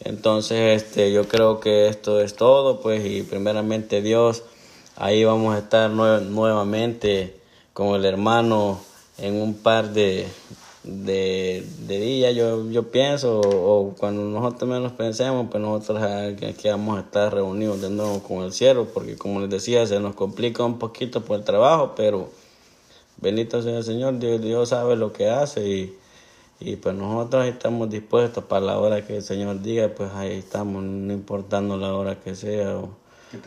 Entonces, 0.00 0.82
este, 0.82 1.12
yo 1.12 1.26
creo 1.28 1.60
que 1.60 1.88
esto 1.88 2.20
es 2.20 2.36
todo, 2.36 2.80
pues, 2.80 3.06
y 3.06 3.22
primeramente 3.22 4.02
Dios, 4.02 4.42
ahí 4.96 5.24
vamos 5.24 5.54
a 5.54 5.58
estar 5.58 5.90
nuevamente 5.90 7.36
con 7.72 7.94
el 7.94 8.04
hermano 8.04 8.80
en 9.18 9.40
un 9.40 9.54
par 9.54 9.92
de, 9.92 10.26
de, 10.84 11.64
días, 11.86 12.34
yo, 12.34 12.70
yo 12.70 12.90
pienso, 12.90 13.40
o, 13.40 13.94
cuando 13.98 14.22
nosotros 14.22 14.68
menos 14.68 14.92
pensemos, 14.92 15.48
pues 15.50 15.62
nosotros 15.62 16.02
aquí 16.02 16.68
vamos 16.68 16.98
a 16.98 17.00
estar 17.00 17.32
reunidos 17.32 17.80
de 17.80 17.90
nuevo 17.90 18.22
con 18.22 18.42
el 18.44 18.52
cielo, 18.52 18.86
porque 18.92 19.16
como 19.16 19.40
les 19.40 19.50
decía, 19.50 19.86
se 19.86 19.98
nos 20.00 20.14
complica 20.14 20.62
un 20.64 20.78
poquito 20.78 21.24
por 21.24 21.38
el 21.38 21.44
trabajo, 21.44 21.94
pero 21.96 22.28
bendito 23.16 23.62
sea 23.62 23.78
el 23.78 23.84
Señor, 23.84 24.18
Dios, 24.18 24.42
Dios 24.42 24.68
sabe 24.68 24.96
lo 24.96 25.12
que 25.12 25.30
hace 25.30 25.68
y, 25.68 25.98
y 26.60 26.76
pues 26.76 26.94
nosotros 26.94 27.46
estamos 27.46 27.88
dispuestos 27.88 28.44
para 28.44 28.66
la 28.66 28.78
hora 28.78 29.06
que 29.06 29.16
el 29.16 29.22
Señor 29.22 29.62
diga, 29.62 29.88
pues 29.88 30.10
ahí 30.12 30.32
estamos, 30.32 30.82
no 30.82 31.12
importando 31.12 31.78
la 31.78 31.94
hora 31.94 32.20
que 32.20 32.34
sea. 32.34 32.80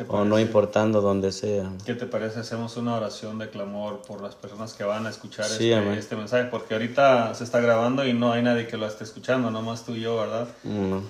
O 0.07 0.25
no 0.25 0.39
importando 0.39 1.01
donde 1.01 1.31
sea. 1.31 1.71
¿Qué 1.85 1.93
te 1.93 2.05
parece? 2.05 2.39
Hacemos 2.39 2.77
una 2.77 2.95
oración 2.95 3.37
de 3.37 3.49
clamor 3.49 4.01
por 4.01 4.21
las 4.21 4.35
personas 4.35 4.73
que 4.73 4.83
van 4.83 5.05
a 5.05 5.09
escuchar 5.09 5.45
este, 5.45 5.97
este, 5.97 6.15
mensaje, 6.15 6.45
porque 6.45 6.73
ahorita 6.73 7.33
se 7.33 7.43
está 7.43 7.59
grabando 7.59 8.05
y 8.05 8.13
no 8.13 8.31
hay 8.31 8.43
nadie 8.43 8.67
que 8.67 8.77
lo 8.77 8.87
esté 8.87 9.03
escuchando, 9.03 9.51
nomás 9.51 9.85
tú 9.85 9.95
y 9.95 10.01
yo, 10.01 10.17
¿verdad? 10.17 10.47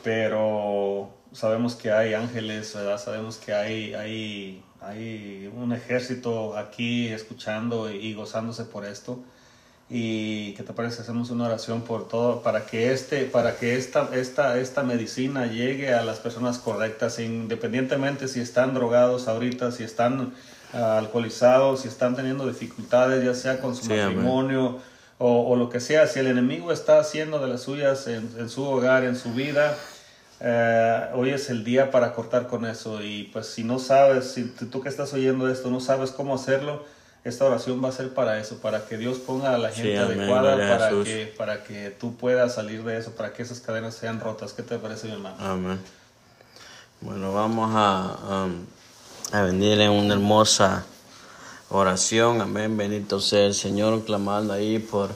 Pero 0.03 1.09
sabemos 1.31 1.75
que 1.75 1.91
hay 1.91 2.13
ángeles, 2.13 2.73
¿verdad? 2.75 2.97
Sabemos 2.97 3.37
que 3.37 3.53
hay, 3.53 3.93
hay, 3.93 4.63
hay 4.81 5.51
un 5.55 5.73
ejército 5.73 6.57
aquí 6.57 7.07
escuchando 7.07 7.91
y 7.91 8.13
gozándose 8.13 8.65
por 8.65 8.85
esto 8.85 9.19
y 9.89 10.53
qué 10.53 10.63
te 10.63 10.73
parece 10.73 11.01
hacemos 11.01 11.29
una 11.29 11.45
oración 11.45 11.81
por 11.81 12.07
todo 12.09 12.41
para 12.41 12.65
que 12.65 12.91
este 12.91 13.23
para 13.23 13.55
que 13.55 13.77
esta 13.77 14.09
esta 14.13 14.59
esta 14.59 14.83
medicina 14.83 15.45
llegue 15.47 15.93
a 15.93 16.03
las 16.03 16.19
personas 16.19 16.57
correctas 16.57 17.19
independientemente 17.19 18.27
si 18.27 18.41
están 18.41 18.73
drogados 18.73 19.29
ahorita 19.29 19.71
si 19.71 19.83
están 19.83 20.33
ah, 20.73 20.97
alcoholizados 20.97 21.81
si 21.81 21.87
están 21.87 22.17
teniendo 22.17 22.45
dificultades 22.47 23.23
ya 23.23 23.33
sea 23.33 23.61
con 23.61 23.75
su 23.77 23.85
matrimonio 23.85 24.79
o, 25.19 25.55
lo 25.55 25.69
que 25.69 25.79
sea. 25.79 26.07
Si 26.07 26.19
el 26.19 26.27
enemigo 26.27 26.71
está 26.71 26.99
haciendo 26.99 27.39
de 27.39 27.47
las 27.47 27.61
suyas 27.61 28.07
en, 28.07 28.49
su 28.49 28.63
hogar 28.63 29.03
en 29.03 29.15
su 29.15 29.33
vida 29.33 29.75
eh, 30.39 31.09
hoy 31.15 31.31
es 31.31 31.49
el 31.49 31.63
día 31.63 31.89
para 31.89 32.13
cortar 32.13 32.47
con 32.47 32.65
eso. 32.65 33.01
Y 33.01 33.23
pues 33.33 33.47
si 33.47 33.63
no 33.63 33.79
sabes 33.79 34.31
si 34.31 34.43
tú 34.45 34.81
que 34.81 34.89
estás 34.89 35.13
oyendo 35.13 35.49
esto 35.49 35.69
no 35.71 35.79
sabes 35.79 36.11
cómo 36.11 36.35
hacerlo 36.35 36.83
esta 37.23 37.45
oración 37.45 37.83
va 37.83 37.89
a 37.89 37.91
ser 37.91 38.13
para 38.13 38.39
eso, 38.39 38.57
para 38.57 38.85
que 38.85 38.97
Dios 38.97 39.17
ponga 39.17 39.53
a 39.53 39.57
la 39.57 39.69
gente 39.69 39.97
adecuada, 39.97 40.55
para 40.55 41.03
que, 41.03 41.33
para 41.37 41.63
que 41.63 41.89
tú 41.91 42.15
puedas 42.15 42.55
salir 42.55 42.83
de 42.83 42.97
eso, 42.97 43.11
para 43.11 43.33
que 43.33 43.43
esas 43.43 43.59
cadenas 43.59 43.95
sean 43.95 44.19
rotas. 44.19 44.53
¿Qué 44.53 44.63
te 44.63 44.77
parece, 44.77 45.07
mi 45.07 45.13
hermano? 45.13 45.35
Amén. 45.39 45.79
Bueno, 47.01 47.33
vamos 47.33 47.71
a, 47.73 48.47
a 49.31 49.41
venir 49.41 49.79
en 49.81 49.91
una 49.91 50.13
hermosa 50.13 50.85
oración. 51.69 52.41
Amén. 52.41 52.77
Bendito 52.77 53.19
sea 53.19 53.45
el 53.45 53.53
Señor, 53.53 54.03
clamando 54.05 54.53
ahí 54.53 54.79
por, 54.79 55.09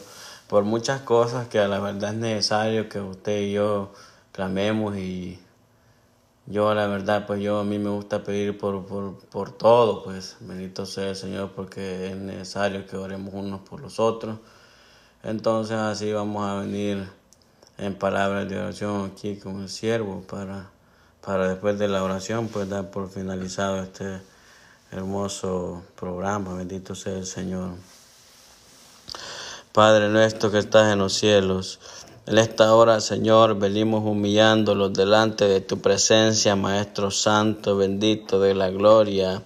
por 0.47 0.63
muchas 0.63 1.01
cosas 1.01 1.47
que 1.47 1.59
a 1.59 1.67
la 1.67 1.79
verdad 1.79 2.13
es 2.13 2.19
necesario 2.19 2.89
que 2.89 2.99
usted 2.99 3.41
y 3.41 3.53
yo 3.53 3.93
clamemos 4.31 4.97
y 4.97 5.39
yo 6.47 6.73
la 6.73 6.87
verdad, 6.87 7.27
pues 7.27 7.41
yo 7.41 7.59
a 7.59 7.63
mí 7.63 7.79
me 7.79 7.89
gusta 7.89 8.23
pedir 8.23 8.57
por, 8.57 8.85
por, 8.85 9.15
por 9.17 9.51
todo, 9.51 10.03
pues 10.03 10.37
bendito 10.39 10.85
sea 10.85 11.09
el 11.09 11.15
Señor 11.15 11.51
porque 11.55 12.07
es 12.07 12.15
necesario 12.15 12.85
que 12.85 12.97
oremos 12.97 13.33
unos 13.33 13.61
por 13.61 13.79
los 13.79 13.99
otros. 13.99 14.37
Entonces 15.23 15.77
así 15.77 16.11
vamos 16.11 16.47
a 16.49 16.55
venir 16.55 17.07
en 17.77 17.95
palabras 17.95 18.49
de 18.49 18.57
oración 18.57 19.11
aquí 19.11 19.37
con 19.37 19.61
el 19.61 19.69
siervo 19.69 20.21
para, 20.21 20.69
para 21.25 21.47
después 21.47 21.77
de 21.79 21.87
la 21.87 22.03
oración 22.03 22.47
pues 22.47 22.67
dar 22.69 22.89
por 22.89 23.09
finalizado 23.09 23.81
este 23.83 24.21
hermoso 24.91 25.83
programa. 25.95 26.55
Bendito 26.55 26.95
sea 26.95 27.13
el 27.13 27.25
Señor. 27.25 27.71
Padre 29.71 30.09
nuestro 30.09 30.51
que 30.51 30.57
estás 30.57 30.91
en 30.91 30.99
los 30.99 31.13
cielos. 31.13 31.79
En 32.31 32.37
esta 32.37 32.73
hora, 32.73 33.01
Señor, 33.01 33.59
venimos 33.59 34.05
humillándolos 34.05 34.93
delante 34.93 35.49
de 35.49 35.59
tu 35.59 35.81
presencia, 35.81 36.55
Maestro 36.55 37.11
Santo, 37.11 37.75
bendito 37.75 38.39
de 38.39 38.55
la 38.55 38.69
gloria, 38.69 39.43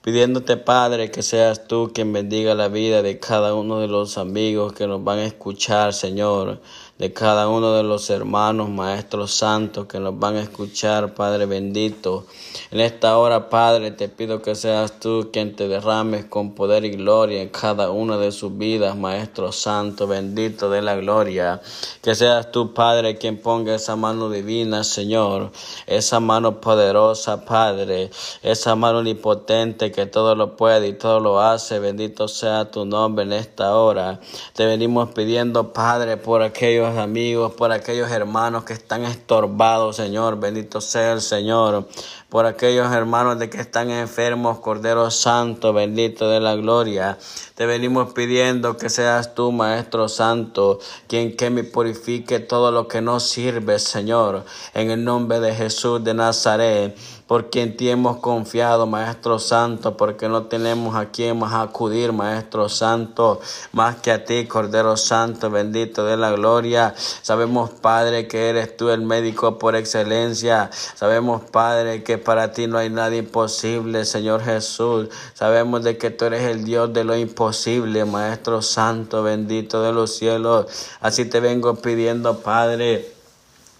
pidiéndote, 0.00 0.56
Padre, 0.56 1.10
que 1.10 1.22
seas 1.22 1.68
tú 1.68 1.90
quien 1.92 2.10
bendiga 2.14 2.54
la 2.54 2.68
vida 2.68 3.02
de 3.02 3.18
cada 3.18 3.52
uno 3.54 3.80
de 3.80 3.88
los 3.88 4.16
amigos 4.16 4.72
que 4.72 4.86
nos 4.86 5.04
van 5.04 5.18
a 5.18 5.26
escuchar, 5.26 5.92
Señor 5.92 6.62
de 6.98 7.12
cada 7.12 7.48
uno 7.48 7.72
de 7.72 7.82
los 7.82 8.10
hermanos, 8.10 8.68
maestros 8.68 9.32
santos 9.34 9.86
que 9.86 9.98
nos 9.98 10.18
van 10.18 10.36
a 10.36 10.42
escuchar, 10.42 11.14
Padre 11.14 11.46
bendito. 11.46 12.26
En 12.70 12.80
esta 12.80 13.18
hora, 13.18 13.48
Padre, 13.48 13.90
te 13.90 14.08
pido 14.08 14.42
que 14.42 14.54
seas 14.54 15.00
tú 15.00 15.30
quien 15.32 15.56
te 15.56 15.68
derrames 15.68 16.26
con 16.26 16.54
poder 16.54 16.84
y 16.84 16.90
gloria 16.90 17.42
en 17.42 17.48
cada 17.48 17.90
una 17.90 18.18
de 18.18 18.30
sus 18.30 18.56
vidas, 18.56 18.96
Maestro 18.96 19.52
Santo, 19.52 20.06
bendito 20.06 20.70
de 20.70 20.82
la 20.82 20.96
gloria. 20.96 21.60
Que 22.02 22.14
seas 22.14 22.52
tú, 22.52 22.72
Padre, 22.74 23.16
quien 23.16 23.40
ponga 23.40 23.74
esa 23.74 23.96
mano 23.96 24.30
divina, 24.30 24.84
Señor, 24.84 25.50
esa 25.86 26.20
mano 26.20 26.60
poderosa, 26.60 27.44
Padre, 27.44 28.10
esa 28.42 28.76
mano 28.76 28.98
omnipotente 28.98 29.92
que 29.92 30.06
todo 30.06 30.34
lo 30.34 30.56
puede 30.56 30.88
y 30.88 30.92
todo 30.92 31.20
lo 31.20 31.40
hace. 31.40 31.78
Bendito 31.78 32.28
sea 32.28 32.70
tu 32.70 32.84
nombre 32.84 33.24
en 33.24 33.32
esta 33.32 33.76
hora. 33.76 34.20
Te 34.54 34.66
venimos 34.66 35.10
pidiendo, 35.10 35.72
Padre, 35.72 36.16
por 36.16 36.42
aquellos 36.42 36.81
amigos, 36.88 37.52
por 37.54 37.72
aquellos 37.72 38.10
hermanos 38.10 38.64
que 38.64 38.72
están 38.72 39.04
estorbados, 39.04 39.96
Señor. 39.96 40.38
Bendito 40.38 40.80
sea 40.80 41.12
el 41.12 41.20
Señor. 41.20 41.88
Por 42.32 42.46
aquellos 42.46 42.90
hermanos 42.94 43.38
de 43.38 43.50
que 43.50 43.60
están 43.60 43.90
enfermos, 43.90 44.60
Cordero 44.60 45.10
Santo, 45.10 45.74
bendito 45.74 46.30
de 46.30 46.40
la 46.40 46.56
gloria. 46.56 47.18
Te 47.56 47.66
venimos 47.66 48.14
pidiendo 48.14 48.78
que 48.78 48.88
seas 48.88 49.34
tú, 49.34 49.52
Maestro 49.52 50.08
Santo, 50.08 50.78
quien 51.08 51.36
que 51.36 51.50
me 51.50 51.62
purifique 51.62 52.38
todo 52.38 52.70
lo 52.70 52.88
que 52.88 53.02
no 53.02 53.20
sirve, 53.20 53.78
Señor. 53.78 54.46
En 54.72 54.90
el 54.90 55.04
nombre 55.04 55.40
de 55.40 55.54
Jesús 55.54 56.02
de 56.02 56.14
Nazaret 56.14 56.96
porque 57.32 57.62
en 57.62 57.78
ti 57.78 57.88
hemos 57.88 58.18
confiado, 58.18 58.86
Maestro 58.86 59.38
Santo, 59.38 59.96
porque 59.96 60.28
no 60.28 60.48
tenemos 60.48 60.96
a 60.96 61.06
quien 61.06 61.38
más 61.38 61.54
acudir, 61.54 62.12
Maestro 62.12 62.68
Santo, 62.68 63.40
más 63.72 63.96
que 63.96 64.10
a 64.10 64.26
ti, 64.26 64.44
Cordero 64.44 64.98
Santo, 64.98 65.48
bendito 65.48 66.04
de 66.04 66.18
la 66.18 66.32
gloria. 66.32 66.94
Sabemos, 67.22 67.70
Padre, 67.70 68.28
que 68.28 68.50
eres 68.50 68.76
tú 68.76 68.90
el 68.90 69.00
médico 69.00 69.58
por 69.58 69.76
excelencia. 69.76 70.68
Sabemos, 70.94 71.40
Padre, 71.50 72.02
que 72.02 72.18
para 72.24 72.52
ti 72.52 72.66
no 72.66 72.78
hay 72.78 72.90
nada 72.90 73.14
imposible, 73.14 74.04
Señor 74.04 74.42
Jesús. 74.42 75.08
Sabemos 75.34 75.84
de 75.84 75.98
que 75.98 76.10
tú 76.10 76.24
eres 76.24 76.42
el 76.42 76.64
Dios 76.64 76.92
de 76.92 77.04
lo 77.04 77.16
imposible, 77.16 78.04
Maestro 78.04 78.62
Santo, 78.62 79.22
bendito 79.22 79.82
de 79.82 79.92
los 79.92 80.16
cielos. 80.16 80.66
Así 81.00 81.24
te 81.24 81.40
vengo 81.40 81.76
pidiendo, 81.76 82.38
Padre 82.38 83.12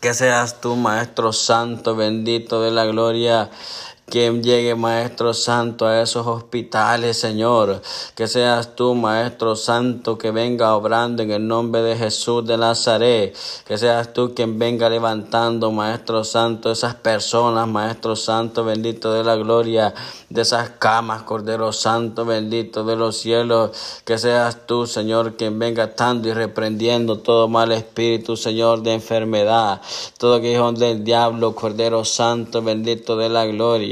que 0.03 0.15
seas 0.15 0.61
tú, 0.61 0.75
Maestro 0.75 1.33
Santo, 1.33 1.95
bendito 1.95 2.61
de 2.61 2.73
la 2.73 2.87
gloria 2.87 3.51
que 4.07 4.31
llegue, 4.43 4.75
Maestro 4.75 5.33
Santo, 5.33 5.87
a 5.87 6.03
esos 6.03 6.27
hospitales, 6.27 7.19
Señor. 7.19 7.81
Que 8.15 8.27
seas 8.29 8.75
tú, 8.75 8.95
Maestro 8.95 9.57
Santo, 9.57 10.19
que 10.19 10.31
venga 10.31 10.75
obrando 10.75 11.23
en 11.23 11.31
el 11.31 11.47
nombre 11.47 11.83
de 11.83 11.97
Jesús 11.97 12.45
de 12.45 12.59
Nazaret. 12.59 13.35
Que 13.67 13.79
seas 13.79 14.13
tú 14.13 14.35
quien 14.35 14.59
venga 14.59 14.91
levantando, 14.91 15.71
Maestro 15.71 16.25
Santo, 16.25 16.71
esas 16.71 16.95
personas, 16.95 17.67
Maestro 17.69 18.17
Santo, 18.17 18.65
bendito 18.65 19.13
de 19.13 19.25
la 19.25 19.37
gloria, 19.37 19.95
de 20.29 20.43
esas 20.43 20.71
camas, 20.71 21.23
Cordero 21.23 21.73
Santo, 21.73 22.25
bendito 22.25 22.85
de 22.85 22.97
los 22.97 23.17
cielos. 23.17 23.71
Que 24.05 24.19
seas 24.19 24.67
tú, 24.67 24.87
Señor, 24.87 25.37
quien 25.37 25.59
venga 25.59 25.85
atando 25.85 26.29
y 26.29 26.35
reprendiendo 26.35 27.21
todo 27.21 27.49
mal 27.49 27.73
espíritu, 27.73 28.37
Señor, 28.37 28.83
de 28.83 28.95
enfermedad. 28.95 29.81
Todo 30.19 30.41
que 30.41 30.63
del 30.77 31.03
diablo, 31.03 31.55
Cordero 31.55 32.05
Santo, 32.05 32.63
bendito 32.63 33.17
de 33.17 33.29
la 33.29 33.47
gloria. 33.47 33.92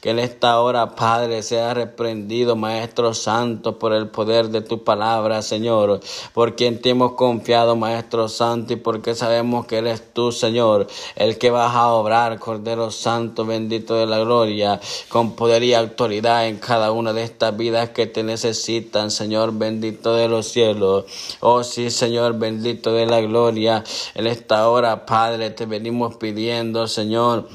Que 0.00 0.10
en 0.10 0.18
esta 0.18 0.60
hora, 0.60 0.94
Padre, 0.94 1.42
sea 1.42 1.74
reprendido, 1.74 2.56
Maestro 2.56 3.14
Santo, 3.14 3.78
por 3.78 3.92
el 3.92 4.08
poder 4.08 4.48
de 4.48 4.60
tu 4.60 4.84
palabra, 4.84 5.42
Señor. 5.42 6.00
Por 6.32 6.56
quien 6.56 6.80
te 6.80 6.90
hemos 6.90 7.12
confiado, 7.12 7.76
Maestro 7.76 8.28
Santo, 8.28 8.72
y 8.72 8.76
porque 8.76 9.14
sabemos 9.14 9.66
que 9.66 9.78
eres 9.78 10.12
tú, 10.12 10.32
Señor, 10.32 10.86
el 11.16 11.38
que 11.38 11.50
vas 11.50 11.74
a 11.74 11.88
obrar, 11.88 12.38
Cordero 12.38 12.90
Santo, 12.90 13.44
bendito 13.44 13.94
de 13.96 14.06
la 14.06 14.18
gloria, 14.20 14.80
con 15.08 15.34
poder 15.34 15.62
y 15.64 15.74
autoridad 15.74 16.46
en 16.46 16.58
cada 16.58 16.92
una 16.92 17.12
de 17.12 17.24
estas 17.24 17.56
vidas 17.56 17.90
que 17.90 18.06
te 18.06 18.22
necesitan, 18.22 19.10
Señor, 19.10 19.52
bendito 19.52 20.14
de 20.14 20.28
los 20.28 20.46
cielos. 20.46 21.04
Oh 21.40 21.64
sí, 21.64 21.90
Señor, 21.90 22.38
bendito 22.38 22.92
de 22.92 23.06
la 23.06 23.20
gloria. 23.20 23.84
En 24.14 24.26
esta 24.26 24.68
hora, 24.68 25.06
Padre, 25.06 25.50
te 25.50 25.66
venimos 25.66 26.16
pidiendo, 26.16 26.86
Señor 26.86 27.48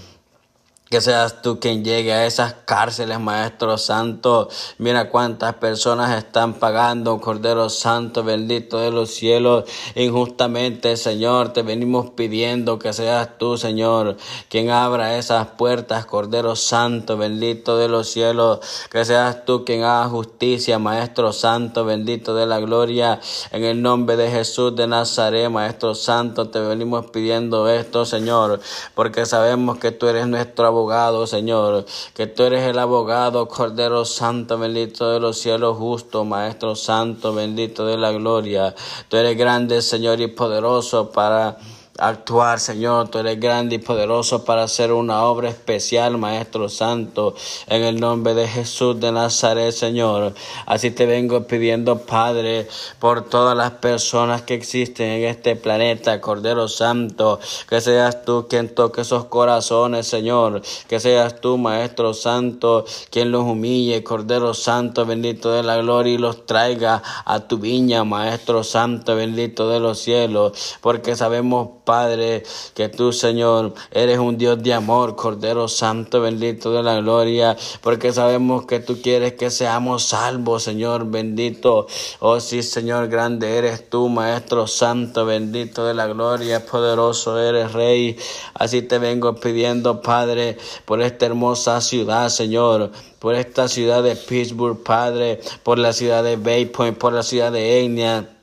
que 0.96 1.02
seas 1.02 1.42
tú 1.42 1.60
quien 1.60 1.84
llegue 1.84 2.14
a 2.14 2.26
esas 2.26 2.54
cárceles, 2.64 3.20
Maestro 3.20 3.78
Santo. 3.78 4.48
Mira 4.78 5.10
cuántas 5.10 5.56
personas 5.56 6.18
están 6.18 6.54
pagando, 6.54 7.20
Cordero 7.20 7.70
Santo, 7.70 8.24
bendito 8.24 8.78
de 8.78 8.92
los 8.92 9.10
cielos, 9.14 9.66
injustamente, 9.96 10.96
Señor. 10.96 11.52
Te 11.52 11.64
venimos 11.64 12.12
pidiendo 12.12 12.80
que 12.80 12.94
seas 12.94 13.38
tú, 13.38 13.58
Señor, 13.58 14.16
quien 14.48 14.70
abra 14.70 15.18
esas 15.18 15.48
puertas, 15.48 16.06
Cordero 16.06 16.56
Santo, 16.56 17.18
bendito 17.18 17.78
de 17.78 17.90
los 17.90 18.08
cielos. 18.08 18.60
Que 18.90 19.04
seas 19.04 19.44
tú 19.44 19.66
quien 19.66 19.84
haga 19.84 20.08
justicia, 20.08 20.80
Maestro 20.80 21.34
Santo, 21.34 21.84
bendito 21.84 22.34
de 22.36 22.46
la 22.46 22.62
gloria. 22.62 23.20
En 23.52 23.66
el 23.66 23.82
nombre 23.82 24.16
de 24.16 24.32
Jesús 24.32 24.74
de 24.78 24.88
Nazaret, 24.88 25.50
Maestro 25.50 25.94
Santo, 25.94 26.48
te 26.48 26.62
venimos 26.62 27.08
pidiendo 27.08 27.68
esto, 27.68 28.06
Señor, 28.06 28.62
porque 28.94 29.26
sabemos 29.26 29.78
que 29.78 29.92
tú 29.92 30.08
eres 30.08 30.26
nuestro 30.28 30.66
abogado, 30.68 30.85
Señor, 31.28 31.86
que 32.14 32.28
tú 32.28 32.44
eres 32.44 32.64
el 32.64 32.80
abogado, 32.80 33.48
Cordero 33.48 34.06
Santo, 34.06 34.58
bendito 34.58 35.12
de 35.12 35.20
los 35.20 35.38
cielos, 35.38 35.78
justo, 35.78 36.26
Maestro 36.26 36.76
Santo, 36.76 37.34
bendito 37.34 37.86
de 37.86 37.98
la 37.98 38.12
gloria. 38.12 38.76
Tú 39.10 39.18
eres 39.18 39.38
grande, 39.38 39.82
Señor, 39.82 40.22
y 40.22 40.28
poderoso 40.28 41.12
para 41.12 41.58
actuar, 41.98 42.60
Señor. 42.60 43.10
Tú 43.10 43.20
eres 43.20 43.40
grande 43.40 43.76
y 43.76 43.80
poderoso 43.80 44.44
para 44.44 44.64
hacer 44.64 44.92
una 44.92 45.24
obra 45.24 45.50
especial, 45.50 46.18
Maestro 46.18 46.70
Santo, 46.70 47.36
en 47.68 47.84
el 47.84 48.00
nombre 48.00 48.34
de 48.34 48.48
Jesús 48.48 49.00
de 49.00 49.12
Nazaret, 49.12 49.72
Señor. 49.72 50.34
Así 50.66 50.92
te 50.92 51.06
vengo 51.06 51.48
pidiendo, 51.48 52.00
Padre, 52.00 52.68
por 53.00 53.30
todas 53.30 53.56
las 53.56 53.72
personas 53.72 54.42
que 54.42 54.54
existen 54.54 55.10
en 55.10 55.26
este 55.26 55.56
planeta, 55.56 56.22
Cordero 56.22 56.68
Santo, 56.68 57.40
que 57.70 57.82
seas 57.82 58.26
tú 58.26 58.48
quien 58.50 58.74
toque 58.74 59.02
esos 59.02 59.26
corazones, 59.26 60.08
Señor. 60.08 60.62
Que 60.88 61.00
seas 61.00 61.40
tú, 61.40 61.58
Maestro 61.58 62.14
Santo, 62.14 62.86
quien 63.10 63.32
los 63.32 63.44
humille, 63.44 64.04
Cordero 64.04 64.54
Santo, 64.54 65.06
bendito 65.06 65.52
de 65.52 65.64
la 65.64 65.78
gloria, 65.78 66.14
y 66.14 66.18
los 66.18 66.46
traiga 66.46 67.02
a 67.26 67.48
tu 67.48 67.58
viña, 67.58 68.04
Maestro 68.04 68.64
Santo, 68.64 69.16
bendito 69.16 69.70
de 69.70 69.80
los 69.80 70.00
cielos, 70.00 70.78
porque 70.82 71.16
sabemos, 71.16 71.70
Padre, 71.86 72.44
que 72.74 72.90
tú, 72.90 73.14
Señor, 73.14 73.74
eres 73.92 74.18
un 74.20 74.38
Dios 74.38 74.62
de 74.62 74.74
amor, 74.74 75.16
Cordero 75.16 75.68
Santo, 75.68 76.20
bendito 76.20 76.72
de 76.72 76.84
la 76.84 77.00
gloria, 77.00 77.56
porque 77.82 78.12
sabemos 78.12 78.66
que 78.66 78.80
tú 78.80 79.02
quieres 79.02 79.34
que 79.34 79.52
seamos 79.52 80.04
salvos, 80.04 80.64
Señor, 80.64 81.06
bendito. 81.06 81.88
Oh 82.20 82.40
sí, 82.40 82.64
Señor, 82.64 83.08
grande 83.08 83.58
eres 83.58 83.90
tú, 83.90 84.10
Maestro 84.10 84.68
Santo, 84.68 85.26
bendito 85.26 85.86
de 85.86 85.94
la 85.94 86.08
gloria, 86.08 86.66
poderoso 86.66 87.40
eres 87.40 87.72
Rey. 87.72 88.18
Así 88.56 88.82
te 88.82 88.98
vengo 88.98 89.36
pidiendo, 89.36 90.02
Padre, 90.02 90.58
por 90.86 91.02
esta 91.02 91.28
hermosa 91.28 91.80
ciudad, 91.80 92.30
Señor 92.30 92.92
por 93.26 93.34
esta 93.34 93.68
ciudad 93.68 94.04
de 94.04 94.16
Pittsburgh, 94.16 94.84
Padre, 94.84 95.40
por 95.64 95.80
la 95.80 95.94
ciudad 95.94 96.24
de 96.24 96.36
Bay 96.36 96.68
Point, 96.68 96.96
por 96.96 97.12
la 97.12 97.24
ciudad 97.24 97.52
de 97.52 97.82
Enya. 97.82 98.35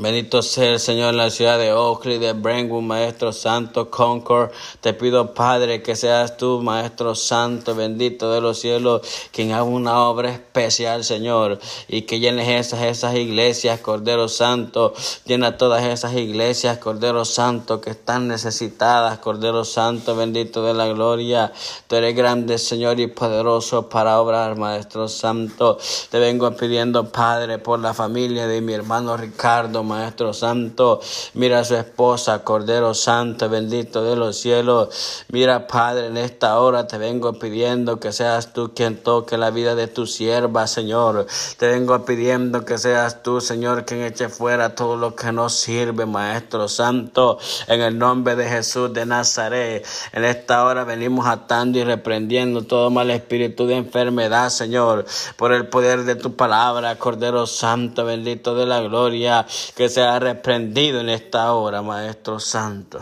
Bendito 0.00 0.40
sea 0.40 0.72
el 0.72 0.80
Señor 0.80 1.10
en 1.10 1.18
la 1.18 1.28
ciudad 1.28 1.58
de 1.58 1.74
Oakley, 1.74 2.16
de 2.16 2.32
Brentwood, 2.32 2.80
Maestro 2.80 3.34
Santo, 3.34 3.90
Concord. 3.90 4.50
Te 4.80 4.94
pido, 4.94 5.34
Padre, 5.34 5.82
que 5.82 5.94
seas 5.94 6.38
tú, 6.38 6.62
Maestro 6.62 7.14
Santo, 7.14 7.74
bendito 7.74 8.32
de 8.32 8.40
los 8.40 8.58
cielos, 8.58 9.02
quien 9.30 9.52
haga 9.52 9.64
una 9.64 10.08
obra 10.08 10.30
especial, 10.30 11.04
Señor, 11.04 11.58
y 11.86 12.02
que 12.02 12.18
llenes 12.18 12.48
esas, 12.48 12.84
esas 12.84 13.14
iglesias, 13.14 13.80
Cordero 13.80 14.28
Santo. 14.28 14.94
Llena 15.26 15.58
todas 15.58 15.84
esas 15.84 16.14
iglesias, 16.14 16.78
Cordero 16.78 17.26
Santo, 17.26 17.82
que 17.82 17.90
están 17.90 18.26
necesitadas, 18.26 19.18
Cordero 19.18 19.66
Santo, 19.66 20.16
bendito 20.16 20.62
de 20.64 20.72
la 20.72 20.88
gloria. 20.88 21.52
Tú 21.88 21.96
eres 21.96 22.16
grande, 22.16 22.56
Señor, 22.56 22.98
y 23.00 23.06
poderoso 23.08 23.90
para 23.90 24.18
obrar, 24.18 24.56
Maestro 24.56 25.08
Santo. 25.08 25.76
Te 26.08 26.18
vengo 26.18 26.50
pidiendo, 26.56 27.12
Padre, 27.12 27.58
por 27.58 27.80
la 27.80 27.92
familia 27.92 28.46
de 28.46 28.62
mi 28.62 28.72
hermano 28.72 29.14
Ricardo, 29.18 29.89
Maestro 29.90 30.32
Santo. 30.32 31.00
Mira 31.34 31.58
a 31.58 31.64
su 31.64 31.74
esposa, 31.74 32.44
Cordero 32.44 32.94
Santo, 32.94 33.48
bendito 33.48 34.04
de 34.04 34.14
los 34.14 34.36
cielos. 34.36 35.24
Mira, 35.28 35.66
Padre, 35.66 36.06
en 36.06 36.16
esta 36.16 36.60
hora 36.60 36.86
te 36.86 36.96
vengo 36.96 37.32
pidiendo 37.40 37.98
que 37.98 38.12
seas 38.12 38.52
tú 38.52 38.72
quien 38.72 38.96
toque 39.02 39.36
la 39.36 39.50
vida 39.50 39.74
de 39.74 39.88
tu 39.88 40.06
sierva, 40.06 40.68
Señor. 40.68 41.26
Te 41.58 41.66
vengo 41.66 42.04
pidiendo 42.04 42.64
que 42.64 42.78
seas 42.78 43.22
tú, 43.24 43.40
Señor, 43.40 43.84
quien 43.84 44.02
eche 44.02 44.28
fuera 44.28 44.76
todo 44.76 44.96
lo 44.96 45.16
que 45.16 45.32
no 45.32 45.48
sirve, 45.48 46.06
Maestro 46.06 46.68
Santo. 46.68 47.38
En 47.66 47.80
el 47.80 47.98
nombre 47.98 48.36
de 48.36 48.48
Jesús 48.48 48.92
de 48.92 49.06
Nazaret. 49.06 49.84
En 50.12 50.24
esta 50.24 50.64
hora 50.64 50.84
venimos 50.84 51.26
atando 51.26 51.78
y 51.78 51.84
reprendiendo 51.84 52.62
todo 52.62 52.90
mal 52.90 53.10
espíritu 53.10 53.66
de 53.66 53.76
enfermedad, 53.76 54.50
Señor. 54.50 55.04
Por 55.36 55.52
el 55.52 55.66
poder 55.66 56.04
de 56.04 56.14
tu 56.14 56.36
palabra, 56.36 56.96
Cordero 56.96 57.46
Santo, 57.46 58.04
bendito 58.04 58.54
de 58.54 58.66
la 58.66 58.80
gloria 58.80 59.46
que 59.80 59.88
sea 59.88 60.18
reprendido 60.18 61.00
en 61.00 61.08
esta 61.08 61.54
hora, 61.54 61.80
Maestro 61.80 62.38
Santo. 62.38 63.00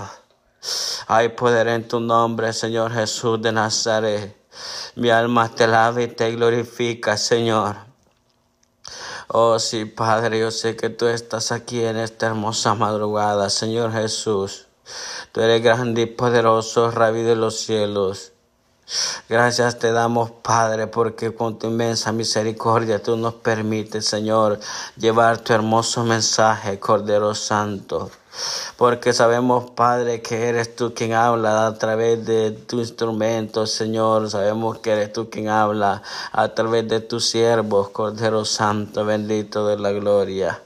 Hay 1.08 1.30
poder 1.30 1.66
en 1.66 1.88
tu 1.88 1.98
nombre, 1.98 2.52
Señor 2.52 2.92
Jesús 2.92 3.42
de 3.42 3.50
Nazaret. 3.50 4.36
Mi 4.94 5.10
alma 5.10 5.52
te 5.52 5.66
lava 5.66 6.02
y 6.02 6.06
te 6.06 6.30
glorifica, 6.30 7.16
Señor. 7.16 7.74
Oh 9.26 9.58
sí, 9.58 9.86
Padre, 9.86 10.38
yo 10.38 10.52
sé 10.52 10.76
que 10.76 10.88
tú 10.88 11.08
estás 11.08 11.50
aquí 11.50 11.84
en 11.84 11.96
esta 11.96 12.26
hermosa 12.26 12.76
madrugada, 12.76 13.50
Señor 13.50 13.90
Jesús. 13.90 14.68
Tú 15.32 15.40
eres 15.40 15.60
grande 15.60 16.02
y 16.02 16.06
poderoso, 16.06 16.92
Rabí 16.92 17.22
de 17.22 17.34
los 17.34 17.58
cielos. 17.58 18.30
Gracias 19.28 19.78
te 19.78 19.92
damos, 19.92 20.30
Padre, 20.30 20.86
porque 20.86 21.34
con 21.34 21.58
tu 21.58 21.66
inmensa 21.66 22.10
misericordia 22.12 23.02
tú 23.02 23.16
nos 23.16 23.34
permites, 23.34 24.06
Señor, 24.06 24.58
llevar 24.96 25.38
tu 25.38 25.52
hermoso 25.52 26.04
mensaje, 26.04 26.78
Cordero 26.78 27.34
Santo. 27.34 28.10
Porque 28.76 29.12
sabemos, 29.12 29.70
Padre, 29.72 30.22
que 30.22 30.48
eres 30.48 30.74
tú 30.74 30.94
quien 30.94 31.12
habla 31.12 31.66
a 31.66 31.74
través 31.76 32.24
de 32.24 32.52
tu 32.52 32.78
instrumento, 32.78 33.66
Señor. 33.66 34.30
Sabemos 34.30 34.78
que 34.78 34.92
eres 34.92 35.12
tú 35.12 35.28
quien 35.28 35.48
habla 35.48 36.02
a 36.32 36.48
través 36.54 36.88
de 36.88 37.00
tus 37.00 37.28
siervos, 37.28 37.90
Cordero 37.90 38.44
Santo, 38.44 39.04
bendito 39.04 39.66
de 39.66 39.78
la 39.78 39.92
gloria. 39.92 40.62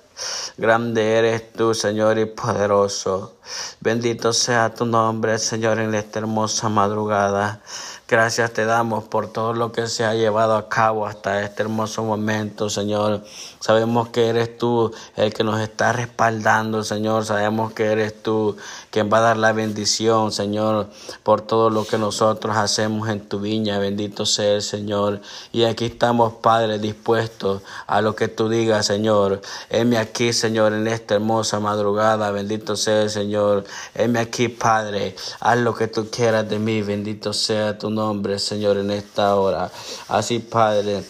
Grande 0.56 1.18
eres 1.18 1.52
tú, 1.52 1.74
Señor, 1.74 2.18
y 2.18 2.26
poderoso. 2.26 3.34
Bendito 3.80 4.32
sea 4.32 4.72
tu 4.74 4.84
nombre, 4.84 5.38
Señor, 5.38 5.78
en 5.80 5.94
esta 5.94 6.20
hermosa 6.20 6.68
madrugada. 6.68 7.60
Gracias 8.08 8.52
te 8.52 8.66
damos 8.66 9.04
por 9.04 9.32
todo 9.32 9.54
lo 9.54 9.72
que 9.72 9.86
se 9.86 10.04
ha 10.04 10.14
llevado 10.14 10.56
a 10.56 10.68
cabo 10.68 11.06
hasta 11.06 11.42
este 11.42 11.62
hermoso 11.62 12.04
momento, 12.04 12.68
Señor. 12.68 13.24
Sabemos 13.58 14.08
que 14.08 14.28
eres 14.28 14.58
tú 14.58 14.92
el 15.16 15.32
que 15.32 15.44
nos 15.44 15.60
está 15.60 15.92
respaldando, 15.92 16.82
Señor. 16.84 17.24
Sabemos 17.24 17.72
que 17.72 17.84
eres 17.84 18.22
tú 18.22 18.56
quien 18.92 19.10
va 19.10 19.18
a 19.18 19.20
dar 19.22 19.36
la 19.38 19.52
bendición, 19.52 20.32
Señor, 20.32 20.90
por 21.22 21.40
todo 21.40 21.70
lo 21.70 21.86
que 21.86 21.96
nosotros 21.96 22.58
hacemos 22.58 23.08
en 23.08 23.26
tu 23.26 23.40
viña. 23.40 23.78
Bendito 23.78 24.26
sea 24.26 24.56
el 24.56 24.62
Señor. 24.62 25.22
Y 25.50 25.64
aquí 25.64 25.86
estamos, 25.86 26.34
Padre, 26.34 26.78
dispuestos 26.78 27.62
a 27.86 28.02
lo 28.02 28.14
que 28.14 28.28
tú 28.28 28.50
digas, 28.50 28.84
Señor. 28.84 29.40
Heme 29.70 29.96
aquí, 29.96 30.34
Señor, 30.34 30.74
en 30.74 30.86
esta 30.88 31.14
hermosa 31.14 31.58
madrugada. 31.58 32.30
Bendito 32.32 32.76
sea 32.76 33.04
el 33.04 33.10
Señor. 33.10 33.64
Heme 33.94 34.18
aquí, 34.18 34.48
Padre. 34.48 35.16
Haz 35.40 35.56
lo 35.56 35.74
que 35.74 35.88
tú 35.88 36.10
quieras 36.10 36.46
de 36.50 36.58
mí. 36.58 36.82
Bendito 36.82 37.32
sea 37.32 37.78
tu 37.78 37.88
nombre, 37.88 38.38
Señor, 38.38 38.76
en 38.76 38.90
esta 38.90 39.36
hora. 39.36 39.70
Así, 40.08 40.38
Padre. 40.38 41.02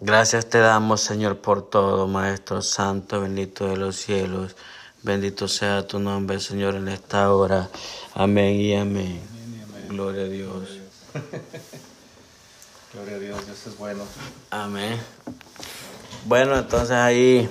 Gracias 0.00 0.46
te 0.46 0.58
damos, 0.58 1.02
Señor, 1.02 1.38
por 1.38 1.68
todo, 1.68 2.08
Maestro 2.08 2.62
Santo, 2.62 3.20
bendito 3.20 3.66
de 3.66 3.76
los 3.76 3.96
cielos. 3.96 4.56
Bendito 5.02 5.48
sea 5.48 5.86
tu 5.86 5.98
nombre, 5.98 6.38
Señor, 6.38 6.76
en 6.76 6.88
esta 6.88 7.32
hora. 7.32 7.68
Amén 8.14 8.54
y 8.54 8.74
amén. 8.74 9.20
Gloria 9.88 10.22
a 10.22 10.28
Dios. 10.28 10.78
Gloria 12.94 13.16
a 13.16 13.18
Dios, 13.18 13.46
Dios 13.46 13.66
es 13.66 13.78
bueno. 13.78 14.04
Amén. 14.50 15.00
Bueno, 16.24 16.56
entonces 16.56 16.92
ahí, 16.92 17.50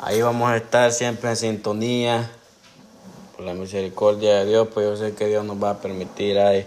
ahí 0.00 0.20
vamos 0.20 0.50
a 0.50 0.58
estar 0.58 0.92
siempre 0.92 1.30
en 1.30 1.36
sintonía. 1.36 2.30
Por 3.34 3.46
la 3.46 3.54
misericordia 3.54 4.40
de 4.40 4.46
Dios, 4.46 4.68
pues 4.74 4.86
yo 4.86 4.96
sé 4.96 5.14
que 5.14 5.26
Dios 5.26 5.44
nos 5.44 5.62
va 5.62 5.70
a 5.70 5.78
permitir 5.80 6.38
ahí 6.38 6.66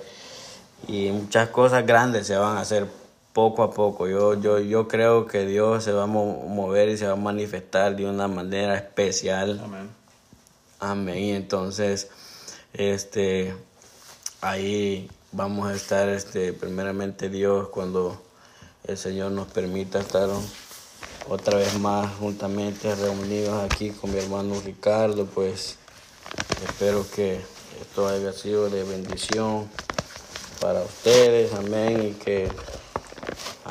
y 0.88 1.12
muchas 1.12 1.49
cosas 1.49 1.86
grandes 1.86 2.28
se 2.28 2.36
van 2.36 2.58
a 2.58 2.62
hacer 2.62 2.88
poco 3.34 3.64
a 3.64 3.72
poco. 3.72 4.08
Yo, 4.08 4.40
yo, 4.40 4.60
yo 4.60 4.88
creo 4.88 5.26
que 5.26 5.46
Dios 5.46 5.84
se 5.84 5.92
va 5.92 6.04
a 6.04 6.08
mover 6.08 6.90
y 6.90 6.98
se 6.98 7.08
va 7.08 7.14
a 7.14 7.18
manifestar 7.18 7.96
de 7.96 8.06
una 8.06 8.28
manera 8.28 8.76
especial. 8.76 9.62
Amén. 9.64 9.90
Amén. 10.80 11.18
Y 11.18 11.32
entonces, 11.32 12.10
este, 12.74 13.56
ahí 14.42 15.10
vamos 15.32 15.70
a 15.70 15.76
estar, 15.76 16.10
este, 16.10 16.54
primeramente 16.54 17.30
Dios, 17.30 17.70
cuando 17.70 18.22
el 18.86 18.98
Señor 18.98 19.32
nos 19.32 19.48
permita 19.48 20.00
estar 20.00 20.30
otra 21.30 21.58
vez 21.58 21.78
más 21.80 22.14
juntamente 22.16 22.94
reunidos 22.96 23.64
aquí 23.64 23.92
con 23.92 24.12
mi 24.12 24.18
hermano 24.18 24.60
Ricardo, 24.66 25.26
pues 25.28 25.78
espero 26.66 27.06
que 27.16 27.40
esto 27.80 28.08
haya 28.08 28.34
sido 28.34 28.70
de 28.70 28.84
bendición 28.84 29.70
para 30.60 30.82
ustedes, 30.82 31.54
amén, 31.54 32.10
y 32.10 32.12
que 32.14 32.50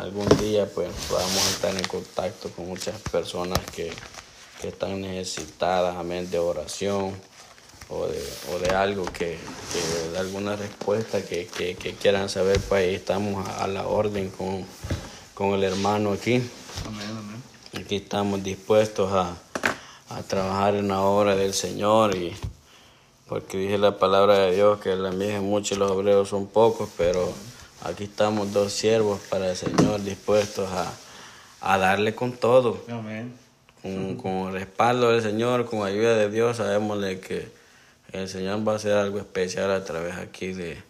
algún 0.01 0.28
día 0.38 0.66
pues 0.66 0.88
podamos 1.09 1.46
estar 1.51 1.76
en 1.76 1.84
contacto 1.84 2.51
con 2.51 2.68
muchas 2.68 2.98
personas 3.01 3.59
que, 3.74 3.92
están 4.62 5.01
necesitadas, 5.01 5.96
amén, 5.96 6.30
de 6.30 6.38
oración 6.38 7.14
o 7.88 8.07
de, 8.07 8.22
o 8.53 8.59
de 8.59 8.68
algo 8.76 9.07
que, 9.07 9.38
de 10.12 10.18
alguna 10.18 10.55
respuesta 10.55 11.22
que, 11.22 11.46
quieran 11.98 12.28
saber, 12.28 12.61
pues 12.68 12.86
ahí 12.86 12.94
estamos 12.94 13.48
a, 13.48 13.66
la 13.66 13.86
orden 13.86 14.28
con, 14.28 14.66
con 15.32 15.55
el 15.55 15.64
hermano 15.64 16.12
aquí. 16.12 16.42
Amén, 16.86 17.09
amén. 17.09 17.42
Aquí 17.82 17.96
estamos 17.96 18.42
dispuestos 18.42 19.11
a, 19.12 19.34
a 20.11 20.22
trabajar 20.24 20.74
en 20.74 20.88
la 20.88 21.01
obra 21.01 21.36
del 21.36 21.55
Señor 21.55 22.14
y 22.14 22.36
porque 23.28 23.57
dice 23.57 23.78
la 23.78 23.96
palabra 23.96 24.40
de 24.40 24.57
Dios 24.57 24.78
que 24.80 24.94
la 24.94 25.11
mies 25.11 25.36
es 25.36 25.40
mucho 25.40 25.74
y 25.74 25.78
los 25.78 25.90
obreros 25.90 26.28
son 26.28 26.48
pocos, 26.48 26.90
pero 26.98 27.32
Aquí 27.83 28.05
estamos 28.05 28.53
dos 28.53 28.74
siervos 28.74 29.20
para 29.31 29.51
el 29.51 29.57
Señor 29.57 30.03
dispuestos 30.03 30.68
a, 31.61 31.78
darle 31.78 32.14
con 32.14 32.33
todo. 32.33 32.85
Amén. 32.91 33.33
Con, 33.83 34.49
el 34.49 34.53
respaldo 34.53 35.11
del 35.12 35.22
Señor, 35.22 35.64
con 35.64 35.87
ayuda 35.87 36.14
de 36.14 36.28
Dios, 36.28 36.59
sabemos 36.59 37.03
que 37.26 37.49
el 38.12 38.28
Señor 38.28 38.66
va 38.68 38.74
a 38.74 38.76
hacer 38.76 38.93
algo 38.93 39.18
especial 39.18 39.70
a 39.70 39.83
través 39.85 40.16
aquí 40.16 40.53
de, 40.53 40.83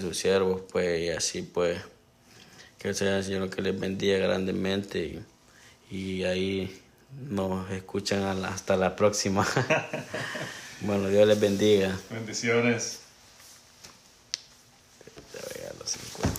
sus 0.00 0.18
siervos, 0.18 0.62
pues, 0.72 1.00
y 1.00 1.10
así 1.10 1.42
pues, 1.42 1.80
que 2.78 2.88
el 2.88 2.94
Señor, 2.96 3.14
el 3.14 3.24
Señor 3.24 3.50
que 3.50 3.62
les 3.62 3.78
bendiga 3.78 4.18
grandemente 4.18 5.22
y, 5.90 5.96
y 5.96 6.24
ahí 6.24 6.82
nos 7.28 7.70
escuchan 7.70 8.44
hasta 8.44 8.76
la 8.76 8.96
próxima. 8.96 9.46
bueno, 10.80 11.08
Dios 11.08 11.26
les 11.28 11.38
bendiga. 11.38 11.96
Bendiciones. 12.10 12.99
50. 15.96 16.29